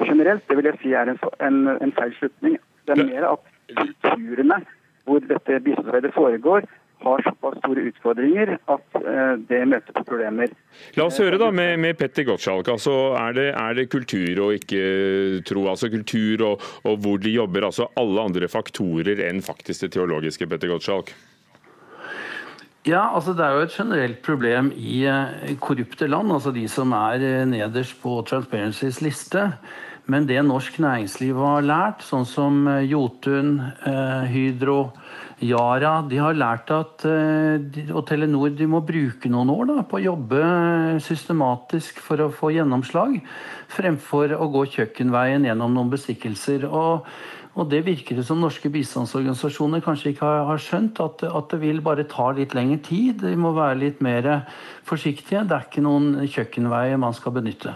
generelt, 0.02 0.44
det 0.44 0.58
vil 0.58 0.68
jeg 0.68 0.80
si 0.82 0.92
er 0.92 1.08
en, 1.08 1.22
en, 1.40 1.62
en 1.78 1.94
feil 1.96 2.12
slutning. 2.18 2.58
Det 2.84 2.98
er 2.98 3.08
mer 3.08 3.30
at 3.30 3.48
kulturene 3.78 4.60
hvor 5.08 5.24
dette 5.24 5.62
bistandsarbeidet 5.64 6.14
foregår, 6.14 6.68
har 6.98 7.22
såpass 7.22 7.58
store 7.62 7.84
utfordringer 7.92 8.56
at 8.56 8.98
eh, 8.98 9.34
det 9.48 9.60
møter 9.70 9.94
på 9.94 10.02
problemer. 10.08 10.50
La 10.98 11.06
oss 11.06 11.20
høre 11.22 11.38
da 11.40 11.50
med, 11.54 11.76
med 11.82 11.98
Petter 11.98 12.26
Gottschalk. 12.26 12.70
Altså, 12.72 12.94
er, 13.18 13.36
det, 13.36 13.46
er, 13.52 13.76
det, 13.78 13.86
kultur 13.92 14.42
og 14.48 14.56
ikke 14.58 14.82
tro? 15.46 15.68
Altså 15.70 15.90
kultur 15.92 16.44
og, 16.48 16.68
og, 16.82 16.98
hvor 17.04 17.22
de 17.22 17.36
jobber, 17.36 17.68
altså 17.70 17.88
alle 17.98 18.28
andre 18.30 18.50
faktorer 18.50 19.22
enn 19.28 19.44
faktisk 19.46 19.86
det 19.86 19.94
teologiske, 19.94 20.50
Petter 20.50 20.72
Gottschalk? 20.74 21.14
Ja, 22.88 23.08
altså 23.12 23.34
Det 23.36 23.44
er 23.44 23.56
jo 23.56 23.66
et 23.66 23.74
generelt 23.74 24.22
problem 24.24 24.72
i 24.74 25.02
eh, 25.06 25.54
korrupte 25.60 26.08
land, 26.08 26.32
altså 26.32 26.54
de 26.54 26.64
som 26.70 26.94
er 26.96 27.22
eh, 27.22 27.46
nederst 27.46 27.98
på 28.02 28.20
Transparencys 28.26 29.02
liste. 29.04 29.50
Men 30.08 30.24
det 30.24 30.40
norsk 30.40 30.78
næringsliv 30.80 31.36
har 31.36 31.64
lært, 31.68 32.04
sånn 32.06 32.24
som 32.24 32.62
eh, 32.70 32.86
Jotun, 32.88 33.58
eh, 33.60 34.28
Hydro, 34.32 34.78
Yara, 35.44 35.98
de 36.08 36.16
har 36.18 36.34
lært 36.34 36.70
at 36.72 37.04
eh, 37.06 37.82
og 37.92 38.06
Telenor 38.08 38.54
de 38.56 38.66
må 38.72 38.80
bruke 38.88 39.28
noen 39.28 39.52
år 39.52 39.66
da, 39.68 39.82
på 39.84 39.98
å 39.98 40.06
jobbe 40.06 40.38
systematisk 41.04 42.00
for 42.02 42.24
å 42.24 42.30
få 42.32 42.54
gjennomslag, 42.56 43.18
fremfor 43.74 44.32
å 44.32 44.48
gå 44.54 44.62
kjøkkenveien 44.78 45.44
gjennom 45.44 45.76
noen 45.76 45.92
bestikkelser. 45.92 46.64
Og, 46.68 47.04
Og 47.58 47.66
det 47.66 47.80
virker 47.82 48.14
det 48.14 48.22
som 48.22 48.38
norske 48.38 48.70
bistandsorganisasjoner 48.70 49.82
kanskje 49.82 50.12
ikke 50.12 50.24
har, 50.24 50.44
har 50.46 50.60
skjønt. 50.62 51.00
At, 51.02 51.24
at, 51.26 51.50
det 51.50 51.58
vil 51.58 51.82
bare 51.82 52.06
ta 52.06 52.30
litt 52.30 52.54
lengre 52.54 52.78
tid. 52.86 53.18
De 53.24 53.34
må 53.34 53.50
være 53.56 53.80
litt 53.80 54.00
mer 54.00 54.30
forsiktige. 54.86 55.42
Det 55.42 55.56
er 55.56 55.66
ikke 55.66 55.82
noen 55.82 56.22
kjøkkenveier 56.22 57.02
man 57.02 57.18
skal 57.18 57.34
benytte. 57.34 57.74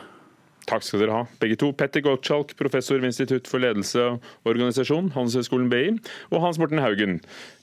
Takk 0.68 0.84
skal 0.86 1.02
dere 1.02 1.16
ha, 1.16 1.22
begge 1.42 1.56
to. 1.58 1.72
Petter 1.74 2.04
Gottschalk, 2.04 2.54
professor 2.58 3.00
ved 3.00 3.10
Institutt 3.10 3.50
for 3.50 3.62
ledelse 3.62 4.04
og 4.14 4.52
organisasjon, 4.52 5.10
Handelshøyskolen 5.16 5.70
BI, 5.72 5.86
og 6.30 6.44
Hans 6.44 6.60
Morten 6.62 6.82
Haugen, 6.82 7.18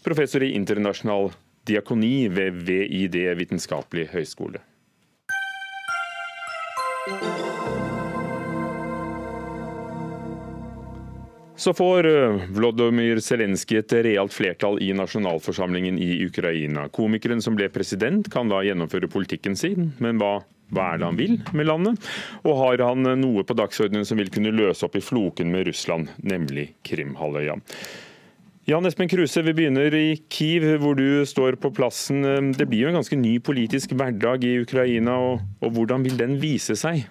professor 0.05 0.43
i 0.43 0.51
internasjonal 0.57 1.31
diakoni 1.69 2.27
ved 2.33 2.63
VID 2.67 3.21
vitenskapelig 3.39 4.09
høgskole. 4.13 4.63
Så 11.59 11.73
får 11.75 12.07
eh, 12.07 12.43
Vlodomyr 12.55 13.19
Zelenskyj 13.19 13.81
et 13.81 13.93
realt 14.05 14.31
flertall 14.31 14.77
i 14.79 14.93
nasjonalforsamlingen 14.95 15.97
i 15.99 16.13
Ukraina. 16.23 16.85
Komikeren 16.95 17.43
som 17.43 17.57
ble 17.59 17.67
president 17.73 18.29
kan 18.31 18.47
da 18.47 18.61
gjennomføre 18.63 19.09
politikken 19.11 19.59
sin, 19.59 19.89
men 19.99 20.21
hva, 20.21 20.37
hva 20.73 20.91
er 20.93 20.99
det 21.01 21.09
han 21.09 21.19
vil 21.19 21.39
med 21.57 21.69
landet? 21.69 22.11
Og 22.43 22.59
har 22.59 22.85
han 22.89 23.09
noe 23.21 23.45
på 23.45 23.57
dagsordenen 23.57 24.05
som 24.07 24.19
vil 24.21 24.31
kunne 24.33 24.53
løse 24.53 24.85
opp 24.85 24.97
i 24.99 25.03
floken 25.03 25.51
med 25.53 25.67
Russland, 25.69 26.11
nemlig 26.21 26.71
Krimhalvøya? 26.87 27.57
Jan 28.69 28.85
Espen 28.85 29.09
Kruse, 29.09 29.41
vi 29.41 29.55
begynner 29.57 29.95
i 29.97 30.19
Kiev, 30.29 30.67
hvor 30.83 30.93
du 30.93 31.25
står 31.25 31.55
på 31.57 31.71
plassen. 31.73 32.21
Det 32.53 32.67
blir 32.69 32.83
jo 32.83 32.91
en 32.91 32.99
ganske 32.99 33.17
ny 33.17 33.39
politisk 33.41 33.95
hverdag 33.97 34.45
i 34.45 34.59
Ukraina, 34.61 35.15
og, 35.17 35.47
og 35.65 35.73
hvordan 35.73 36.05
vil 36.05 36.19
den 36.19 36.37
vise 36.41 36.77
seg? 36.77 37.07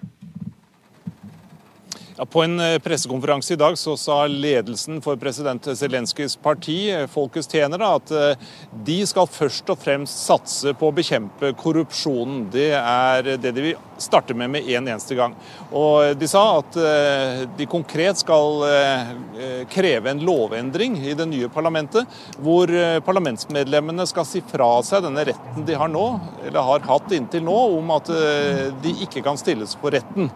Ja, 2.19 2.25
på 2.25 2.41
en 2.43 2.59
eh, 2.59 2.79
pressekonferanse 2.83 3.53
i 3.53 3.55
dag 3.55 3.77
så 3.79 3.93
sa 3.97 4.25
ledelsen 4.27 4.97
for 4.99 5.15
president 5.15 5.63
Zelenskyjs 5.63 6.33
parti, 6.43 6.89
eh, 6.91 7.05
Folkets 7.07 7.47
tjenere, 7.47 7.93
at 7.95 8.11
eh, 8.11 8.49
de 8.83 8.97
skal 9.07 9.29
først 9.31 9.71
og 9.71 9.79
fremst 9.79 10.25
satse 10.25 10.73
på 10.75 10.89
å 10.89 10.95
bekjempe 10.97 11.53
korrupsjonen. 11.61 12.41
Det 12.51 12.73
er 12.75 13.37
det 13.39 13.53
de 13.55 13.63
vil 13.69 13.79
starte 14.01 14.35
med 14.37 14.49
med 14.49 14.67
en 14.69 14.87
eneste 14.87 15.15
gang. 15.17 15.35
Og 15.71 16.17
De 16.19 16.27
sa 16.29 16.41
at 16.59 16.75
de 17.57 17.65
konkret 17.69 18.19
skal 18.19 18.63
kreve 19.71 20.11
en 20.11 20.21
lovendring 20.25 20.97
i 21.03 21.13
det 21.17 21.27
nye 21.29 21.49
parlamentet, 21.51 22.07
hvor 22.41 22.71
parlamentsmedlemmene 23.05 24.05
skal 24.09 24.27
si 24.27 24.41
fra 24.45 24.69
seg 24.85 25.05
denne 25.05 25.25
retten 25.29 25.67
de 25.67 25.77
har 25.77 25.91
nå, 25.91 26.05
eller 26.47 26.65
har 26.65 26.87
hatt 26.89 27.13
inntil 27.15 27.45
nå, 27.45 27.57
om 27.77 27.93
at 27.95 28.09
de 28.83 28.95
ikke 29.05 29.23
kan 29.25 29.39
stilles 29.39 29.75
for 29.79 29.95
retten. 29.95 30.31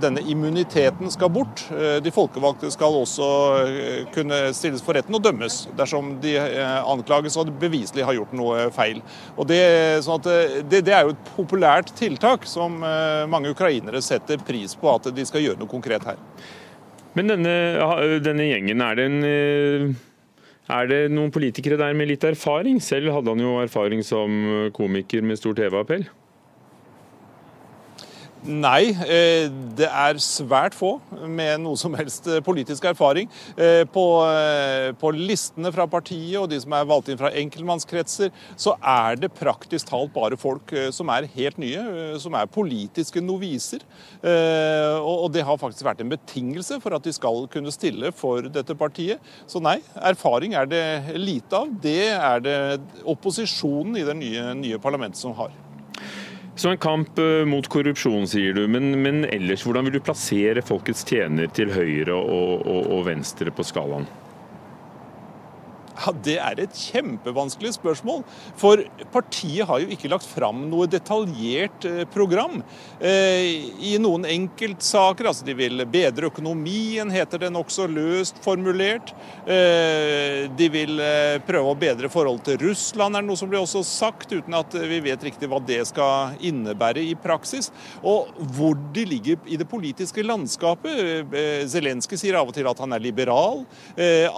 Denne 0.00 0.22
immuniteten 0.30 1.10
skal 1.12 1.32
bort. 1.34 1.64
Eh, 1.70 2.02
de 2.02 2.12
folkevalgte 2.14 2.70
skal 2.72 2.96
også 3.00 3.28
eh, 3.64 4.00
kunne 4.14 4.40
stilles 4.56 4.82
for 4.84 4.96
retten 4.96 5.16
og 5.16 5.22
dømmes 5.24 5.64
dersom 5.78 6.14
de 6.22 6.36
eh, 6.40 6.78
anklages 6.80 7.36
og 7.40 7.52
beviselig 7.60 8.06
har 8.06 8.16
gjort 8.18 8.34
noe 8.36 8.68
feil. 8.74 9.00
Og 9.36 9.48
det, 9.50 9.62
sånn 10.06 10.22
det, 10.24 10.82
det 10.86 10.94
er 10.94 11.06
jo 11.06 11.14
et 11.14 11.32
populært 11.34 11.92
tiltak 11.98 12.46
som 12.48 12.73
mange 13.30 13.52
ukrainere 13.54 14.02
setter 14.04 14.40
pris 14.42 14.74
på 14.78 14.90
at 14.90 15.10
de 15.14 15.26
skal 15.28 15.44
gjøre 15.44 15.60
noe 15.60 15.70
konkret 15.70 16.06
her. 16.08 16.18
Men 17.14 17.30
denne, 17.30 17.54
denne 18.24 18.48
gjengen, 18.48 18.82
er 18.82 18.98
det, 18.98 19.06
en, 19.06 19.94
er 20.74 20.90
det 20.90 21.00
noen 21.14 21.30
politikere 21.34 21.78
der 21.78 21.94
med 21.94 22.10
litt 22.10 22.26
erfaring? 22.26 22.80
Selv 22.82 23.12
hadde 23.14 23.34
han 23.34 23.44
jo 23.44 23.54
erfaring 23.62 24.02
som 24.06 24.70
komiker 24.74 25.22
med 25.22 25.38
stor 25.38 25.54
TV-appell. 25.58 26.08
Nei, 28.44 28.90
eh, 29.08 29.46
det 29.72 29.86
er 29.88 30.18
svært 30.20 30.74
få 30.76 30.98
med 31.32 31.62
noe 31.62 31.78
som 31.80 31.94
helst 31.96 32.26
eh, 32.28 32.42
politisk 32.44 32.84
erfaring. 32.90 33.30
Eh, 33.56 33.86
på, 33.88 34.04
på, 35.00 35.12
listene 35.16 35.72
fra 35.72 35.86
partiet 35.88 36.36
og 36.42 36.50
de 36.52 36.58
som 36.60 36.74
er 36.76 36.84
valgt 36.90 37.08
inn 37.08 37.20
fra 37.20 37.30
enkeltmannskretser, 37.40 38.34
så 38.60 38.76
er 38.76 39.16
det 39.22 39.32
praktisk 39.32 39.88
talt 39.88 40.12
bare 40.12 40.36
folk 40.36 40.74
som 40.92 41.08
er 41.14 41.30
helt 41.32 41.56
nye, 41.62 41.86
som 42.20 42.36
er 42.36 42.50
politiske 42.52 43.22
noviser. 43.24 43.80
Og 45.00 45.26
det 45.32 45.44
har 45.46 45.60
faktisk 45.60 45.86
vært 45.88 46.04
en 46.04 46.12
betingelse 46.12 46.82
for 46.84 46.96
at 46.96 47.06
de 47.06 47.14
skal 47.16 47.46
kunne 47.52 47.72
stille 47.72 48.12
for 48.12 48.44
dette 48.52 48.76
partiet. 48.76 49.24
Så 49.48 49.62
nei, 49.64 49.78
erfaring 49.96 50.56
er 50.58 50.68
det 50.68 50.86
lite 51.16 51.64
av. 51.64 51.72
Det 51.80 52.00
er 52.12 52.44
det 52.44 52.58
opposisjonen 53.08 53.96
i 54.02 54.04
det 54.04 54.18
nye, 54.20 54.50
nye 54.60 54.82
parlamentet 54.82 55.24
som 55.24 55.36
har. 55.40 55.63
Så 56.56 56.70
en 56.70 56.78
kamp 56.78 57.18
eh, 57.18 57.42
mot 57.50 57.66
korrupsjon, 57.68 58.28
sier 58.30 58.54
du. 58.54 58.66
Men, 58.70 58.92
men, 59.02 59.24
ellers, 59.26 59.64
hvordan 59.66 59.88
vil 59.88 59.96
du 59.96 60.04
plassere 60.04 60.62
folkets 60.62 61.02
tjener 61.08 61.50
til 61.54 61.72
høyre 61.74 62.14
og, 62.14 62.62
og, 62.62 62.92
og 62.94 63.08
venstre 63.08 63.50
på 63.54 63.66
skalaen? 63.66 64.06
Ja, 66.04 66.12
Det 66.24 66.36
er 66.36 66.58
et 66.60 66.76
kjempevanskelig 66.76 67.74
spørsmål. 67.78 68.24
For 68.60 68.82
partiet 69.12 69.64
har 69.68 69.80
jo 69.80 69.88
ikke 69.94 70.10
lagt 70.12 70.26
fram 70.28 70.66
noe 70.68 70.88
detaljert 70.90 71.86
eh, 71.88 72.02
program. 72.12 72.60
Eh, 73.00 73.70
I 73.88 73.94
noen 74.02 74.26
enkeltsaker, 74.28 75.30
altså 75.30 75.46
de 75.46 75.54
vil 75.56 75.84
bedre 75.88 76.28
økonomien, 76.28 77.08
heter 77.12 77.46
det 77.46 77.52
nokså 77.54 77.86
løst 77.88 78.40
formulert. 78.44 79.14
Eh, 79.48 80.44
de 80.52 80.68
vil 80.72 81.00
prøve 81.46 81.72
å 81.72 81.78
bedre 81.78 82.10
forholdet 82.12 82.50
til 82.50 82.60
Russland, 82.68 83.16
er 83.16 83.24
det 83.24 83.30
noe 83.30 83.40
som 83.40 83.48
blir 83.48 83.62
også 83.62 83.84
sagt, 83.86 84.34
uten 84.34 84.56
at 84.58 84.76
vi 84.76 85.00
vet 85.04 85.24
riktig 85.24 85.48
hva 85.48 85.62
det 85.64 85.80
skal 85.88 86.36
innebære 86.44 87.04
i 87.04 87.14
praksis. 87.16 87.70
Og 88.04 88.34
hvor 88.56 88.76
de 88.92 89.06
ligger 89.08 89.40
i 89.48 89.58
det 89.60 89.68
politiske 89.70 90.24
landskapet. 90.24 91.32
Zelenskyj 91.70 92.20
sier 92.20 92.38
av 92.38 92.50
og 92.50 92.56
til 92.56 92.68
at 92.68 92.80
han 92.82 92.92
er 92.92 93.02
liberal. 93.02 93.64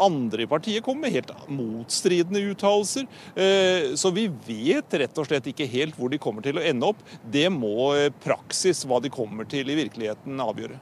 Andre 0.07 0.45
i 0.45 0.51
partiet 0.51 0.85
kommer 0.85 1.07
med 1.07 1.17
helt 1.17 1.33
motstridende 1.57 2.43
uttalelser. 2.53 3.07
Eh, 3.35 3.95
så 3.99 4.13
vi 4.15 4.29
vet 4.47 4.97
rett 5.03 5.21
og 5.21 5.29
slett 5.29 5.49
ikke 5.51 5.69
helt 5.71 5.97
hvor 5.99 6.13
de 6.13 6.21
kommer 6.23 6.45
til 6.45 6.61
å 6.61 6.65
ende 6.65 6.91
opp. 6.93 7.03
Det 7.33 7.47
må 7.53 7.93
eh, 7.97 8.11
praksis, 8.25 8.85
hva 8.89 9.01
de 9.03 9.13
kommer 9.13 9.49
til 9.51 9.71
i 9.73 9.79
virkeligheten, 9.79 10.41
avgjøre. 10.43 10.81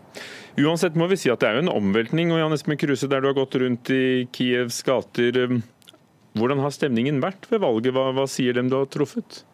Uansett 0.61 0.99
må 0.99 1.09
vi 1.11 1.19
si 1.19 1.33
at 1.33 1.43
det 1.43 1.51
er 1.51 1.59
jo 1.59 1.67
en 1.67 1.75
omveltning. 1.75 2.33
og 2.33 2.43
Jan 2.43 2.55
Espen 2.57 2.79
Kruse, 2.81 3.11
der 3.11 3.23
du 3.23 3.31
har 3.31 3.39
gått 3.39 3.57
rundt 3.63 3.91
i 3.95 4.27
Kievs 4.35 4.83
gater, 4.87 5.41
eh, 5.45 5.57
hvordan 6.39 6.63
har 6.63 6.75
stemningen 6.75 7.23
vært 7.23 7.47
ved 7.51 7.63
valget? 7.63 7.95
Hva, 7.95 8.11
hva 8.15 8.27
sier 8.31 8.57
dem 8.57 8.71
du 8.71 8.81
har 8.81 8.91
truffet? 8.91 9.45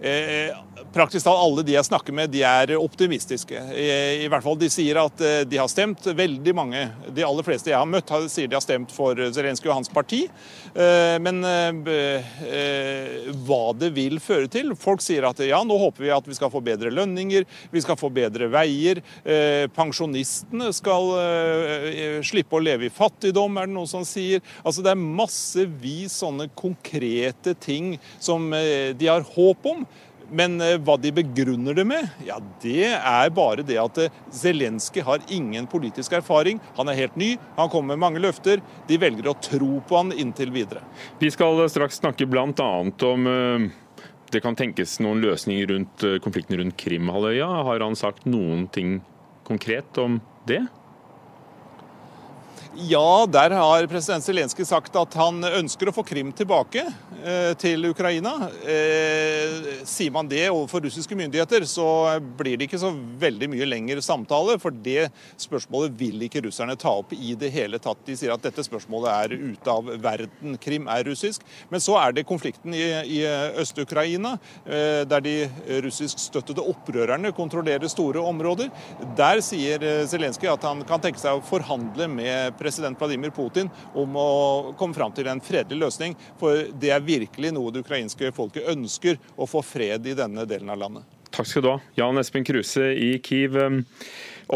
Eh, 0.00 0.54
praktisk 0.92 1.26
talt 1.26 1.40
alle 1.42 1.64
de 1.66 1.74
jeg 1.74 1.86
snakker 1.88 2.14
med, 2.14 2.30
de 2.30 2.44
er 2.46 2.70
optimistiske. 2.78 3.58
I, 3.74 3.88
I, 4.22 4.28
hvert 4.30 4.44
fall 4.44 4.58
De 4.60 4.68
sier 4.70 5.00
at 5.00 5.22
eh, 5.24 5.40
de 5.48 5.58
har 5.58 5.70
stemt. 5.70 6.06
Veldig 6.18 6.54
mange, 6.56 6.84
de 7.14 7.24
aller 7.26 7.46
fleste 7.46 7.72
jeg 7.72 7.78
har 7.78 7.88
møtt, 7.88 8.12
sier 8.30 8.48
de 8.48 8.56
har 8.56 8.64
stemt 8.64 8.94
for 8.94 9.18
Zelenskyj 9.34 9.68
og 9.72 9.80
hans 9.80 9.90
parti. 9.92 10.24
Eh, 10.78 11.16
men 11.22 11.42
hva 13.48 13.60
det 13.78 13.90
vil 13.96 14.18
føre 14.22 14.48
til 14.52 14.74
Folk 14.78 15.02
sier 15.02 15.24
at 15.26 15.40
ja, 15.44 15.58
nå 15.66 15.76
håper 15.80 16.04
vi 16.04 16.12
at 16.14 16.26
vi 16.28 16.36
skal 16.36 16.50
få 16.52 16.60
bedre 16.64 16.90
lønninger, 16.94 17.46
vi 17.72 17.82
skal 17.82 17.98
få 17.98 18.10
bedre 18.14 18.48
veier. 18.52 19.00
Pensjonistene 19.74 20.70
skal 20.76 22.22
slippe 22.26 22.58
å 22.58 22.62
leve 22.62 22.88
i 22.88 22.92
fattigdom, 22.92 23.58
er 23.58 23.68
det 23.68 23.74
noen 23.74 23.90
som 23.90 24.06
sier. 24.06 24.42
Altså 24.62 24.84
Det 24.84 24.92
er 24.92 25.00
massevis 25.02 26.18
sånne 26.22 26.48
konkrete 26.58 27.54
ting 27.58 27.96
som 28.22 28.50
de 28.52 29.10
har 29.10 29.26
håp 29.34 29.68
om. 29.68 29.87
Men 30.30 30.60
eh, 30.60 30.76
hva 30.84 30.98
de 31.00 31.12
begrunner 31.14 31.76
det 31.76 31.84
med, 31.88 32.08
ja 32.26 32.38
det 32.62 32.90
er 32.92 33.32
bare 33.34 33.64
det 33.66 33.78
at 33.80 34.00
eh, 34.02 34.14
Zelenskyj 34.34 35.04
har 35.06 35.24
ingen 35.32 35.68
politisk 35.70 36.16
erfaring. 36.18 36.60
Han 36.76 36.90
er 36.90 36.98
helt 36.98 37.16
ny, 37.16 37.34
han 37.56 37.70
kommer 37.72 37.94
med 37.94 38.04
mange 38.04 38.22
løfter. 38.22 38.62
De 38.88 39.00
velger 39.00 39.30
å 39.30 39.36
tro 39.42 39.78
på 39.88 40.00
han 40.00 40.12
inntil 40.12 40.52
videre. 40.54 40.84
Vi 41.20 41.30
skal 41.32 41.64
straks 41.72 42.02
snakke 42.02 42.28
bl.a. 42.28 42.70
om 43.08 43.30
eh, 43.32 43.68
det 44.28 44.42
kan 44.44 44.58
tenkes 44.58 44.98
noen 45.00 45.22
løsninger 45.24 45.70
rundt 45.72 46.04
konflikten 46.20 46.58
rundt 46.60 46.76
Krimhalvøya. 46.76 47.48
Har 47.64 47.80
han 47.80 47.96
sagt 47.96 48.26
noen 48.28 48.66
ting 48.68 48.98
konkret 49.48 49.96
om 49.96 50.20
det? 50.48 50.66
Ja, 52.76 53.26
der 53.26 53.50
har 53.50 53.86
president 53.88 54.24
Zelenskyj 54.24 54.66
sagt 54.68 54.96
at 55.00 55.14
han 55.16 55.40
ønsker 55.42 55.88
å 55.88 55.92
få 55.96 56.02
Krim 56.06 56.28
tilbake 56.36 56.82
eh, 57.24 57.54
til 57.58 57.88
Ukraina. 57.88 58.50
Eh, 58.60 59.82
sier 59.88 60.12
man 60.14 60.28
det 60.28 60.44
overfor 60.50 60.84
russiske 60.84 61.16
myndigheter, 61.16 61.64
så 61.68 61.86
blir 62.38 62.58
det 62.58 62.68
ikke 62.68 62.80
så 62.80 62.92
veldig 62.92 63.48
mye 63.54 63.68
lengre 63.68 64.04
samtale. 64.04 64.58
For 64.62 64.70
det 64.70 65.08
spørsmålet 65.40 65.96
vil 65.98 66.26
ikke 66.26 66.44
russerne 66.44 66.76
ta 66.78 66.92
opp 67.00 67.14
i 67.16 67.32
det 67.40 67.50
hele 67.54 67.80
tatt. 67.82 68.04
De 68.06 68.16
sier 68.20 68.34
at 68.34 68.44
dette 68.44 68.66
spørsmålet 68.66 69.10
er 69.14 69.48
ute 69.54 69.74
av 69.74 69.88
verden. 70.04 70.60
Krim 70.62 70.90
er 70.92 71.08
russisk. 71.08 71.46
Men 71.72 71.82
så 71.82 71.96
er 72.02 72.14
det 72.14 72.26
konflikten 72.28 72.76
i, 72.76 73.18
Øst-Ukraina, 73.58 74.36
eh, 74.68 75.02
der 75.08 75.24
de 75.24 75.34
russiskstøttede 75.88 76.62
opprørerne 76.62 77.34
kontrollerer 77.34 77.90
store 77.90 78.22
områder. 78.22 78.70
Der 79.18 79.42
sier 79.42 79.82
Zelenskyj 80.06 80.52
at 80.52 80.68
han 80.68 80.86
kan 80.86 81.02
tenke 81.02 81.20
seg 81.20 81.40
å 81.40 81.44
forhandle 81.48 82.06
med 82.12 82.54
president 82.54 82.66
president 82.68 83.00
Vladimir 83.00 83.32
Putin 83.34 83.70
om 83.96 84.16
å 84.20 84.30
komme 84.78 84.96
fram 84.96 85.14
til 85.16 85.28
en 85.32 85.40
fredelig 85.40 85.80
løsning. 85.86 86.16
For 86.40 86.68
det 86.80 86.92
er 86.92 87.04
virkelig 87.04 87.54
noe 87.56 87.72
det 87.72 87.84
ukrainske 87.86 88.32
folket 88.36 88.68
ønsker, 88.68 89.16
å 89.36 89.48
få 89.48 89.62
fred 89.64 90.06
i 90.08 90.16
denne 90.18 90.44
delen 90.48 90.68
av 90.72 90.82
landet. 90.82 91.14
Takk 91.34 91.48
skal 91.48 91.64
du 91.64 91.70
ha, 91.70 91.78
Jan 91.98 92.20
Espen 92.20 92.44
Kruse 92.46 92.90
i 92.96 93.14
Kiev. 93.24 93.56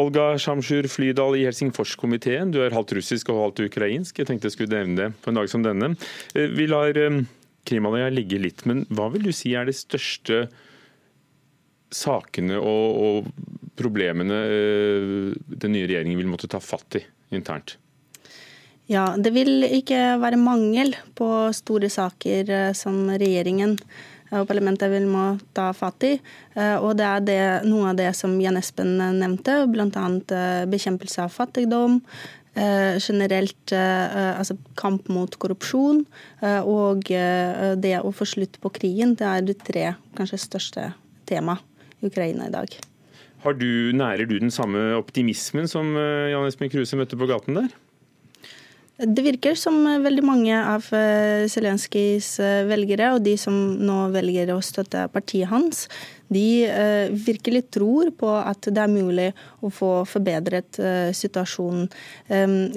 Olga 0.00 0.32
Shamshur 0.40 0.88
Flydal 0.88 1.36
i 1.36 1.44
Helsingforskomiteen, 1.44 2.52
du 2.52 2.62
er 2.64 2.72
halvt 2.72 2.94
russisk 2.96 3.28
og 3.32 3.42
halvt 3.42 3.66
ukrainsk. 3.66 4.18
Jeg 4.18 4.28
tenkte 4.28 4.48
jeg 4.48 4.56
skulle 4.56 4.78
nevne 4.78 4.96
det 4.96 5.08
på 5.20 5.32
en 5.32 5.40
dag 5.40 5.50
som 5.52 5.64
denne. 5.64 5.92
Eh, 6.32 6.48
vi 6.48 6.64
lar 6.70 6.96
eh, 6.96 7.20
Krimhalvøya 7.68 8.08
ligge 8.12 8.40
litt, 8.40 8.64
men 8.68 8.86
hva 8.88 9.10
vil 9.12 9.28
du 9.28 9.32
si 9.36 9.52
er 9.54 9.68
de 9.68 9.76
største 9.76 10.46
sakene 11.92 12.56
og, 12.56 13.04
og 13.04 13.76
problemene 13.76 14.40
eh, 14.48 15.36
den 15.36 15.76
nye 15.76 15.90
regjeringen 15.90 16.18
vil 16.22 16.32
måtte 16.32 16.50
ta 16.50 16.62
fatt 16.64 17.02
i 17.02 17.04
internt? 17.36 17.76
Ja, 18.92 19.14
Det 19.16 19.32
vil 19.32 19.64
ikke 19.64 20.18
være 20.20 20.36
mangel 20.36 20.92
på 21.16 21.26
store 21.56 21.88
saker 21.88 22.74
som 22.76 23.06
regjeringen 23.08 23.78
og 24.32 24.46
parlamentet 24.48 24.88
vil 24.92 25.08
må 25.10 25.24
ta 25.56 25.70
fatt 25.76 26.04
i. 26.08 26.12
Eh, 26.56 26.76
og 26.80 26.96
det 26.98 27.08
er 27.08 27.24
det, 27.26 27.40
noe 27.68 27.90
av 27.90 27.98
det 27.98 28.10
som 28.16 28.38
Jan 28.40 28.58
Espen 28.60 28.96
nevnte, 29.18 29.62
bl.a. 29.70 29.88
Eh, 29.88 30.62
bekjempelse 30.72 31.26
av 31.26 31.34
fattigdom. 31.34 32.00
Eh, 32.52 32.98
generelt 33.00 33.72
altså 33.72 34.58
kamp 34.76 35.06
mot 35.08 35.32
korrupsjon 35.40 36.02
og 36.68 37.06
det 37.08 37.94
å 37.96 38.10
få 38.12 38.26
slutt 38.28 38.58
på 38.60 38.72
krigen. 38.76 39.14
Det 39.16 39.24
er 39.24 39.46
de 39.46 39.56
tre 39.56 39.84
kanskje 40.18 40.40
største 40.42 40.90
tema 41.28 41.56
i 42.02 42.10
Ukraina 42.10 42.50
i 42.50 42.52
dag. 42.52 42.76
Du, 43.58 43.70
Nærer 43.96 44.28
du 44.28 44.36
den 44.38 44.52
samme 44.54 44.92
optimismen 44.98 45.64
som 45.70 45.96
Jan 45.96 46.44
Espen 46.46 46.70
Kruse 46.70 47.00
møtte 47.00 47.16
på 47.18 47.30
gaten 47.30 47.56
der? 47.56 47.72
Det 49.02 49.22
virker 49.24 49.56
som 49.58 49.80
veldig 50.04 50.22
mange 50.22 50.54
av 50.54 50.86
eh, 50.94 51.48
Zelenskyjs 51.50 52.28
eh, 52.38 52.60
velgere, 52.68 53.08
og 53.16 53.24
de 53.24 53.34
som 53.40 53.54
nå 53.82 53.96
velger 54.14 54.52
å 54.54 54.60
støtte 54.62 55.08
partiet 55.10 55.50
hans, 55.50 55.88
de 56.32 56.62
eh, 56.68 57.10
virkelig 57.10 57.64
tror 57.74 58.12
på 58.14 58.30
at 58.38 58.70
det 58.70 58.84
er 58.84 58.92
mulig 58.92 59.28
å 59.60 59.72
få 59.74 59.90
forbedret 60.08 60.78
situasjonen. 61.18 61.90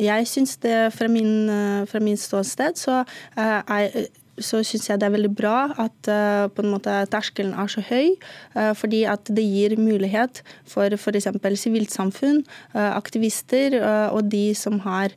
Jeg 0.01 0.27
syns 0.27 0.57
det 0.65 0.75
fra 0.95 1.07
min, 1.11 1.47
fra 1.87 2.01
min 2.03 2.17
ståsted 2.19 2.81
så 2.81 3.03
er 3.37 4.09
så 4.41 4.61
syns 4.67 4.89
jeg 4.89 4.99
det 4.99 5.07
er 5.07 5.13
veldig 5.15 5.31
bra 5.35 5.55
at 5.81 6.09
uh, 6.11 6.45
på 6.51 6.63
en 6.63 6.71
måte 6.73 6.93
terskelen 7.11 7.53
er 7.55 7.69
så 7.71 7.83
høy, 7.87 8.15
uh, 8.57 8.73
fordi 8.77 9.03
at 9.09 9.29
det 9.31 9.45
gir 9.45 9.75
mulighet 9.79 10.41
for 10.69 10.91
f.eks. 10.97 11.29
sivilsamfunn, 11.61 12.43
uh, 12.75 12.91
aktivister 12.95 13.77
og 13.85 14.29
de 14.31 14.53
som 14.57 14.79
har 14.83 15.13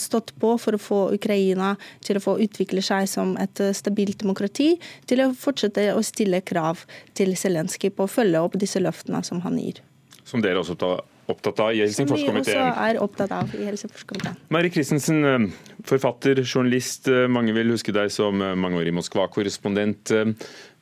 stått 0.00 0.32
på 0.40 0.54
for 0.60 0.76
å 0.76 0.80
få 0.80 1.00
Ukraina 1.14 1.74
til 2.04 2.18
å 2.18 2.22
få 2.22 2.36
utvikle 2.42 2.82
seg 2.84 3.08
som 3.10 3.34
et 3.40 3.60
stabilt 3.76 4.20
demokrati, 4.22 4.74
til 5.08 5.24
å 5.24 5.30
fortsette 5.36 5.88
å 5.94 6.02
stille 6.06 6.42
krav 6.44 6.84
til 7.18 7.34
Zelenskyj 7.38 7.92
på 7.96 8.06
å 8.06 8.10
følge 8.10 8.42
opp 8.42 8.58
disse 8.60 8.82
løftene 8.82 9.22
som 9.26 9.42
han 9.46 9.58
gir. 9.60 9.80
Som 10.28 10.44
dere 10.44 10.62
også 10.62 10.78
tar 10.78 11.02
opptatt 11.30 11.60
av 11.60 11.72
i 11.74 11.82
Helsingforskomiteen. 11.82 12.44
Som 12.44 12.54
vi 12.54 12.70
også 12.70 12.88
er 12.88 13.00
opptatt 13.02 13.34
av 13.36 13.54
i 13.54 13.66
Helsingforskomiteen. 13.68 14.38
Mari 14.54 14.70
Christensen, 14.74 15.24
eh, 15.24 15.46
forfatter, 15.88 16.42
journalist. 16.44 17.08
Eh, 17.08 17.28
mange 17.28 17.54
vil 17.56 17.72
huske 17.74 17.94
deg 17.94 18.10
som 18.10 18.42
eh, 18.42 18.54
mangeårig 18.58 18.94
Moskva-korrespondent. 18.96 20.12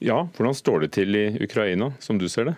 Ja, 0.01 0.22
hvordan 0.36 0.57
står 0.57 0.86
det 0.86 0.93
til 0.97 1.16
i 1.16 1.26
Ukraina, 1.45 1.93
som 2.01 2.18
du 2.18 2.28
ser 2.28 2.51
det? 2.51 2.57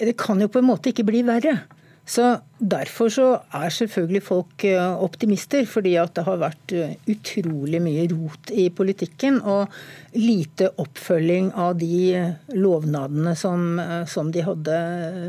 Det 0.00 0.16
kan 0.16 0.40
jo 0.40 0.48
på 0.48 0.62
en 0.62 0.68
måte 0.70 0.92
ikke 0.92 1.04
bli 1.04 1.24
verre. 1.26 1.58
Så 2.06 2.38
Derfor 2.60 3.08
så 3.08 3.26
er 3.56 3.72
selvfølgelig 3.72 4.20
folk 4.20 4.64
eh, 4.68 5.02
optimister, 5.02 5.64
fordi 5.64 5.94
at 5.96 6.12
det 6.18 6.26
har 6.26 6.40
vært 6.42 6.72
eh, 6.76 6.90
utrolig 7.08 7.78
mye 7.80 8.02
rot 8.10 8.50
i 8.52 8.66
politikken 8.68 9.38
og 9.40 9.72
lite 10.12 10.68
oppfølging 10.82 11.48
av 11.56 11.78
de 11.80 12.18
lovnadene 12.52 13.32
som, 13.40 13.78
eh, 13.80 14.04
som 14.04 14.28
de 14.34 14.44
hadde 14.44 14.76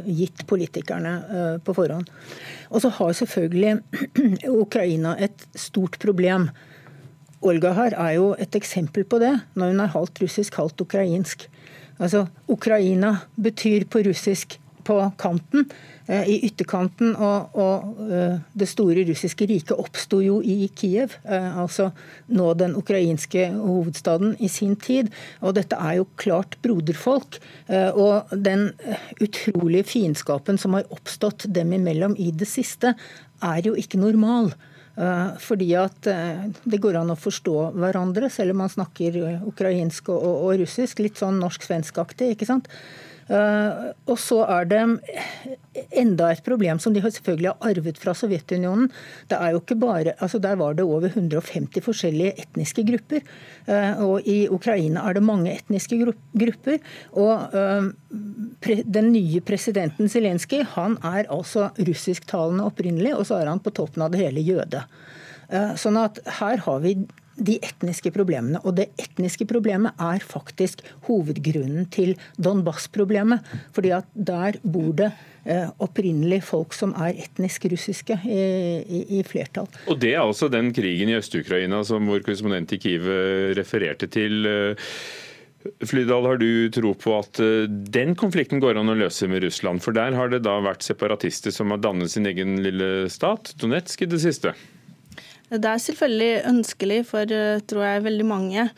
gitt 0.09 0.43
politikerne 0.49 1.13
på 1.63 1.75
forhånd. 1.77 2.11
Og 2.67 2.83
så 2.83 2.91
har 2.97 3.15
selvfølgelig 3.15 3.77
Ukraina 4.65 5.15
et 5.15 5.47
stort 5.55 5.95
problem. 6.03 6.49
Olga 7.47 7.71
her 7.79 7.95
er 7.95 8.17
jo 8.17 8.33
et 8.35 8.59
eksempel 8.59 9.07
på 9.07 9.21
det, 9.23 9.37
når 9.55 9.71
hun 9.71 9.85
er 9.85 9.95
halvt 9.95 10.25
russisk, 10.25 10.59
halvt 10.59 10.83
ukrainsk. 10.83 11.47
Altså, 11.95 12.25
Ukraina 12.51 13.21
betyr 13.39 13.87
på 13.87 14.03
russisk 14.03 14.59
på 14.83 14.97
kanten, 15.17 15.69
eh, 15.69 16.00
i 16.11 16.37
ytterkanten. 16.47 17.13
Og, 17.15 17.55
og 17.55 18.01
eh, 18.11 18.39
det 18.57 18.67
store 18.69 19.05
russiske 19.07 19.47
riket 19.49 19.79
oppsto 19.79 20.21
jo 20.23 20.39
i 20.43 20.67
Kiev, 20.75 21.15
eh, 21.23 21.59
altså 21.61 21.91
nå 22.35 22.51
den 22.59 22.75
ukrainske 22.79 23.47
hovedstaden, 23.55 24.35
i 24.39 24.49
sin 24.51 24.75
tid. 24.75 25.11
Og 25.41 25.55
dette 25.57 25.77
er 25.79 25.99
jo 26.01 26.09
klart 26.19 26.57
broderfolk. 26.63 27.39
Og 27.71 28.31
den 28.35 28.69
utrolige 29.23 29.87
fiendskapen 29.87 30.59
som 30.59 30.75
har 30.75 30.89
oppstått 30.93 31.45
dem 31.53 31.73
imellom 31.75 32.15
i 32.19 32.31
det 32.35 32.47
siste, 32.49 32.93
er 33.41 33.61
jo 33.65 33.73
ikke 33.79 33.99
normal. 34.01 34.51
Fordi 35.41 35.69
at 35.79 36.07
det 36.07 36.81
går 36.83 36.99
an 36.99 37.13
å 37.13 37.19
forstå 37.19 37.55
hverandre, 37.79 38.29
selv 38.33 38.55
om 38.55 38.63
man 38.63 38.73
snakker 38.73 39.19
ukrainsk 39.49 40.11
og, 40.13 40.27
og 40.47 40.59
russisk. 40.61 41.03
Litt 41.03 41.21
sånn 41.21 41.39
norsk-svenskaktig, 41.41 42.33
ikke 42.35 42.49
sant. 42.49 42.69
Eh, 43.31 43.91
og 44.11 44.17
så 44.19 44.41
er 44.57 44.67
det 44.67 44.81
enda 45.95 46.31
et 46.33 46.43
problem 46.43 46.79
som 46.83 46.93
de 46.95 47.03
selvfølgelig 47.03 47.51
har 47.53 47.69
arvet 47.71 47.99
fra 48.01 48.13
Sovjetunionen. 48.17 48.89
Det 49.31 49.37
er 49.39 49.53
jo 49.53 49.61
ikke 49.61 49.77
bare, 49.79 50.15
altså 50.19 50.39
Der 50.39 50.55
var 50.59 50.73
det 50.73 50.83
over 50.83 51.07
150 51.07 51.83
forskjellige 51.85 52.35
etniske 52.43 52.83
grupper. 52.87 53.23
Eh, 53.67 54.03
og 54.03 54.27
i 54.27 54.47
Ukraina 54.51 55.07
er 55.07 55.13
det 55.13 55.23
mange 55.23 55.53
etniske 55.53 55.99
grupper. 56.33 56.79
Og 57.13 57.55
eh, 57.55 58.83
den 58.83 59.11
nye 59.13 59.41
presidenten 59.41 60.09
Zelenskyj 60.09 60.65
han 60.75 60.97
er 61.03 61.31
altså 61.31 61.69
russisktalende 61.79 62.67
opprinnelig, 62.67 63.15
og 63.15 63.25
så 63.25 63.39
er 63.39 63.47
han 63.47 63.63
på 63.63 63.71
toppen 63.71 64.03
av 64.03 64.11
det 64.11 64.25
hele 64.25 64.43
jøde. 64.43 64.83
Sånn 65.51 65.97
at 65.99 66.15
her 66.39 66.61
har 66.63 66.77
vi 66.79 66.93
de 67.41 67.57
etniske 67.63 68.11
problemene. 68.13 68.61
Og 68.65 68.75
det 68.77 68.89
etniske 69.01 69.47
problemet 69.49 69.97
er 70.01 70.23
faktisk 70.23 70.83
hovedgrunnen 71.07 71.87
til 71.93 72.15
Donbas-problemet. 72.37 73.41
fordi 73.71 73.91
at 73.95 74.05
der 74.13 74.57
bor 74.63 74.91
det 74.93 75.11
eh, 75.45 75.69
opprinnelig 75.79 76.43
folk 76.43 76.73
som 76.73 76.93
er 76.93 77.17
etnisk 77.25 77.65
russiske 77.71 78.19
i, 78.25 78.43
i, 78.83 79.01
i, 79.19 79.23
flertall. 79.23 79.67
Og 79.87 79.99
Det 79.99 80.13
er 80.13 80.21
altså 80.21 80.49
den 80.49 80.71
krigen 80.73 81.09
i 81.09 81.17
Øst-Ukraina 81.17 81.83
som 81.83 82.07
vår 82.07 82.23
korrespondent 82.25 82.73
i 82.73 82.79
Kiev 82.81 83.09
eh, 83.09 83.51
refererte 83.57 84.07
til. 84.11 84.45
Eh, 84.45 84.91
Flydal, 85.85 86.25
har 86.25 86.39
du 86.41 86.69
tro 86.73 86.95
på 86.97 87.11
at 87.19 87.37
den 87.93 88.15
konflikten 88.17 88.57
går 88.59 88.79
an 88.79 88.89
å 88.89 88.97
løse 88.97 89.27
med 89.29 89.43
Russland? 89.43 89.83
For 89.85 89.93
der 89.93 90.15
har 90.17 90.31
det 90.33 90.41
da 90.41 90.55
vært 90.57 90.81
separatister 90.81 91.53
som 91.53 91.69
har 91.69 91.77
dannet 91.83 92.09
sin 92.09 92.25
egen 92.25 92.57
lille 92.65 93.05
stat, 93.13 93.53
Donetsk 93.61 94.01
i 94.01 94.09
det 94.09 94.23
siste? 94.23 94.55
Det 95.51 95.67
er 95.67 95.77
selvfølgelig 95.83 96.43
ønskelig 96.47 96.99
for 97.05 97.27
eh, 97.27 97.59
tror 97.67 97.83
jeg, 97.83 98.03
veldig 98.03 98.25
mange 98.25 98.69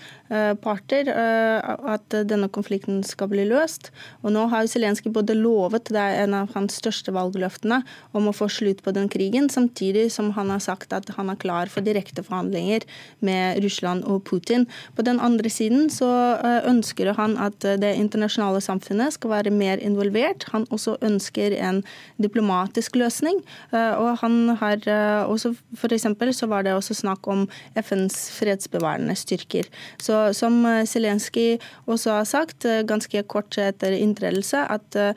parter 0.63 1.09
eh, 1.11 1.73
at 1.93 2.15
denne 2.29 2.49
konflikten 2.53 3.01
skal 3.05 3.29
bli 3.31 3.45
løst. 3.49 3.91
Og 4.23 4.33
nå 4.35 4.45
har 4.51 4.69
Zelenskyj 4.69 5.11
både 5.13 5.35
lovet, 5.37 5.91
det 5.93 5.99
er 5.99 6.23
en 6.23 6.35
av 6.37 6.53
hans 6.55 6.79
største 6.79 7.13
valgløftene, 7.13 7.81
om 8.17 8.29
å 8.29 8.35
få 8.35 8.47
slutt 8.51 8.83
på 8.85 8.93
den 8.95 9.09
krigen, 9.13 9.49
samtidig 9.53 10.07
som 10.15 10.31
han 10.37 10.51
har 10.53 10.63
sagt 10.63 10.95
at 10.95 11.11
han 11.17 11.29
er 11.29 11.39
klar 11.41 11.71
for 11.71 11.85
direkte 11.85 12.23
forhandlinger 12.25 12.87
med 13.25 13.61
Russland 13.65 14.07
og 14.09 14.23
Putin. 14.29 14.65
På 14.97 15.05
den 15.05 15.21
andre 15.23 15.51
siden 15.53 15.89
så 15.93 16.09
eh, 16.39 16.59
ønsker 16.71 17.13
han 17.17 17.37
at 17.41 17.59
det 17.61 17.93
internasjonale 17.99 18.63
samfunnet 18.63 19.17
skal 19.17 19.35
være 19.35 19.53
mer 19.53 19.81
involvert. 19.83 20.47
Han 20.55 20.67
også 20.73 20.97
ønsker 21.05 21.53
en 21.59 21.83
diplomatisk 22.21 22.95
løsning. 22.97 23.39
Og 23.73 24.17
han 24.21 24.53
har 24.59 24.81
også, 25.27 25.53
for 25.77 25.93
eksempel, 25.95 26.31
så 26.35 26.47
var 26.49 26.65
det 26.65 26.73
også 26.75 26.95
snakk 26.97 27.27
om 27.29 27.45
FNs 27.79 28.17
fredsbevarende 28.37 29.15
styrker. 29.17 29.69
Så 30.01 30.22
som 30.35 30.59
eh, 30.65 30.83
Zelenskyj 30.89 31.57
også 31.91 32.17
har 32.17 32.27
sagt 32.29 32.67
eh, 32.69 32.83
ganske 32.87 33.23
kort 33.29 33.57
etter 33.61 33.95
inntredelse, 33.97 34.63
at 34.71 34.99
eh, 34.99 35.13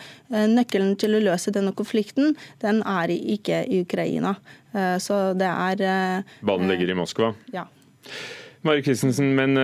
nøkkelen 0.50 0.96
til 1.00 1.16
å 1.16 1.24
løse 1.24 1.54
denne 1.54 1.74
konflikten, 1.76 2.34
den 2.64 2.82
er 2.86 3.12
ikke 3.14 3.64
i 3.66 3.82
Ukraina. 3.86 4.36
Så 5.00 5.32
det 5.38 5.46
er 5.48 6.24
Ballen 6.44 6.68
ligger 6.68 6.90
i 6.92 6.96
Moskva? 6.98 7.30
Ja. 7.48 7.62
Mari 8.66 8.82
Christensen, 8.84 9.30
men 9.38 9.57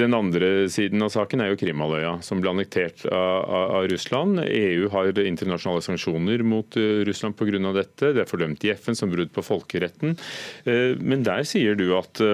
den 0.00 0.16
andre 0.16 0.70
siden 0.72 1.04
av 1.04 1.10
saken 1.12 1.42
er 1.44 1.50
jo 1.50 1.58
Krimhalvøya, 1.60 2.14
som 2.24 2.40
ble 2.40 2.54
annektert 2.54 3.04
av, 3.04 3.44
av, 3.76 3.88
Russland. 3.92 4.40
EU 4.46 4.88
har 4.94 5.20
internasjonale 5.20 5.84
sanksjoner 5.84 6.40
mot 6.46 6.78
Russland 7.04 7.36
pga. 7.36 7.60
dette. 7.76 8.14
Det 8.16 8.24
er 8.24 8.30
fordømt 8.30 8.64
i 8.64 8.72
FN 8.78 8.96
som 8.96 9.12
brudd 9.12 9.34
på 9.34 9.44
folkeretten. 9.44 10.16
Men 10.64 11.26
der 11.28 11.44
sier 11.44 11.76
du 11.76 11.90
at 11.98 12.24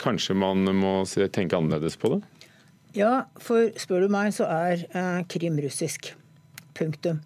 kanskje 0.00 0.36
man 0.38 0.64
må 0.76 1.02
tenke 1.06 1.58
annerledes 1.58 1.98
på 2.00 2.14
det? 2.14 2.20
Ja, 2.96 3.26
for 3.38 3.70
spør 3.78 4.06
du 4.06 4.12
meg, 4.12 4.32
så 4.34 4.48
er 4.50 4.84
eh, 4.88 5.20
Krim 5.30 5.60
russisk. 5.62 6.12
Punktum. 6.74 7.20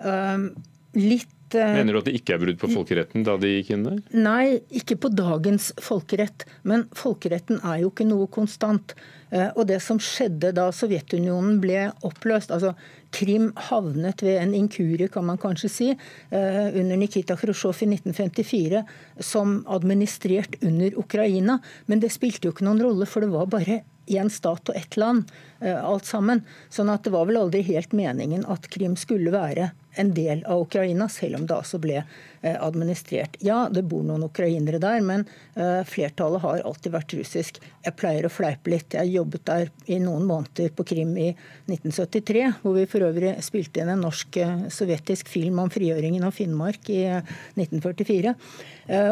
Um, 0.00 0.50
litt 0.96 1.30
Mener 1.54 1.94
du 1.94 2.00
at 2.00 2.08
det 2.08 2.16
ikke 2.18 2.34
er 2.34 2.40
brudd 2.42 2.58
på 2.58 2.70
folkeretten 2.72 3.26
da 3.26 3.36
de 3.38 3.52
gikk 3.58 3.70
inn 3.76 3.84
der? 3.86 4.00
Nei, 4.16 4.58
ikke 4.74 4.96
på 5.04 5.12
dagens 5.14 5.70
folkerett. 5.82 6.46
Men 6.66 6.86
folkeretten 6.96 7.60
er 7.62 7.84
jo 7.84 7.92
ikke 7.92 8.08
noe 8.08 8.26
konstant. 8.32 8.96
Og 9.54 9.64
det 9.68 9.78
som 9.82 9.98
skjedde 10.02 10.52
da 10.56 10.68
Sovjetunionen 10.74 11.58
ble 11.62 11.88
oppløst 12.06 12.52
altså 12.54 12.74
Krim 13.14 13.48
havnet 13.68 14.22
ved 14.26 14.40
en 14.42 14.54
inkurie, 14.54 15.08
kan 15.10 15.24
man 15.26 15.38
kanskje 15.40 15.70
si, 15.72 15.88
under 16.30 16.98
Nikita 16.98 17.36
Khrusjtsjov 17.38 17.84
i 17.86 17.90
1954 17.94 18.82
som 19.22 19.60
administrert 19.72 20.58
under 20.66 20.98
Ukraina. 20.98 21.60
Men 21.86 22.02
det 22.02 22.12
spilte 22.14 22.48
jo 22.48 22.54
ikke 22.54 22.66
noen 22.66 22.82
rolle, 22.84 23.08
for 23.08 23.24
det 23.24 23.32
var 23.32 23.50
bare 23.50 23.80
én 24.06 24.28
stat 24.30 24.70
og 24.70 24.76
ett 24.78 24.98
land, 25.00 25.30
alt 25.62 26.06
sammen. 26.06 26.44
Sånn 26.70 26.92
at 26.92 27.06
det 27.06 27.14
var 27.14 27.26
vel 27.30 27.40
aldri 27.40 27.64
helt 27.66 27.94
meningen 27.96 28.44
at 28.52 28.68
Krim 28.70 28.94
skulle 29.00 29.34
være 29.34 29.72
en 29.96 30.14
del 30.14 30.44
av 30.44 30.60
Ukraina, 30.60 31.08
selv 31.08 31.40
om 31.40 31.46
det 31.46 31.56
altså 31.56 31.78
ble 31.80 31.96
eh, 32.00 32.56
administrert. 32.60 33.36
Ja, 33.44 33.66
det 33.72 33.86
bor 33.88 34.04
noen 34.04 34.26
ukrainere 34.26 34.80
der, 34.82 35.00
men 35.04 35.24
eh, 35.56 35.80
flertallet 35.88 36.42
har 36.44 36.64
alltid 36.68 36.92
vært 36.92 37.14
russisk. 37.16 37.60
Jeg 37.84 37.96
pleier 37.96 38.28
å 38.28 38.32
fleipe 38.32 38.72
litt. 38.72 38.96
Jeg 38.96 39.14
jobbet 39.14 39.46
der 39.48 39.70
i 39.88 39.98
noen 40.02 40.26
måneder 40.28 40.74
på 40.76 40.84
Krim 40.88 41.14
i 41.16 41.30
1973, 41.70 42.44
hvor 42.62 42.76
vi 42.76 42.84
for 42.90 43.06
øvrig 43.08 43.32
spilte 43.44 43.82
inn 43.82 43.94
en 43.94 44.04
norsk-sovjetisk 44.04 45.30
eh, 45.30 45.32
film 45.38 45.62
om 45.64 45.72
frigjøringen 45.72 46.28
av 46.28 46.36
Finnmark 46.36 46.92
i 46.92 47.02
1944. 47.56 48.36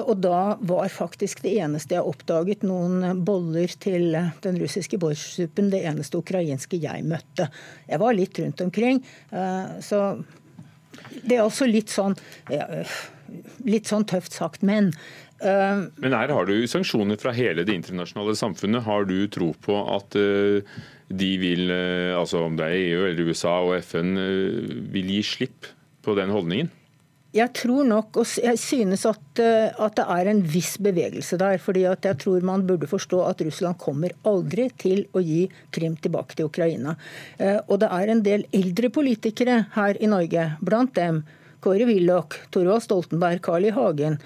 Og 0.04 0.12
da 0.22 0.54
var 0.62 0.92
faktisk 0.92 1.40
det 1.42 1.56
eneste 1.64 1.96
jeg 1.96 2.06
oppdaget, 2.06 2.62
noen 2.62 3.24
boller 3.26 3.72
til 3.82 4.14
den 4.44 4.60
russiske 4.60 5.00
borsjsuppen, 5.02 5.72
det 5.72 5.82
eneste 5.88 6.20
ukrainske 6.20 6.78
jeg 6.78 7.02
møtte. 7.08 7.48
Jeg 7.88 7.98
var 8.02 8.14
litt 8.14 8.38
rundt 8.38 8.62
omkring. 8.62 9.02
så 9.82 10.00
det 11.24 11.38
er 11.38 11.44
også 11.44 11.68
litt 11.70 11.92
sånn, 11.92 12.16
litt 13.66 13.90
sånn 13.90 14.06
tøft 14.08 14.36
sagt, 14.36 14.64
men 14.66 14.92
uh, 15.42 15.86
Men 16.00 16.16
her 16.16 16.32
har 16.34 16.48
du 16.48 16.66
sanksjoner 16.70 17.20
fra 17.20 17.34
hele 17.36 17.66
det 17.66 17.76
internasjonale 17.76 18.36
samfunnet. 18.38 18.86
Har 18.86 19.08
du 19.08 19.18
tro 19.32 19.52
på 19.64 19.78
at 19.96 20.16
uh, 20.18 20.60
de 21.08 21.32
vil, 21.40 21.66
uh, 21.70 22.20
altså 22.20 22.44
om 22.46 22.56
det 22.60 22.70
er 22.70 22.78
EU 22.80 23.04
eller 23.08 23.32
USA 23.32 23.58
og 23.64 23.76
FN, 23.80 24.14
vil 24.94 25.12
gi 25.16 25.22
slipp 25.34 25.70
på 26.04 26.16
den 26.18 26.32
holdningen? 26.34 26.72
Jeg 27.34 27.50
tror 27.58 27.82
nok, 27.88 28.20
og 28.22 28.26
jeg 28.38 28.58
synes 28.62 29.02
at, 29.10 29.40
at, 29.42 29.96
det 29.98 30.04
er 30.06 30.28
en 30.30 30.42
viss 30.46 30.76
bevegelse 30.78 31.38
der. 31.40 31.58
fordi 31.58 31.82
at 31.90 32.04
jeg 32.06 32.18
tror 32.22 32.44
man 32.46 32.66
burde 32.66 32.86
forstå 32.86 33.24
at 33.26 33.42
Russland 33.42 33.78
kommer 33.78 34.14
aldri 34.24 34.68
til 34.78 35.06
å 35.12 35.18
gi 35.18 35.48
Krim 35.74 35.96
tilbake 35.96 36.36
til 36.38 36.46
Ukraina. 36.46 36.94
Og 37.66 37.80
det 37.82 37.90
er 37.90 38.12
en 38.12 38.22
del 38.22 38.46
eldre 38.54 38.90
politikere 38.90 39.64
her 39.74 39.98
i 39.98 40.06
Norge, 40.06 40.52
blant 40.62 40.94
dem 40.94 41.24
Kåre 41.64 41.86
Willoch, 41.88 42.36
Torvald 42.52 42.84
Stoltenberg, 42.84 43.40
Carl 43.42 43.64
I. 43.64 43.72
Hagen, 43.72 44.18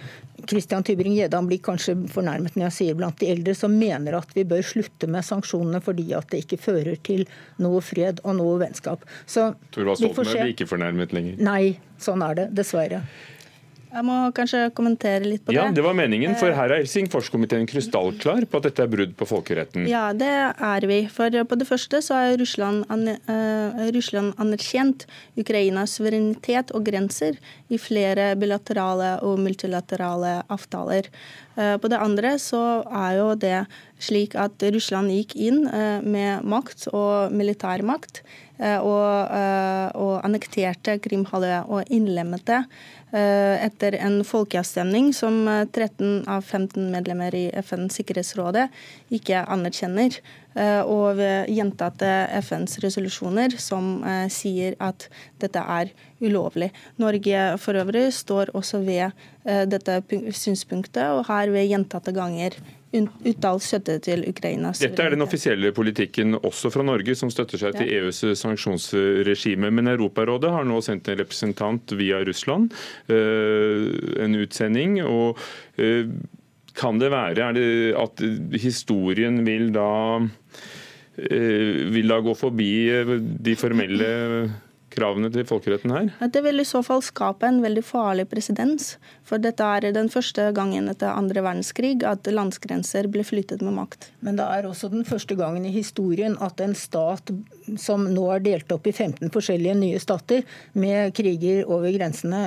Christian 0.47 0.84
Tybring-Gjedde 0.86 1.41
blir 1.49 1.61
kanskje 1.64 1.97
fornærmet 2.12 2.55
når 2.57 2.68
jeg 2.68 2.76
sier 2.76 2.99
blant 2.99 3.18
de 3.20 3.30
eldre, 3.32 3.55
som 3.59 3.74
mener 3.74 4.18
at 4.18 4.30
vi 4.36 4.45
bør 4.49 4.62
slutte 4.64 5.09
med 5.11 5.26
sanksjonene 5.26 5.80
fordi 5.84 6.07
at 6.16 6.28
det 6.32 6.45
ikke 6.45 6.61
fører 6.62 7.01
til 7.07 7.24
noe 7.62 7.82
fred 7.84 8.22
og 8.24 8.39
noe 8.39 8.59
vennskap. 8.62 9.03
Så 9.26 9.53
Torvald 9.74 10.01
Stoltenberg 10.01 10.45
blir 10.45 10.55
ikke 10.55 10.70
fornærmet 10.70 11.16
lenger? 11.16 11.43
Nei, 11.43 11.78
sånn 12.03 12.22
er 12.24 12.39
det. 12.39 12.47
Dessverre. 12.59 13.03
Jeg 13.89 14.05
må 14.05 14.16
kanskje 14.36 14.66
kommentere 14.76 15.24
litt 15.24 15.45
på 15.47 15.53
det. 15.53 15.57
Ja, 15.57 15.70
Det 15.72 15.82
var 15.84 15.95
meningen, 15.97 16.34
for 16.36 16.53
her 16.53 16.72
er 16.74 16.82
Helsingforskomiteen 16.82 17.64
krystallklar 17.68 18.45
på 18.45 18.61
at 18.61 18.68
dette 18.68 18.84
er 18.84 18.91
brudd 18.93 19.14
på 19.16 19.28
folkeretten. 19.28 19.86
Ja, 19.89 20.12
det 20.12 20.28
er 20.28 20.86
vi. 20.89 21.01
For 21.12 21.32
på 21.32 21.59
det 21.59 21.68
første 21.68 22.03
så 22.05 22.18
er 22.20 22.36
Russland, 22.41 22.84
uh, 22.91 23.80
Russland 23.97 24.34
anerkjent 24.36 25.07
Ukrainas 25.41 25.97
suverenitet 25.97 26.74
og 26.76 26.84
grenser 26.89 27.41
i 27.72 27.80
flere 27.80 28.34
bilaterale 28.36 29.16
og 29.24 29.41
multilaterale 29.41 30.43
avtaler. 30.53 31.09
Uh, 31.57 31.76
på 31.80 31.89
det 31.89 32.03
andre 32.03 32.36
så 32.43 32.82
er 32.84 33.16
jo 33.22 33.30
det 33.41 33.62
slik 34.05 34.36
at 34.39 34.61
Russland 34.74 35.11
gikk 35.16 35.32
inn 35.34 35.64
uh, 35.64 36.05
med 36.05 36.45
makt 36.45 36.91
og 36.93 37.32
militærmakt 37.32 38.22
og, 38.59 39.35
og 39.95 40.15
annekterte 40.27 40.97
Krimhalvøya 40.99 41.61
og 41.71 41.93
innlemmet 41.95 42.43
det 42.49 42.63
Eh, 43.09 43.65
etter 43.65 43.95
en 43.97 44.19
folkeavstemning 44.21 45.15
som 45.17 45.47
13 45.49 46.03
eh, 46.05 46.27
av 46.29 46.43
15 46.45 46.91
medlemmer 46.93 47.33
i 47.33 47.47
FNs 47.57 47.97
sikkerhetsrådet 47.97 48.67
ikke 49.17 49.47
anerkjenner. 49.49 50.19
Eh, 50.53 50.83
og 50.85 51.17
ved 51.17 51.49
gjentatte 51.49 52.11
FNs 52.43 52.77
resolusjoner 52.85 53.57
som 53.57 54.03
sier 54.33 54.77
at 54.85 55.09
dette 55.41 55.63
er 55.63 55.95
ulovlig. 56.21 56.69
Norge 57.01 57.47
for 57.63 57.81
øvrig 57.81 58.11
står 58.13 58.53
også 58.59 58.83
ved 58.85 59.17
dette 59.73 60.03
synspunktet 60.37 61.07
og 61.09 61.25
har 61.31 61.49
ved 61.55 61.71
gjentatte 61.71 62.13
ganger 62.13 62.59
uttalt 62.97 63.64
støtte 63.64 63.99
til 64.05 64.24
Ukraina. 64.28 64.72
Dette 64.80 65.05
er 65.05 65.12
den 65.12 65.24
offisielle 65.24 65.72
politikken 65.76 66.39
også 66.39 66.70
fra 66.72 66.84
Norge, 66.86 67.14
som 67.18 67.30
støtter 67.32 67.61
seg 67.61 67.76
til 67.76 67.91
EUs 67.99 68.22
sanksjonsregime. 68.41 69.70
Men 69.74 69.93
Europarådet 69.93 70.53
har 70.55 70.66
nå 70.68 70.80
sendt 70.84 71.11
en 71.12 71.20
representant 71.20 71.97
via 71.99 72.22
Russland, 72.24 72.72
eh, 73.12 73.89
en 74.24 74.39
utsending. 74.41 75.03
og 75.05 75.39
eh, 75.76 76.09
Kan 76.78 76.99
det 76.99 77.11
være 77.11 77.53
det 77.53 77.95
at 77.99 78.22
historien 78.55 79.45
vil 79.45 79.72
da, 79.74 80.20
eh, 81.18 81.84
vil 81.93 82.09
da 82.09 82.20
gå 82.20 82.34
forbi 82.39 82.72
de 83.43 83.57
formelle 83.59 84.09
kravene 84.99 85.31
til 85.33 85.47
folkeretten 85.49 85.95
her? 85.95 86.11
Det 86.35 86.43
vil 86.45 86.63
i 86.63 86.67
så 86.69 86.83
fall 86.87 87.03
skape 87.07 87.49
en 87.49 87.63
veldig 87.65 87.85
farlig 87.87 88.29
presedens. 88.31 88.97
For 89.27 89.41
dette 89.43 89.65
er 89.65 89.89
den 89.95 90.11
første 90.13 90.51
gangen 90.57 90.91
etter 90.91 91.15
andre 91.15 91.45
verdenskrig 91.47 91.97
at 92.07 92.29
landsgrenser 92.29 93.09
ble 93.13 93.25
flyttet 93.27 93.65
med 93.65 93.79
makt. 93.79 94.11
Men 94.27 94.41
det 94.41 94.47
er 94.47 94.69
også 94.69 94.91
den 94.93 95.07
første 95.09 95.39
gangen 95.39 95.67
i 95.69 95.75
historien 95.75 96.37
at 96.45 96.61
en 96.65 96.77
stat 96.79 97.33
som 97.81 98.07
nå 98.11 98.27
er 98.35 98.45
delt 98.45 98.73
opp 98.73 98.87
i 98.89 98.93
15 98.95 99.31
forskjellige 99.35 99.77
nye 99.79 100.03
stater, 100.03 100.45
med 100.79 101.14
kriger 101.16 101.69
over 101.69 101.93
grensene, 101.95 102.43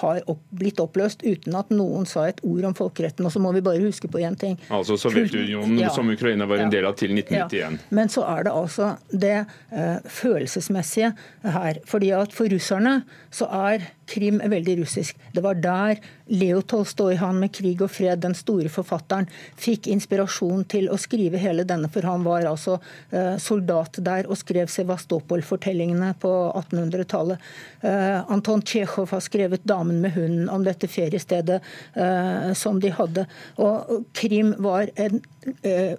har 0.00 0.10
har 0.10 0.38
blitt 0.56 0.80
oppløst 0.82 1.24
uten 1.24 1.56
at 1.58 1.70
noen 1.74 2.06
sa 2.08 2.26
et 2.30 2.40
ord 2.46 2.66
om 2.70 2.76
folkeretten. 2.76 3.26
Og 3.26 3.34
så 3.34 3.42
må 3.42 3.52
vi 3.56 3.62
bare 3.64 3.82
huske 3.82 4.10
på 4.10 4.22
én 4.22 4.36
ting. 4.38 4.56
Altså 4.72 4.96
Sovjetunionen, 5.00 5.78
ja. 5.80 5.90
som 5.94 6.10
Ukraina 6.10 6.48
var 6.50 6.64
en 6.64 6.72
del 6.72 6.88
av 6.88 6.96
til 7.00 7.14
1991. 7.16 7.56
Ja. 7.60 7.70
Men 7.96 8.12
så 8.12 8.24
er 8.28 8.46
det 8.46 8.54
altså 8.54 8.92
det 9.10 9.36
uh, 9.72 9.98
følelsesmessige 10.20 11.12
her. 11.46 11.82
Fordi 11.88 12.12
at 12.16 12.34
For 12.34 12.50
russerne 12.50 13.00
så 13.30 13.46
er 13.70 13.86
Krim 14.10 14.40
veldig 14.42 14.80
russisk. 14.80 15.18
Det 15.32 15.42
var 15.44 15.58
der 15.62 16.00
Leo 16.30 16.62
Tolstoy, 16.62 17.14
han 17.14 17.38
med 17.38 17.52
'Krig 17.52 17.82
og 17.82 17.90
fred', 17.90 18.22
den 18.22 18.34
store 18.34 18.68
forfatteren, 18.68 19.28
fikk 19.56 19.86
inspirasjon 19.86 20.64
til 20.64 20.88
å 20.90 20.98
skrive 20.98 21.38
hele 21.38 21.64
denne, 21.64 21.90
for 21.90 22.06
han 22.06 22.24
var 22.26 22.46
altså 22.46 22.80
eh, 23.12 23.36
soldat 23.38 24.00
der 24.02 24.26
og 24.26 24.38
skrev 24.38 24.66
Sevastopol-fortellingene 24.70 26.14
på 26.22 26.32
1800-tallet. 26.58 27.38
Eh, 27.82 28.18
Anton 28.30 28.62
Tsjekhov 28.62 29.14
har 29.14 29.22
skrevet 29.22 29.64
'Damen 29.64 30.00
med 30.00 30.14
hunden' 30.14 30.50
om 30.50 30.64
dette 30.66 30.90
feriestedet 30.90 31.60
eh, 31.94 32.52
som 32.54 32.80
de 32.80 32.90
hadde. 32.90 33.26
Og 33.58 34.06
Krim 34.14 34.54
var 34.58 34.90
en, 34.96 35.22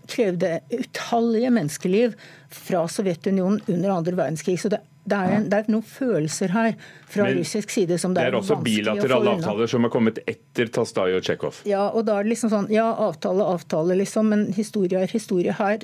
krevde 0.08 0.60
utallige 0.70 1.50
menneskeliv 1.50 2.14
fra 2.54 2.84
Sovjetunionen 2.88 3.62
under 3.68 3.90
andre 3.90 4.16
verdenskrig. 4.16 4.60
så 4.60 4.70
det 4.70 4.84
det 5.02 5.18
er, 5.18 5.32
en, 5.34 5.48
det 5.50 5.58
er, 5.58 5.70
noen 5.74 5.86
følelser 5.86 6.52
her 6.54 6.76
fra 7.10 7.26
Men, 7.26 7.40
russisk 7.40 7.74
side 7.74 7.98
som 8.02 8.14
det, 8.14 8.22
det 8.22 8.30
er, 8.30 8.36
er 8.36 8.40
også 8.42 8.60
bilaterale 8.62 9.34
avtaler 9.34 9.72
som 9.72 9.88
har 9.88 9.94
kommet 9.94 10.22
etter 10.30 10.70
Tastaj 10.70 11.18
og 11.18 11.26
Tsjekhov. 11.26 11.64
Ja, 11.70 11.88
og 11.90 12.06
da 12.06 12.20
er 12.20 12.28
det 12.28 12.36
liksom 12.36 12.54
sånn, 12.54 12.70
ja, 12.74 12.86
avtale, 13.08 13.48
avtale, 13.50 13.98
liksom, 14.04 14.30
men 14.30 14.46
historie 14.54 15.02
er 15.02 15.12
historie. 15.12 15.58
Her 15.58 15.82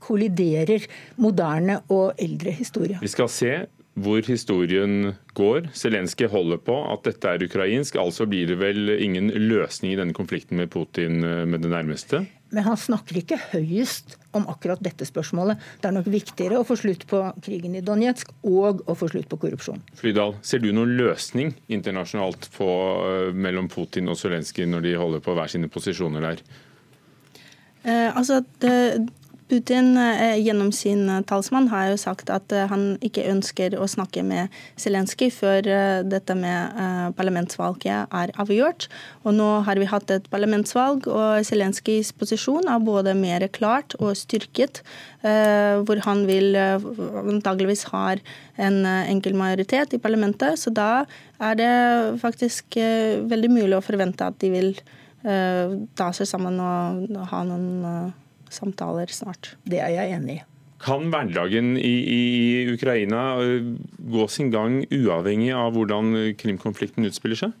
kolliderer 0.00 0.86
moderne 1.20 1.80
og 1.92 2.14
eldre 2.22 2.54
historie. 2.56 3.00
Vi 3.02 3.10
skal 3.10 3.30
se 3.32 3.52
hvor 4.00 4.22
historien 4.24 5.14
går. 5.36 5.72
Zelenskyj 5.76 6.30
holder 6.30 6.60
på 6.62 6.76
at 6.92 7.04
dette 7.08 7.34
er 7.34 7.44
ukrainsk, 7.44 7.98
altså 8.00 8.26
blir 8.30 8.48
det 8.48 8.60
vel 8.60 8.94
ingen 8.96 9.32
løsning 9.34 9.94
i 9.94 9.98
denne 9.98 10.16
konflikten 10.16 10.60
med 10.60 10.70
Putin 10.72 11.24
eh, 11.26 11.42
med 11.44 11.66
det 11.66 11.72
nærmeste? 11.72 12.22
Men 12.50 12.66
han 12.66 12.78
snakker 12.80 13.20
ikke 13.20 13.38
høyest 13.52 14.16
om 14.34 14.46
akkurat 14.50 14.80
dette 14.82 15.06
spørsmålet. 15.06 15.60
Det 15.82 15.90
er 15.90 15.94
nok 15.94 16.08
viktigere 16.10 16.58
å 16.58 16.66
få 16.66 16.76
slutt 16.78 17.06
på 17.10 17.22
krigen 17.44 17.76
i 17.78 17.82
Donetsk 17.84 18.32
og 18.46 18.82
å 18.90 18.96
få 18.98 19.10
slutt 19.12 19.28
på 19.30 19.38
korrupsjon. 19.44 19.82
Flydal, 19.98 20.34
ser 20.42 20.62
du 20.62 20.70
noen 20.74 20.96
løsning 20.98 21.54
internasjonalt 21.70 22.50
på, 22.56 22.70
eh, 23.06 23.30
mellom 23.34 23.70
Putin 23.70 24.10
og 24.10 24.18
Zelenskyj 24.18 24.66
når 24.66 24.82
de 24.88 24.98
holder 24.98 25.22
på 25.24 25.34
hver 25.38 25.52
sine 25.52 25.70
posisjoner 25.70 26.26
der? 26.26 26.42
Eh, 27.84 28.10
altså, 28.16 28.42
det, 28.60 29.08
Putin 29.50 29.96
gjennom 30.38 30.70
sin 30.72 31.08
talsmann 31.26 31.68
har 31.72 31.90
jo 31.90 31.98
sagt 32.00 32.30
at 32.30 32.52
han 32.70 32.94
ikke 33.04 33.26
ønsker 33.30 33.74
å 33.74 33.88
snakke 33.90 34.22
med 34.26 34.52
Zelenskyj 34.78 35.30
før 35.34 35.68
dette 36.06 36.36
med 36.38 37.14
parlamentsvalget 37.18 38.14
er 38.14 38.32
avgjort. 38.40 38.86
Og 39.26 39.34
nå 39.34 39.48
har 39.66 39.80
vi 39.80 39.88
hatt 39.90 40.12
et 40.14 40.28
parlamentsvalg, 40.30 41.08
og 41.10 41.42
Zelenskyjs 41.46 42.12
posisjon 42.20 42.70
er 42.70 42.86
både 42.86 43.16
mer 43.18 43.48
klart 43.50 43.98
og 43.98 44.14
styrket. 44.18 44.84
Hvor 45.20 46.04
han 46.06 46.24
vil 46.30 46.54
antageligvis 46.56 47.88
har 47.90 48.22
en 48.62 48.80
enkel 48.86 49.34
majoritet 49.38 49.98
i 49.98 50.02
parlamentet. 50.02 50.62
Så 50.62 50.70
da 50.70 51.04
er 51.42 51.58
det 51.58 51.74
faktisk 52.22 52.78
veldig 52.78 53.52
mulig 53.58 53.76
å 53.76 53.84
forvente 53.84 54.30
at 54.30 54.38
de 54.40 54.54
vil 54.54 54.74
Eh, 55.20 55.72
ta 56.00 56.08
seg 56.16 56.28
sammen 56.28 56.56
og 56.64 57.24
ha 57.28 57.42
noen 57.44 57.84
eh, 57.84 58.12
samtaler 58.52 59.12
snart. 59.14 59.54
Det 59.64 59.80
er 59.82 59.94
jeg 59.94 60.16
enig 60.18 60.40
i. 60.40 60.44
Kan 60.80 61.10
hverdagen 61.12 61.74
i, 61.76 61.94
i, 62.08 62.20
Ukraina 62.72 63.34
eh, 63.42 63.72
gå 64.12 64.28
sin 64.32 64.48
gang 64.52 64.78
uavhengig 64.88 65.50
av 65.52 65.74
hvordan 65.76 66.14
Krim-konflikten 66.40 67.04
utspiller 67.08 67.42
seg? 67.42 67.58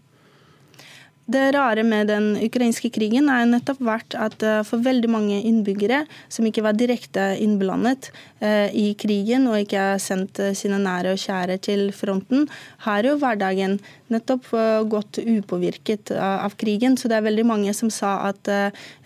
Det 1.30 1.52
rare 1.54 1.82
med 1.86 2.08
den 2.10 2.32
ukrainske 2.42 2.88
krigen 2.90 3.28
er 3.30 3.44
nettopp 3.46 3.78
vært 3.86 4.16
at 4.18 4.42
eh, 4.42 4.62
for 4.66 4.82
veldig 4.82 5.10
mange 5.12 5.36
innbyggere 5.46 6.00
som 6.32 6.46
ikke 6.48 6.64
var 6.64 6.74
direkte 6.74 7.26
innblandet 7.38 8.08
eh, 8.42 8.66
i 8.74 8.88
krigen 8.98 9.44
og 9.46 9.60
ikke 9.60 9.84
har 9.92 10.00
sendt 10.02 10.40
eh, 10.42 10.56
sine 10.58 10.80
nære 10.82 11.12
og 11.14 11.20
kjære 11.22 11.60
til 11.62 11.84
fronten, 11.94 12.48
har 12.82 13.06
jo 13.06 13.14
hverdagen 13.20 13.76
nettopp 14.10 14.48
gått 14.90 15.20
upåvirket 15.22 16.10
av 16.18 16.56
krigen. 16.58 16.96
Så 16.98 17.06
det 17.06 17.20
er 17.20 17.28
veldig 17.28 17.44
mange 17.46 17.74
som 17.78 17.92
sa 17.94 18.16
at 18.26 18.48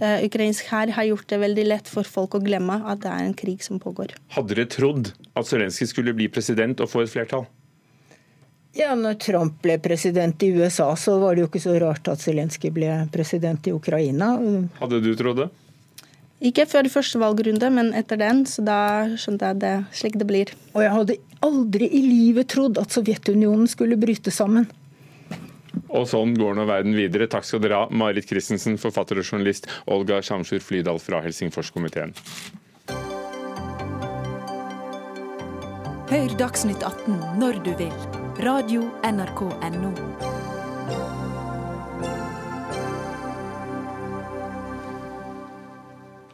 ukrainsk 0.01 0.71
hær 0.73 0.95
har 0.97 1.05
gjort 1.11 1.29
det 1.29 1.41
veldig 1.43 1.67
lett 1.67 1.91
for 1.93 2.09
folk 2.09 2.39
å 2.39 2.41
glemme 2.41 2.79
at 2.89 3.03
det 3.05 3.13
er 3.13 3.27
en 3.27 3.37
krig 3.37 3.61
som 3.67 3.83
pågår. 3.83 4.17
Hadde 4.33 4.57
dere 4.57 4.71
trodd 4.73 5.13
at 5.37 5.51
Zelenskyj 5.51 5.93
skulle 5.93 6.17
bli 6.17 6.31
president 6.33 6.81
og 6.81 6.89
få 6.95 7.05
et 7.05 7.13
flertall? 7.13 7.45
Ja, 8.75 8.95
når 8.99 9.21
Trump 9.23 9.61
ble 9.63 9.77
president 9.79 10.43
i 10.43 10.49
USA, 10.51 10.89
så 10.99 11.15
var 11.23 11.37
det 11.37 11.45
jo 11.45 11.51
ikke 11.51 11.63
så 11.63 11.77
rart 11.79 12.09
at 12.11 12.23
Zelenskyj 12.23 12.73
ble 12.75 12.95
president 13.15 13.69
i 13.71 13.75
Ukraina. 13.75 14.33
Hadde 14.81 14.99
du 15.05 15.13
trodd 15.19 15.45
det? 15.45 15.51
Ikke 16.45 16.67
før 16.67 16.89
første 16.91 17.21
valgrunde, 17.23 17.71
men 17.71 17.93
etter 17.95 18.19
den. 18.21 18.43
Så 18.51 18.65
da 18.67 18.79
skjønte 19.21 19.53
jeg 19.53 19.61
det 19.63 19.75
slik 19.95 20.19
det 20.19 20.27
blir. 20.29 20.51
Og 20.75 20.83
jeg 20.83 20.95
hadde 20.97 21.19
aldri 21.47 21.87
i 21.87 22.03
livet 22.03 22.51
trodd 22.51 22.81
at 22.83 22.91
Sovjetunionen 22.93 23.71
skulle 23.71 24.01
bryte 24.01 24.35
sammen. 24.35 24.67
Og 25.95 26.09
sånn 26.11 26.35
går 26.35 26.59
nå 26.59 26.67
verden 26.67 26.99
videre. 26.99 27.31
Takk 27.31 27.47
skal 27.47 27.63
dere 27.63 27.85
ha, 27.85 27.87
Marit 27.95 28.27
Christensen, 28.27 28.75
forfatter 28.83 29.23
og 29.23 29.29
journalist, 29.29 29.71
Olga 29.87 30.19
Sjamsjur 30.19 30.63
Flydal 30.63 30.99
fra 31.03 31.23
Helsingforskomiteen. 31.23 32.15
Hør 36.11 36.37
Dagsnytt 36.43 36.83
18 36.83 37.41
når 37.41 37.63
du 37.65 37.73
vil 37.79 38.24
Radio.nrk.no. 38.45 40.34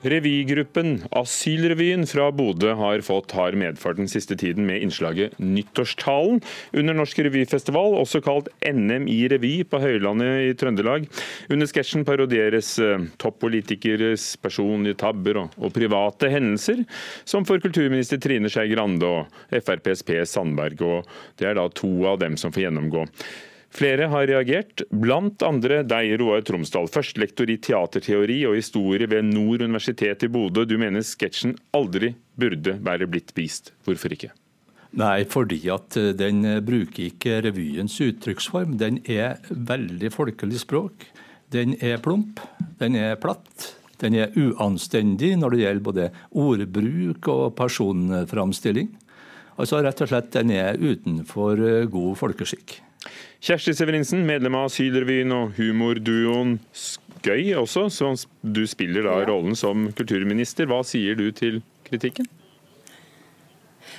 Revygruppen 0.00 1.02
Asylrevyen 1.12 2.06
fra 2.08 2.30
Bodø 2.32 2.72
har 2.78 3.02
fått 3.04 3.34
hard 3.36 3.56
medfart 3.60 3.98
den 4.00 4.08
siste 4.08 4.36
tiden 4.40 4.64
med 4.68 4.80
innslaget 4.80 5.34
Nyttårstalen 5.36 6.40
under 6.72 6.96
Norsk 6.96 7.20
revyfestival, 7.26 7.98
også 8.00 8.22
kalt 8.24 8.48
NM 8.64 9.04
i 9.12 9.18
revy 9.28 9.52
på 9.68 9.80
Høylandet 9.82 10.46
i 10.46 10.54
Trøndelag. 10.56 11.04
Under 11.52 11.68
sketsjen 11.68 12.06
parodieres 12.08 12.72
eh, 12.80 13.04
toppolitikeres 13.20 14.32
personlige 14.40 15.02
tabber 15.04 15.42
og, 15.42 15.60
og, 15.60 15.68
private 15.76 16.32
hendelser, 16.32 16.86
som 17.28 17.44
for 17.48 17.60
kulturminister 17.60 18.20
Trine 18.22 18.48
Skei 18.52 18.72
Grande 18.72 19.04
og 19.04 19.60
FrPs 19.60 20.06
Per 20.08 20.24
Sandberg. 20.24 20.80
og 20.80 21.12
Det 21.36 21.50
er 21.50 21.60
da 21.60 21.68
to 21.68 21.92
av 22.08 22.22
dem 22.24 22.40
som 22.40 22.56
får 22.56 22.70
gjennomgå. 22.70 23.04
Flere 23.70 24.08
har 24.10 24.26
reagert, 24.26 24.82
blant 24.90 25.44
andre 25.46 25.84
deg, 25.86 26.16
Roar 26.18 26.42
Tromsdal, 26.42 26.88
førstelektor 26.90 27.50
i 27.52 27.60
teaterteori 27.62 28.40
og 28.48 28.56
historie 28.58 29.06
ved 29.10 29.28
Nord 29.30 29.62
universitet 29.62 30.26
i 30.26 30.30
Bodø. 30.32 30.66
Du 30.66 30.74
mener 30.80 31.06
sketsjen 31.06 31.54
aldri 31.76 32.16
burde 32.34 32.80
være 32.82 33.06
blitt 33.10 33.30
vist. 33.38 33.70
Hvorfor 33.86 34.16
ikke? 34.16 34.32
Nei, 34.98 35.22
fordi 35.30 35.60
at 35.70 35.94
eh, 36.00 36.10
den 36.18 36.42
eh, 36.42 36.62
bruker 36.66 37.06
ikke 37.12 37.38
revyens 37.46 37.94
uttrykksform. 38.02 38.74
Den 38.80 38.98
er 39.06 39.38
veldig 39.50 40.10
folkelig 40.16 40.64
språk. 40.64 41.06
Den 41.54 41.76
er 41.78 42.02
plump, 42.02 42.42
den 42.82 42.98
er 42.98 43.14
platt. 43.22 43.70
Den 44.02 44.16
er 44.18 44.34
uanstendig 44.34 45.36
når 45.38 45.54
det 45.54 45.62
gjelder 45.62 45.86
både 45.86 46.10
ordbruk 46.42 47.30
og 47.30 47.54
personframstilling. 47.58 48.90
Altså 49.60 49.82
rett 49.84 50.00
og 50.00 50.08
slett 50.08 50.30
Den 50.34 50.50
er 50.56 50.78
utenfor 50.80 51.60
eh, 51.62 51.90
god 51.90 52.16
folkeskikk. 52.18 52.80
Kjersti 53.40 53.72
Severinsen, 53.76 54.26
medlem 54.28 54.58
av 54.58 54.68
Asylrevyen 54.68 55.32
og 55.32 55.54
humorduoen 55.56 56.58
Skøy 56.76 57.54
også, 57.60 57.86
så 57.92 58.12
du 58.42 58.66
spiller 58.68 59.08
da 59.08 59.16
rollen 59.28 59.56
som 59.56 59.88
kulturminister. 59.96 60.68
Hva 60.68 60.82
sier 60.86 61.16
du 61.16 61.30
til 61.36 61.62
kritikken? 61.88 62.28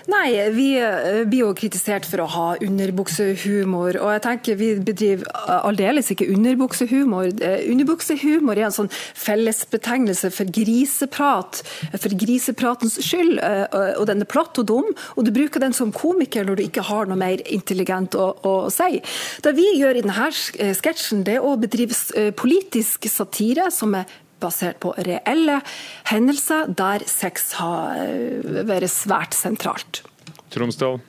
Nei, 0.09 0.49
vi 0.49 0.67
eh, 0.79 1.21
blir 1.29 1.43
jo 1.43 1.51
kritisert 1.57 2.07
for 2.09 2.23
å 2.23 2.29
ha 2.33 2.45
underbuksehumor. 2.63 3.99
Og 4.01 4.13
jeg 4.15 4.23
tenker 4.25 4.57
vi 4.57 4.69
bedriver 4.81 5.27
aldeles 5.61 6.09
ikke 6.13 6.29
underbuksehumor. 6.33 7.29
Eh, 7.45 7.67
underbuksehumor 7.69 8.57
er 8.57 8.69
en 8.69 8.75
sånn 8.75 8.89
fellesbetegnelse 8.91 10.31
for 10.33 10.49
griseprat, 10.57 11.61
for 11.93 12.17
grisepratens 12.23 12.97
skyld. 13.05 13.37
Eh, 13.45 13.65
og 13.99 14.07
den 14.09 14.25
er 14.25 14.31
platt 14.31 14.57
og 14.61 14.69
dum, 14.71 14.89
og 15.15 15.27
du 15.27 15.33
bruker 15.35 15.61
den 15.61 15.77
som 15.77 15.93
komiker 15.93 16.47
når 16.47 16.57
du 16.57 16.65
ikke 16.65 16.87
har 16.89 17.09
noe 17.09 17.19
mer 17.21 17.43
intelligent 17.53 18.17
å, 18.17 18.31
å 18.41 18.55
si. 18.73 19.01
Det 19.45 19.53
vi 19.57 19.67
gjør 19.77 19.99
i 19.99 20.05
denne 20.07 20.31
sketsjen, 20.33 21.25
det 21.27 21.37
er 21.37 21.45
å 21.45 21.57
bedrive 21.61 22.31
politisk 22.37 23.05
satire 23.11 23.69
som 23.73 23.93
er 23.97 24.09
basert 24.41 24.81
på 24.83 24.93
reelle 24.97 25.61
hendelser 26.09 26.73
der 26.77 27.05
sex 27.09 27.53
har 27.59 28.01
eh, 28.01 28.65
vært 28.67 28.91
svært 28.91 29.37
sentralt. 29.37 30.03
Tromsdal? 30.51 30.99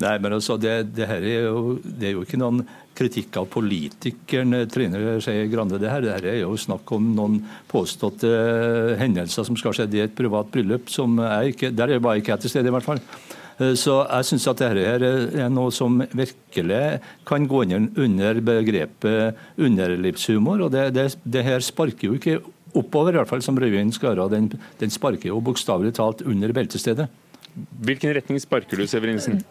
Nei, 0.00 0.14
men 0.22 0.32
altså, 0.32 0.56
det, 0.56 0.94
det, 0.96 1.06
her 1.10 1.24
er 1.24 1.42
jo, 1.50 1.74
det 1.84 2.08
er 2.08 2.14
jo 2.16 2.24
ikke 2.24 2.40
noen 2.40 2.62
kritikk 2.96 3.36
av 3.40 3.48
politikeren 3.52 4.62
Trine 4.72 5.18
Skei 5.24 5.44
Grande. 5.52 5.78
Det 5.80 5.90
her, 5.92 6.04
det 6.04 6.14
her 6.14 6.28
er 6.32 6.38
jo 6.42 6.56
snakk 6.60 6.88
om 6.96 7.10
noen 7.16 7.38
påståtte 7.70 8.30
hendelser 9.00 9.46
som 9.48 9.58
skal 9.60 9.76
skje 9.76 9.88
i 9.96 10.02
et 10.04 10.16
privat 10.16 10.48
bryllup. 10.52 10.88
som 10.92 11.18
er 11.20 11.52
ikke, 11.52 11.70
Der 11.70 11.98
var 11.98 12.16
jeg 12.16 12.24
ikke 12.24 12.40
til 12.40 12.52
stede, 12.52 12.68
i 12.68 12.74
hvert 12.76 12.86
fall. 12.86 13.00
Eh, 13.60 13.74
så 13.78 14.00
jeg 14.06 14.28
syns 14.30 14.48
at 14.50 14.62
dette 14.62 15.10
er 15.44 15.52
noe 15.52 15.72
som 15.74 16.00
virkelig 16.16 17.00
kan 17.28 17.46
gå 17.50 17.64
under 18.00 18.40
begrepet 18.44 19.60
underlivshumor. 19.60 20.66
og 20.66 20.72
det, 20.72 20.90
det, 20.96 21.10
det 21.24 21.44
her 21.44 21.60
sparker 21.60 22.08
jo 22.08 22.18
ikke 22.18 22.40
oppover, 22.74 23.14
i 23.14 23.18
hvert 23.20 23.28
fall 23.28 23.42
som 23.42 23.58
Røyvind 23.58 23.92
gjøre. 24.00 24.28
Den, 24.30 24.50
den 24.80 24.90
sparker 24.90 25.32
jo 25.32 25.40
bokstavelig 25.44 25.94
talt 25.98 26.22
under 26.22 26.52
beltestedet. 26.52 27.08
Hvilken 27.82 28.14
retning 28.14 28.38
sparker 28.40 28.78
du, 28.78 28.86
Severinsen? 28.86 29.42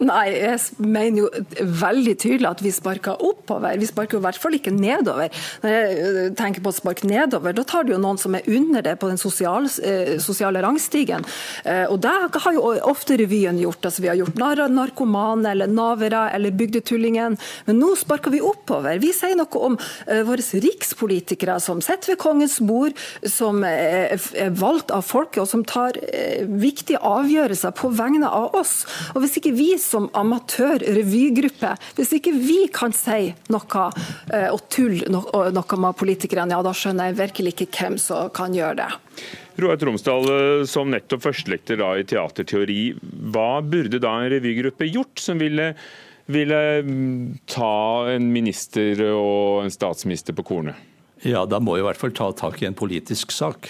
Nei, 0.00 0.30
jeg 0.32 0.56
mener 0.80 1.26
jo 1.26 1.26
veldig 1.60 2.14
tydelig 2.22 2.48
at 2.48 2.62
vi 2.64 2.70
sparker 2.72 3.20
oppover. 3.20 3.76
Vi 3.76 3.88
sparker 3.88 4.16
jo 4.16 4.22
i 4.22 4.24
hvert 4.24 4.38
fall 4.40 4.54
ikke 4.56 4.72
nedover. 4.72 5.28
Når 5.60 5.74
jeg 5.74 5.96
øh, 6.06 6.20
tenker 6.38 6.64
på 6.64 6.72
å 6.72 6.76
sparke 6.78 7.08
nedover, 7.08 7.52
da 7.52 7.64
tar 7.68 7.84
du 7.84 7.92
jo 7.92 7.98
noen 8.00 8.20
som 8.20 8.32
er 8.38 8.48
under 8.48 8.80
det 8.86 8.94
på 9.00 9.10
den 9.10 9.20
sosiale, 9.20 9.68
øh, 9.68 10.14
sosiale 10.24 10.62
rangstigen. 10.64 11.26
Øh, 11.66 11.84
og 11.92 11.98
det 12.00 12.14
har 12.32 12.56
jo 12.56 12.70
ofte 12.88 13.18
revyen 13.20 13.60
gjort. 13.60 13.90
altså 13.90 14.04
Vi 14.06 14.08
har 14.08 14.16
gjort 14.22 14.40
narr 14.40 14.62
narkomane 14.72 15.52
eller 15.52 15.68
navere 15.68 16.22
eller 16.32 16.56
bygdetullingen. 16.56 17.36
Men 17.68 17.80
nå 17.82 17.92
sparker 18.00 18.32
vi 18.32 18.40
oppover. 18.40 18.96
Vi 19.04 19.12
sier 19.16 19.36
noe 19.36 19.64
om 19.68 19.76
våre 20.30 20.60
rikspolitikere 20.64 21.58
som 21.60 21.84
sitter 21.84 22.14
ved 22.14 22.20
kongens 22.22 22.56
bord, 22.64 22.96
som 23.28 23.60
er 23.68 24.16
valgt 24.56 24.94
av 24.94 25.04
folket 25.04 25.42
og 25.44 25.50
som 25.50 25.66
tar 25.66 25.98
viktige 26.48 27.02
avgjørelser 27.04 27.76
på 27.76 27.92
vegne 28.00 28.28
av 28.30 28.56
oss. 28.56 28.80
Og 29.12 29.24
hvis 29.24 29.36
ikke 29.40 29.52
vi 29.56 29.70
som 29.90 30.08
amatør-revygruppe, 30.16 31.74
hvis 31.98 32.14
ikke 32.18 32.34
vi 32.36 32.60
kan 32.74 32.94
si 32.96 33.30
noe 33.52 33.84
eh, 34.32 34.48
og 34.50 34.64
tulle 34.72 35.10
noe 35.10 35.80
med 35.84 35.98
politikerne, 35.98 36.54
ja 36.54 36.62
da 36.64 36.74
skjønner 36.76 37.10
jeg 37.10 37.20
virkelig 37.20 37.54
ikke 37.56 37.70
hvem 37.76 37.98
som 38.00 38.30
kan 38.34 38.54
gjøre 38.56 38.84
det. 38.84 38.90
Roar 39.60 39.80
Tromsdal, 39.80 40.30
eh, 40.34 40.66
som 40.70 40.92
nettopp 40.92 41.26
førstelekter 41.26 41.82
i 41.98 42.06
teaterteori, 42.08 42.82
hva 43.34 43.50
burde 43.66 44.00
da 44.02 44.14
en 44.20 44.30
revygruppe 44.32 44.88
gjort 44.90 45.20
som 45.22 45.42
ville, 45.42 45.72
ville 46.30 46.62
mm, 46.86 47.42
ta 47.50 47.74
en 48.14 48.30
minister 48.32 49.04
og 49.10 49.66
en 49.66 49.74
statsminister 49.74 50.36
på 50.36 50.46
kornet? 50.52 50.86
Ja, 51.26 51.44
Da 51.44 51.60
må 51.60 51.76
i 51.76 51.84
hvert 51.84 52.00
fall 52.00 52.14
ta 52.16 52.30
tak 52.32 52.62
i 52.62 52.68
en 52.68 52.76
politisk 52.76 53.32
sak. 53.34 53.68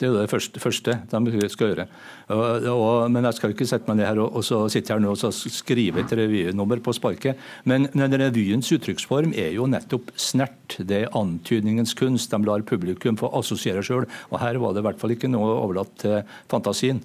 Det 0.00 0.06
er 0.08 0.14
jo 0.14 0.20
det 0.22 0.30
første, 0.32 0.60
første 0.62 0.94
de 1.12 1.48
skal 1.52 1.74
gjøre. 1.74 1.84
Og, 2.32 2.68
og, 2.72 3.10
men 3.12 3.26
jeg 3.28 3.36
skal 3.36 3.52
ikke 3.52 3.66
sette 3.68 3.90
meg 3.90 3.98
ned 3.98 4.08
her 4.08 4.20
og, 4.22 4.38
og 4.40 4.44
så 4.46 4.62
sitte 4.72 4.94
her 4.94 5.02
nå 5.02 5.12
og 5.12 5.34
skrive 5.36 6.00
et 6.00 6.14
revynummer 6.16 6.80
på 6.80 6.94
sparket. 6.96 7.40
Men, 7.68 7.84
men 7.92 8.16
revyens 8.22 8.70
uttrykksform 8.72 9.34
er 9.36 9.52
jo 9.58 9.68
nettopp 9.68 10.08
snert. 10.16 10.78
Det 10.78 11.02
er 11.02 11.16
antydningens 11.20 11.92
kunst. 11.98 12.32
De 12.32 12.48
lar 12.48 12.64
publikum 12.64 13.20
få 13.20 13.28
assosiere 13.36 13.84
sjøl. 13.84 14.08
Og 14.30 14.40
her 14.40 14.56
var 14.62 14.72
det 14.72 14.80
i 14.80 14.88
hvert 14.88 15.02
fall 15.02 15.12
ikke 15.12 15.28
noe 15.28 15.52
overlatt 15.58 15.92
til 16.00 16.22
fantasien. 16.48 17.02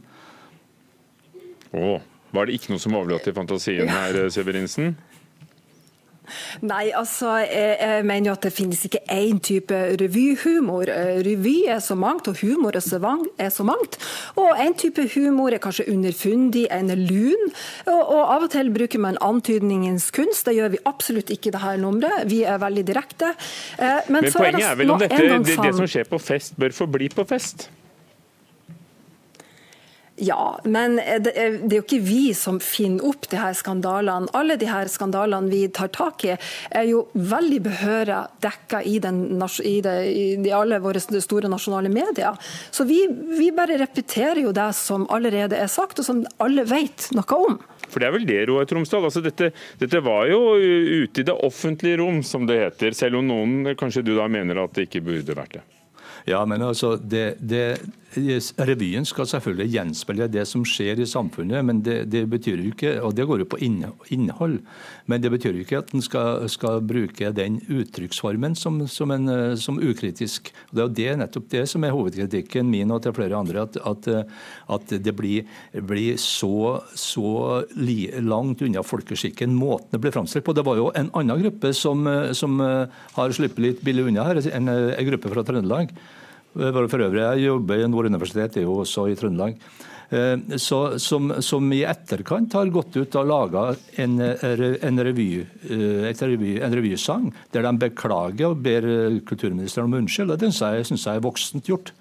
Åh, 1.75 1.99
var 2.31 2.47
det 2.47 2.55
ikke 2.55 2.71
noe 2.71 2.85
som 2.85 2.95
overlatt 2.95 3.27
til 3.27 3.35
fantasien 3.35 3.91
her, 3.91 4.23
Severinsen? 4.31 4.95
Nei, 6.65 6.89
altså, 6.95 7.37
jeg, 7.43 7.77
jeg, 7.81 8.05
mener 8.07 8.29
jo 8.29 8.35
at 8.35 8.47
det 8.47 8.53
finnes 8.55 8.81
ikke 8.87 9.01
én 9.11 9.39
type 9.43 9.79
revyhumor. 10.01 10.89
Eh, 10.91 11.21
revy 11.25 11.55
er 11.71 11.81
så 11.83 11.97
mangt, 11.99 12.29
og 12.31 12.39
humor 12.41 12.75
er 12.75 12.83
så, 12.85 13.65
mangt. 13.67 13.97
Og 14.39 14.51
en 14.61 14.75
type 14.77 15.07
humor 15.15 15.55
er 15.55 15.63
kanskje 15.63 15.87
underfundig, 15.93 16.65
en 16.71 16.91
er 16.93 17.01
lun. 17.01 17.49
Og, 17.85 18.01
og, 18.01 18.23
av 18.35 18.47
og 18.47 18.51
til 18.55 18.71
bruker 18.75 19.01
man 19.01 19.19
antydningens 19.21 20.11
kunst. 20.15 20.45
Det 20.47 20.57
gjør 20.57 20.75
vi 20.75 20.83
absolutt 20.85 21.31
ikke 21.33 21.51
i 21.51 21.55
dette 21.55 21.77
nummeret. 21.81 22.27
Vi 22.31 22.43
er 22.43 22.61
veldig 22.61 22.85
direkte. 22.87 23.33
Eh, 23.79 24.05
men, 24.09 24.25
Men 24.25 24.31
poenget 24.31 24.61
er, 24.61 24.69
er 24.73 24.83
vel 24.83 24.95
om 24.95 25.01
dette, 25.01 25.23
det, 25.23 25.57
det 25.63 25.73
som 25.79 25.89
skjer 25.89 26.07
på 26.09 26.21
fest, 26.21 26.57
bør 26.59 26.75
forbli 26.75 27.09
på 27.13 27.27
fest? 27.29 27.69
Ja, 30.17 30.59
men 30.63 30.95
det 30.95 31.33
er, 31.35 31.57
jo 31.67 31.81
ikke 31.81 31.99
vi 31.99 32.29
som 32.37 32.61
finner 32.63 33.03
opp 33.09 33.27
de 33.27 33.35
her 33.35 33.55
skandalene. 33.57 34.31
Alle 34.37 34.55
de 34.55 34.69
her 34.69 34.87
skandalene 34.87 35.51
vi 35.51 35.65
tar 35.75 35.89
tak 35.91 36.23
i, 36.23 36.37
er 36.71 36.87
jo 36.87 37.01
veldig 37.11 37.59
behørig 37.65 38.21
dekka 38.45 38.79
i, 38.87 38.95
i, 39.67 39.75
i 40.39 40.53
alle 40.55 40.79
våre 40.79 41.03
store 41.03 41.51
nasjonale 41.51 41.91
medier. 41.91 42.39
Så 42.71 42.87
vi, 42.87 43.01
vi, 43.35 43.51
bare 43.55 43.75
repeterer 43.83 44.39
jo 44.45 44.55
det 44.55 44.69
som 44.79 45.03
allerede 45.11 45.59
er 45.59 45.67
sagt, 45.71 45.99
og 45.99 46.07
som 46.07 46.23
alle 46.39 46.63
vet 46.69 47.09
noe 47.15 47.41
om. 47.49 47.59
For 47.89 47.99
det 47.99 48.07
er 48.07 48.15
vel 48.15 48.31
det, 48.31 48.41
Roar 48.47 48.71
Tromsdal. 48.71 49.11
Altså, 49.11 49.23
dette, 49.25 49.51
dette, 49.83 50.03
var 50.05 50.31
jo 50.31 50.55
ute 50.55 51.25
i 51.25 51.27
det 51.27 51.35
offentlige 51.35 51.99
rom, 51.99 52.23
som 52.23 52.47
det 52.47 52.61
heter. 52.63 52.95
Selv 52.95 53.19
om 53.19 53.27
noen 53.27 53.75
kanskje 53.75 54.07
du 54.07 54.15
da 54.15 54.31
mener 54.31 54.63
at 54.63 54.79
det 54.79 54.87
ikke 54.87 55.03
burde 55.11 55.35
vært 55.35 55.59
det. 55.59 55.67
Ja, 56.25 56.41
men 56.45 56.61
altså, 56.65 56.95
det, 56.97 57.35
det, 57.39 57.77
Revyen 58.15 59.05
skal 59.05 59.27
selvfølgelig 59.27 59.73
gjenspeile 59.73 60.27
det 60.31 60.45
som 60.47 60.63
skjer 60.67 61.01
i 61.03 61.07
samfunnet, 61.09 61.65
men 61.67 61.81
det, 61.83 61.97
det, 62.11 62.23
betyr 62.31 62.61
jo 62.61 62.71
ikke, 62.71 62.93
og 63.03 63.15
det 63.17 63.25
går 63.27 63.43
jo 63.43 63.47
på 63.51 63.59
innhold, 63.65 64.55
men 65.05 65.21
det 65.21 65.31
betyr 65.33 65.57
jo 65.57 65.65
ikke 65.65 65.81
at 65.83 65.93
en 65.93 66.03
skal, 66.05 66.47
skal, 66.51 66.79
bruke 66.85 67.31
den 67.35 67.59
uttrykksformen 67.67 68.55
som, 68.55 68.81
som, 68.87 69.11
som, 69.59 69.79
ukritisk. 69.83 70.51
Det 70.71 70.81
er 70.81 70.87
jo 70.87 70.95
det, 71.01 71.09
nettopp 71.21 71.49
det 71.51 71.65
som 71.71 71.85
er 71.85 71.95
hovedkritikken 71.95 72.69
min 72.71 72.93
og 72.95 73.03
til 73.03 73.15
flere 73.15 73.37
andre, 73.37 73.67
at, 73.67 73.77
at, 73.85 74.09
at 74.77 74.97
det 75.05 75.15
blir, 75.17 75.45
blir 75.85 76.19
så, 76.21 76.81
så 76.97 77.61
langt 77.75 78.63
unna 78.65 78.85
folkeskikken 78.85 79.53
måten 79.55 79.91
det 79.95 80.01
blir 80.01 80.15
framstilt 80.15 80.45
på. 80.45 80.55
Det 80.55 80.65
var 80.65 80.79
jo 80.79 80.91
en 80.95 81.11
annen 81.13 81.41
gruppe 81.45 81.73
som, 81.75 82.07
som 82.35 82.59
har 82.59 83.35
sluppet 83.35 83.63
litt 83.63 83.85
billig 83.85 84.07
unna 84.09 84.29
her, 84.29 84.41
en, 84.55 84.71
en 84.71 85.09
gruppe 85.11 85.31
fra 85.31 85.43
Trøndelag 85.45 85.91
for 86.55 87.03
øvrig, 87.03 87.21
jeg 87.21 87.45
jobber 87.49 87.83
i 87.83 87.89
Nord 87.91 88.07
universitet, 88.07 88.57
er 88.57 88.65
jo 88.65 88.79
også 88.83 89.09
i 89.11 89.17
Trøndelag. 89.19 89.57
Eh, 90.09 90.57
så, 90.61 90.99
som, 91.01 91.33
som, 91.41 91.71
i 91.73 91.81
etterkant 91.87 92.53
har 92.53 92.71
gått 92.73 92.95
ut 92.95 93.17
og 93.17 93.29
laga 93.29 93.63
en, 94.01 94.19
en, 94.21 95.01
revy, 95.07 95.29
eh, 95.41 96.05
en 96.11 96.77
revysang 96.77 97.31
der 97.55 97.65
de 97.65 97.73
beklager 97.87 98.51
og 98.51 98.61
ber 98.65 98.85
kulturministeren 99.25 99.89
om 99.89 99.99
unnskyld. 100.03 100.35
Det 100.39 100.53
syns 100.53 101.07
jeg 101.07 101.17
er 101.17 101.25
voksent 101.25 101.71
gjort. 101.71 101.91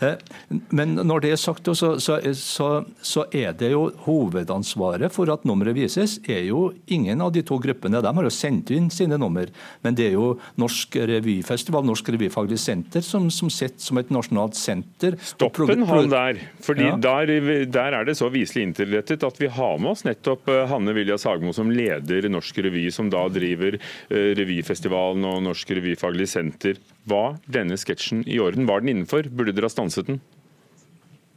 Eh, 0.00 0.14
men 0.70 0.94
når 0.94 1.24
det 1.24 1.32
er 1.34 1.40
sagt, 1.40 1.68
så, 1.74 1.96
så, 2.02 2.18
så, 2.38 2.68
så, 3.02 3.24
er 3.34 3.54
det 3.58 3.72
jo 3.72 3.88
hovedansvaret 4.06 5.12
for 5.14 5.30
at 5.32 5.44
nummeret 5.48 5.76
vises, 5.76 6.18
er 6.28 6.44
jo 6.48 6.68
ingen 6.86 7.22
av 7.24 7.32
de 7.34 7.42
to 7.46 7.58
gruppene. 7.62 8.02
De 8.04 8.12
har 8.14 8.28
jo 8.28 8.32
sendt 8.32 8.72
inn 8.74 8.88
sine 8.94 9.18
nummer. 9.20 9.50
Men 9.84 9.98
det 9.98 10.10
er 10.10 10.16
jo 10.16 10.30
Norsk 10.60 10.98
revyfestival, 11.10 11.86
Norsk 11.86 12.12
revyfaglig 12.14 12.60
senter, 12.62 13.04
som, 13.04 13.28
som 13.34 13.50
sitter 13.52 13.82
som 13.82 14.00
et 14.00 14.12
nasjonalt 14.14 14.58
senter. 14.58 15.18
Stoppen 15.34 15.86
han 15.88 16.12
der. 16.12 16.42
fordi 16.64 16.88
ja. 16.88 16.96
der, 16.96 17.34
der, 17.66 17.98
er 18.00 18.08
det 18.08 18.16
så 18.18 18.30
viselig 18.32 18.68
interrettet 18.70 19.26
at 19.26 19.40
vi 19.40 19.50
har 19.52 19.78
med 19.82 19.92
oss 19.94 20.04
nettopp 20.06 20.48
eh, 20.52 20.64
Hanne 20.70 20.94
Vilja 20.96 21.18
Sagmo, 21.20 21.54
som 21.56 21.72
leder 21.72 22.28
Norsk 22.30 22.62
revy, 22.64 22.88
som 22.94 23.10
da 23.12 23.24
driver 23.32 23.78
eh, 23.78 24.30
revyfestivalen 24.38 25.26
og 25.28 25.42
Norsk 25.48 25.74
revyfaglig 25.78 26.28
senter. 26.30 26.78
Var 27.08 27.38
denne 27.48 27.78
sketsjen 27.80 28.24
i 28.26 28.38
orden? 28.42 28.68
Var 28.68 28.82
den 28.82 28.94
innenfor? 28.94 29.30
Burde 29.30 29.54
dere 29.56 29.68
ha 29.70 29.72
stanset 29.72 30.10
den? 30.10 30.20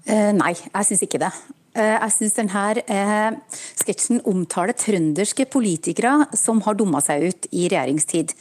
Eh, 0.10 0.32
nei, 0.34 0.54
jeg 0.58 0.88
syns 0.90 1.04
ikke 1.06 1.22
det. 1.22 1.32
Uh, 1.72 1.96
jeg 1.96 2.12
syns 2.18 2.34
denne 2.36 2.62
eh, 2.82 3.60
sketsjen 3.80 4.18
omtaler 4.28 4.76
trønderske 4.76 5.46
politikere 5.48 6.26
som 6.36 6.60
har 6.66 6.76
dumma 6.76 7.00
seg 7.06 7.30
ut 7.30 7.48
i 7.56 7.70
regjeringstid. 7.72 8.34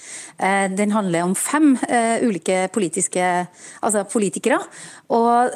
Den 0.74 0.94
handler 0.94 1.28
om 1.28 1.36
fem 1.38 1.76
ulike 2.24 2.64
politiske, 2.74 3.26
altså 3.84 4.02
politikere. 4.10 4.58
Og 5.14 5.54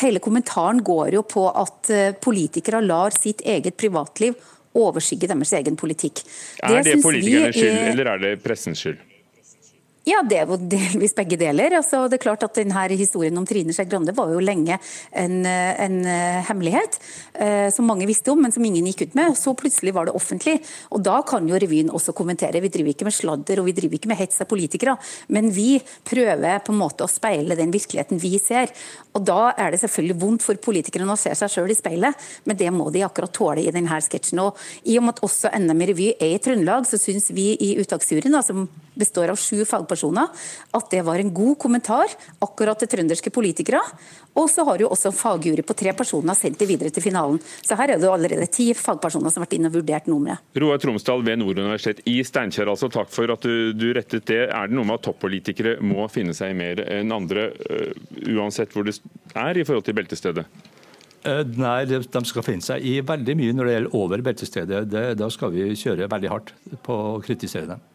hele 0.00 0.22
kommentaren 0.24 0.82
går 0.84 1.14
jo 1.18 1.22
på 1.28 1.46
at 1.48 1.92
politikere 2.24 2.82
lar 2.84 3.14
sitt 3.14 3.44
eget 3.46 3.78
privatliv 3.78 4.34
overskygge 4.78 5.30
deres 5.30 5.52
egen 5.60 5.78
politikk. 5.78 6.24
Er 6.62 6.80
det, 6.80 6.84
det 6.90 7.02
politikernes 7.04 7.56
skyld, 7.56 7.80
eller 7.92 8.12
er 8.14 8.22
det 8.22 8.36
pressens 8.44 8.82
skyld? 8.82 9.00
Ja, 10.02 10.18
det 10.26 10.34
er 10.34 10.48
jo 10.50 10.56
delvis 10.58 11.12
begge 11.14 11.36
deler. 11.38 11.76
Altså, 11.78 12.08
det 12.10 12.16
er 12.16 12.24
klart 12.24 12.42
at 12.42 12.56
denne 12.58 12.80
Historien 12.98 13.36
om 13.38 13.44
Trine 13.46 13.70
Skei 13.70 13.86
Grande 13.86 14.10
var 14.16 14.32
jo 14.34 14.40
lenge 14.42 14.74
en, 15.14 15.36
en 15.46 15.98
uh, 16.02 16.40
hemmelighet 16.48 16.96
eh, 17.38 17.68
som 17.70 17.86
mange 17.86 18.08
visste 18.10 18.32
om, 18.32 18.40
men 18.42 18.50
som 18.50 18.64
ingen 18.66 18.88
gikk 18.90 19.04
ut 19.06 19.14
med. 19.14 19.36
Så 19.38 19.54
plutselig 19.54 19.94
var 19.94 20.08
det 20.08 20.16
offentlig. 20.18 20.56
Og 20.90 21.04
Da 21.06 21.20
kan 21.26 21.46
jo 21.46 21.54
revyen 21.54 21.92
også 21.94 22.16
kommentere. 22.18 22.60
Vi 22.64 22.72
driver 22.74 22.90
ikke 22.90 23.06
med 23.06 23.14
sladder 23.14 23.62
og 23.62 23.68
vi 23.70 23.76
driver 23.78 24.00
ikke 24.00 24.10
med 24.10 24.18
hets 24.18 24.42
av 24.42 24.50
politikere, 24.50 24.96
men 25.30 25.52
vi 25.54 25.78
prøver 26.08 26.58
på 26.66 26.74
en 26.74 26.82
måte 26.82 27.06
å 27.06 27.10
speile 27.10 27.56
den 27.58 27.70
virkeligheten 27.74 28.18
vi 28.22 28.34
ser. 28.42 28.74
Og 29.14 29.22
Da 29.28 29.52
er 29.54 29.70
det 29.70 29.84
selvfølgelig 29.84 30.18
vondt 30.18 30.46
for 30.48 30.58
politikerne 30.66 31.14
å 31.14 31.20
se 31.20 31.30
seg 31.38 31.54
sjøl 31.54 31.70
i 31.70 31.78
speilet, 31.78 32.28
men 32.42 32.58
det 32.58 32.74
må 32.74 32.90
de 32.90 33.06
akkurat 33.06 33.30
tåle 33.38 33.62
i 33.62 33.74
denne 33.74 34.02
sketsjen. 34.02 34.42
Og 34.42 34.58
I 34.82 34.98
og 34.98 35.06
med 35.06 35.14
at 35.14 35.26
også 35.30 35.54
NM 35.62 35.86
i 35.86 35.90
revy 35.94 36.12
er 36.18 36.34
i 36.34 36.42
Trøndelag, 36.42 36.90
så 36.90 36.98
syns 36.98 37.30
vi 37.30 37.52
i 37.54 37.76
uttaksjuryen, 37.78 38.42
som 38.42 38.66
består 38.98 39.30
av 39.32 39.40
sju 39.40 39.62
fagpersoner, 39.64 39.91
at 39.96 40.90
det 40.90 41.02
var 41.06 41.20
en 41.20 41.32
god 41.34 41.58
kommentar 41.60 42.12
akkurat 42.42 42.78
til 42.80 42.90
trønderske 42.92 43.32
politikere. 43.34 43.80
Og 44.38 44.48
så 44.48 44.64
har 44.64 44.80
jo 44.80 44.88
også 44.92 45.10
en 45.10 45.16
fagjury 45.16 45.64
på 45.66 45.76
tre 45.76 45.92
personer 45.96 46.36
sendt 46.38 46.60
det 46.60 46.68
videre 46.70 46.92
til 46.94 47.04
finalen. 47.04 47.40
Så 47.60 47.76
her 47.76 47.92
er 47.92 48.00
det 48.00 48.08
jo 48.08 48.14
allerede 48.14 48.48
ti 48.52 48.70
fagpersoner 48.76 49.32
som 49.32 49.42
har 49.42 49.46
vært 49.46 49.58
inne 49.58 49.68
og 49.68 49.76
vurdert 49.76 50.08
nummeret. 50.08 50.40
Roar 50.56 50.80
Tromsdal 50.80 51.24
ved 51.26 51.40
Nord 51.42 51.60
universitet 51.60 52.00
i 52.08 52.18
Steinkjer, 52.24 52.70
altså 52.72 52.88
takk 52.92 53.12
for 53.12 53.32
at 53.34 53.44
du, 53.44 53.72
du, 53.76 53.90
rettet 53.96 54.26
det. 54.30 54.42
Er 54.48 54.70
det 54.70 54.78
noe 54.78 54.88
med 54.88 55.00
at 55.00 55.06
toppolitikere 55.10 55.76
må 55.84 56.08
finne 56.12 56.36
seg 56.36 56.56
mer 56.56 56.80
enn 56.86 57.12
andre, 57.12 57.50
uh, 57.68 57.92
uansett 58.32 58.72
hvor 58.72 58.88
det 58.88 58.96
er 59.36 59.60
i 59.60 59.66
forhold 59.68 59.84
til 59.88 59.98
beltestedet? 60.00 60.48
Uh, 61.22 61.44
nei, 61.54 61.84
de 61.86 62.24
skal 62.26 62.46
finne 62.46 62.64
seg 62.64 62.82
i 62.82 62.96
veldig 63.06 63.38
mye 63.38 63.54
når 63.54 63.68
det 63.68 63.76
gjelder 63.76 63.96
over 64.00 64.26
beltestedet. 64.26 64.84
Det, 64.90 65.06
da 65.20 65.30
skal 65.30 65.52
vi 65.54 65.68
kjøre 65.76 66.10
veldig 66.10 66.32
hardt 66.32 66.54
på 66.82 67.00
å 67.12 67.18
kritisere 67.22 67.74
dem. 67.74 67.88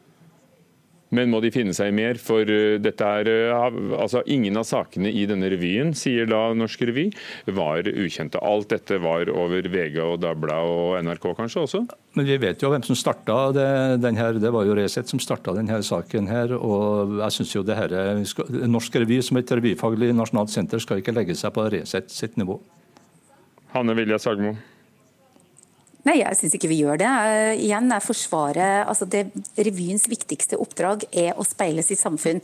Men 1.15 1.31
må 1.31 1.39
de 1.43 1.51
finne 1.53 1.73
seg 1.75 1.91
i 1.91 1.95
mer? 1.95 2.19
For 2.19 2.47
eh, 2.51 2.77
dette 2.83 3.07
er, 3.21 3.29
eh, 3.31 3.77
altså 3.95 4.23
Ingen 4.27 4.59
av 4.59 4.65
sakene 4.67 5.11
i 5.11 5.23
denne 5.29 5.49
revyen, 5.53 5.93
sier 5.95 6.27
da 6.29 6.41
Norsk 6.57 6.83
Revy, 6.89 7.07
var 7.55 7.87
ukjente. 7.87 8.41
Alt 8.43 8.73
dette 8.75 8.99
var 9.03 9.31
over 9.31 9.69
VG 9.71 9.99
og 10.03 10.19
Dagbladet 10.23 10.77
og 10.77 10.97
NRK 11.07 11.29
kanskje 11.39 11.63
også? 11.63 11.83
Men 12.17 12.27
vi 12.27 12.39
vet 12.41 12.63
jo 12.63 12.71
hvem 12.73 12.83
som 12.83 12.97
starta 12.97 13.37
det, 13.55 13.67
denne, 14.03 14.29
det 14.41 14.51
var 14.53 14.67
jo 14.67 14.75
Resett 14.77 15.09
som 15.09 15.21
starta 15.23 15.55
denne 15.55 15.79
saken 15.85 16.27
her. 16.31 16.55
Og 16.57 17.19
jeg 17.21 17.39
synes 17.39 17.55
jo 17.55 17.65
det 17.67 17.77
her, 17.79 17.93
Norsk 18.67 18.99
Revy 18.99 19.21
som 19.25 19.39
et 19.39 19.53
revyfaglig 19.53 20.11
nasjonalt 20.17 20.51
senter 20.53 20.81
skal 20.83 21.03
ikke 21.03 21.15
legge 21.15 21.37
seg 21.37 21.55
på 21.55 21.69
Resett 21.71 22.11
sitt 22.13 22.35
nivå. 22.39 22.59
Hanne 23.75 23.95
Vilja 23.97 24.19
Sagmo. 24.19 24.55
Nei, 26.07 26.21
jeg 26.21 26.39
syns 26.39 26.55
ikke 26.55 26.69
vi 26.71 26.79
gjør 26.83 27.01
det. 27.01 27.11
Igjen, 27.59 27.91
er 27.91 28.03
Forsvaret 28.03 28.87
altså 28.87 29.07
det, 29.09 29.25
Revyens 29.59 30.07
viktigste 30.07 30.59
oppdrag 30.61 31.03
er 31.11 31.35
å 31.35 31.45
speile 31.47 31.83
sitt 31.83 31.99
samfunn. 31.99 32.39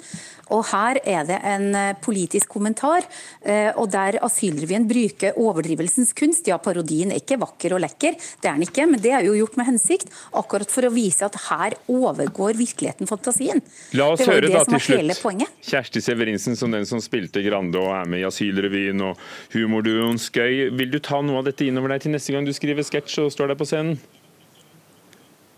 Og 0.54 0.66
Her 0.74 1.00
er 1.08 1.24
det 1.28 1.38
en 1.48 1.70
eh, 1.78 1.94
politisk 2.04 2.52
kommentar, 2.52 3.06
eh, 3.42 3.72
og 3.80 3.88
der 3.94 4.20
Asylrevyen 4.26 4.86
bruker 4.90 5.38
overdrivelsens 5.40 6.12
kunst. 6.18 6.50
Ja, 6.50 6.60
parodien 6.62 7.14
er 7.14 7.22
ikke 7.22 7.40
vakker 7.42 7.78
og 7.78 7.84
lekker, 7.86 8.18
det 8.18 8.50
er 8.50 8.58
den 8.58 8.68
ikke, 8.68 8.88
men 8.90 9.02
det 9.04 9.14
er 9.16 9.26
jo 9.28 9.38
gjort 9.38 9.56
med 9.60 9.70
hensikt. 9.72 10.12
Akkurat 10.36 10.70
for 10.74 10.90
å 10.90 10.92
vise 10.94 11.26
at 11.26 11.38
her 11.48 11.78
overgår 11.92 12.60
virkeligheten 12.60 13.10
fantasien. 13.10 13.64
La 13.98 14.10
oss 14.14 14.26
høre 14.28 14.52
da 14.52 14.66
til 14.68 14.84
slutt. 14.84 15.48
Kjersti 15.64 16.04
Severinsen 16.04 16.60
som 16.60 16.74
den 16.74 16.86
som 16.90 17.02
spilte 17.04 17.42
Grande 17.46 17.80
og 17.80 17.94
er 17.96 18.10
med 18.10 18.22
i 18.22 18.28
Asylrevyen 18.28 19.02
og 19.08 19.22
humorduoen 19.56 20.20
Skøy. 20.22 20.70
Vil 20.76 20.92
du 20.94 21.00
ta 21.04 21.22
noe 21.24 21.42
av 21.42 21.48
dette 21.48 21.66
innover 21.68 21.96
deg 21.96 22.06
til 22.06 22.16
neste 22.16 22.36
gang 22.36 22.46
du 22.48 22.54
skriver 22.56 22.86
sketsj 22.86 23.24
og 23.24 23.34
står 23.34 23.53
der 23.53 23.53
på 23.60 23.68
scenen? 23.70 23.98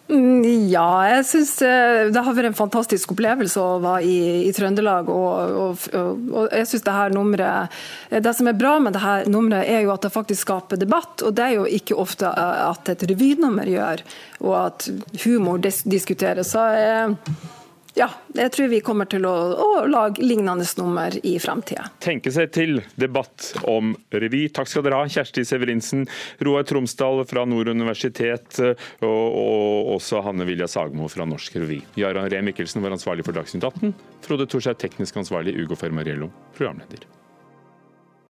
Mm, 0.05 0.43
ja, 0.69 0.85
jeg 1.09 1.23
syns 1.25 1.51
eh, 1.65 2.11
det 2.13 2.21
har 2.21 2.35
vært 2.37 2.51
en 2.51 2.57
fantastisk 2.57 3.15
opplevelse 3.15 3.57
å 3.57 3.79
være 3.81 4.05
i, 4.05 4.17
i 4.45 4.51
Trøndelag. 4.53 5.09
Og, 5.09 5.55
og, 5.63 5.87
og 5.97 6.53
jeg 6.53 6.69
synes 6.69 6.85
Det 6.85 6.93
her 6.93 7.15
nummeret, 7.15 7.79
det 8.13 8.35
som 8.37 8.51
er 8.51 8.59
bra 8.59 8.75
med 8.83 8.93
det 8.93 9.01
her 9.01 9.25
nummeret, 9.31 9.65
er 9.65 9.81
jo 9.81 9.95
at 9.95 10.05
det 10.05 10.13
faktisk 10.13 10.45
skaper 10.45 10.77
debatt. 10.81 11.25
og 11.25 11.33
Det 11.33 11.47
er 11.47 11.57
jo 11.57 11.65
ikke 11.65 11.97
ofte 11.97 12.29
eh, 12.29 12.61
at 12.69 12.93
et 12.93 13.07
revynummer 13.09 13.71
gjør, 13.71 14.05
og 14.45 14.55
at 14.61 14.89
humor 15.25 15.57
diskuteres. 15.65 16.53
Så 16.53 16.67
jeg, 16.77 17.17
ja, 17.95 18.09
jeg 18.35 18.51
tror 18.51 18.69
vi 18.71 18.81
kommer 18.83 19.07
til 19.09 19.25
å, 19.27 19.33
å 19.55 19.69
lage 19.87 20.23
lignende 20.23 20.65
nummer 20.79 21.15
i 21.23 21.35
framtida. 21.39 21.87
Tenke 22.03 22.33
seg 22.35 22.51
til 22.55 22.81
debatt 22.99 23.53
om 23.71 23.93
revy. 24.11 24.45
Takk 24.53 24.71
skal 24.71 24.85
dere 24.85 24.99
ha, 24.99 25.09
Kjersti 25.11 25.45
Severinsen, 25.47 26.05
Roar 26.43 26.67
Tromsdal 26.67 27.23
fra 27.29 27.45
Nord 27.47 27.71
universitet 27.71 28.59
og, 28.59 29.07
og 29.07 29.95
også 29.95 30.23
Hanne 30.25 30.47
Vilja 30.47 30.67
Sagmo 30.71 31.07
fra 31.11 31.27
Norsk 31.29 31.55
Revy. 31.61 31.81
Jarand 31.99 32.31
Ree 32.33 32.43
Mikkelsen 32.45 32.83
var 32.83 32.95
ansvarlig 32.95 33.27
for 33.27 33.37
Dagsnytt 33.37 33.63
18. 33.63 33.95
Frode 34.25 34.49
Thorshaug 34.51 34.81
teknisk 34.81 35.21
ansvarlig, 35.23 35.55
Ugo 35.63 35.79
Fermariello 35.79 36.31
programleder. 36.57 37.07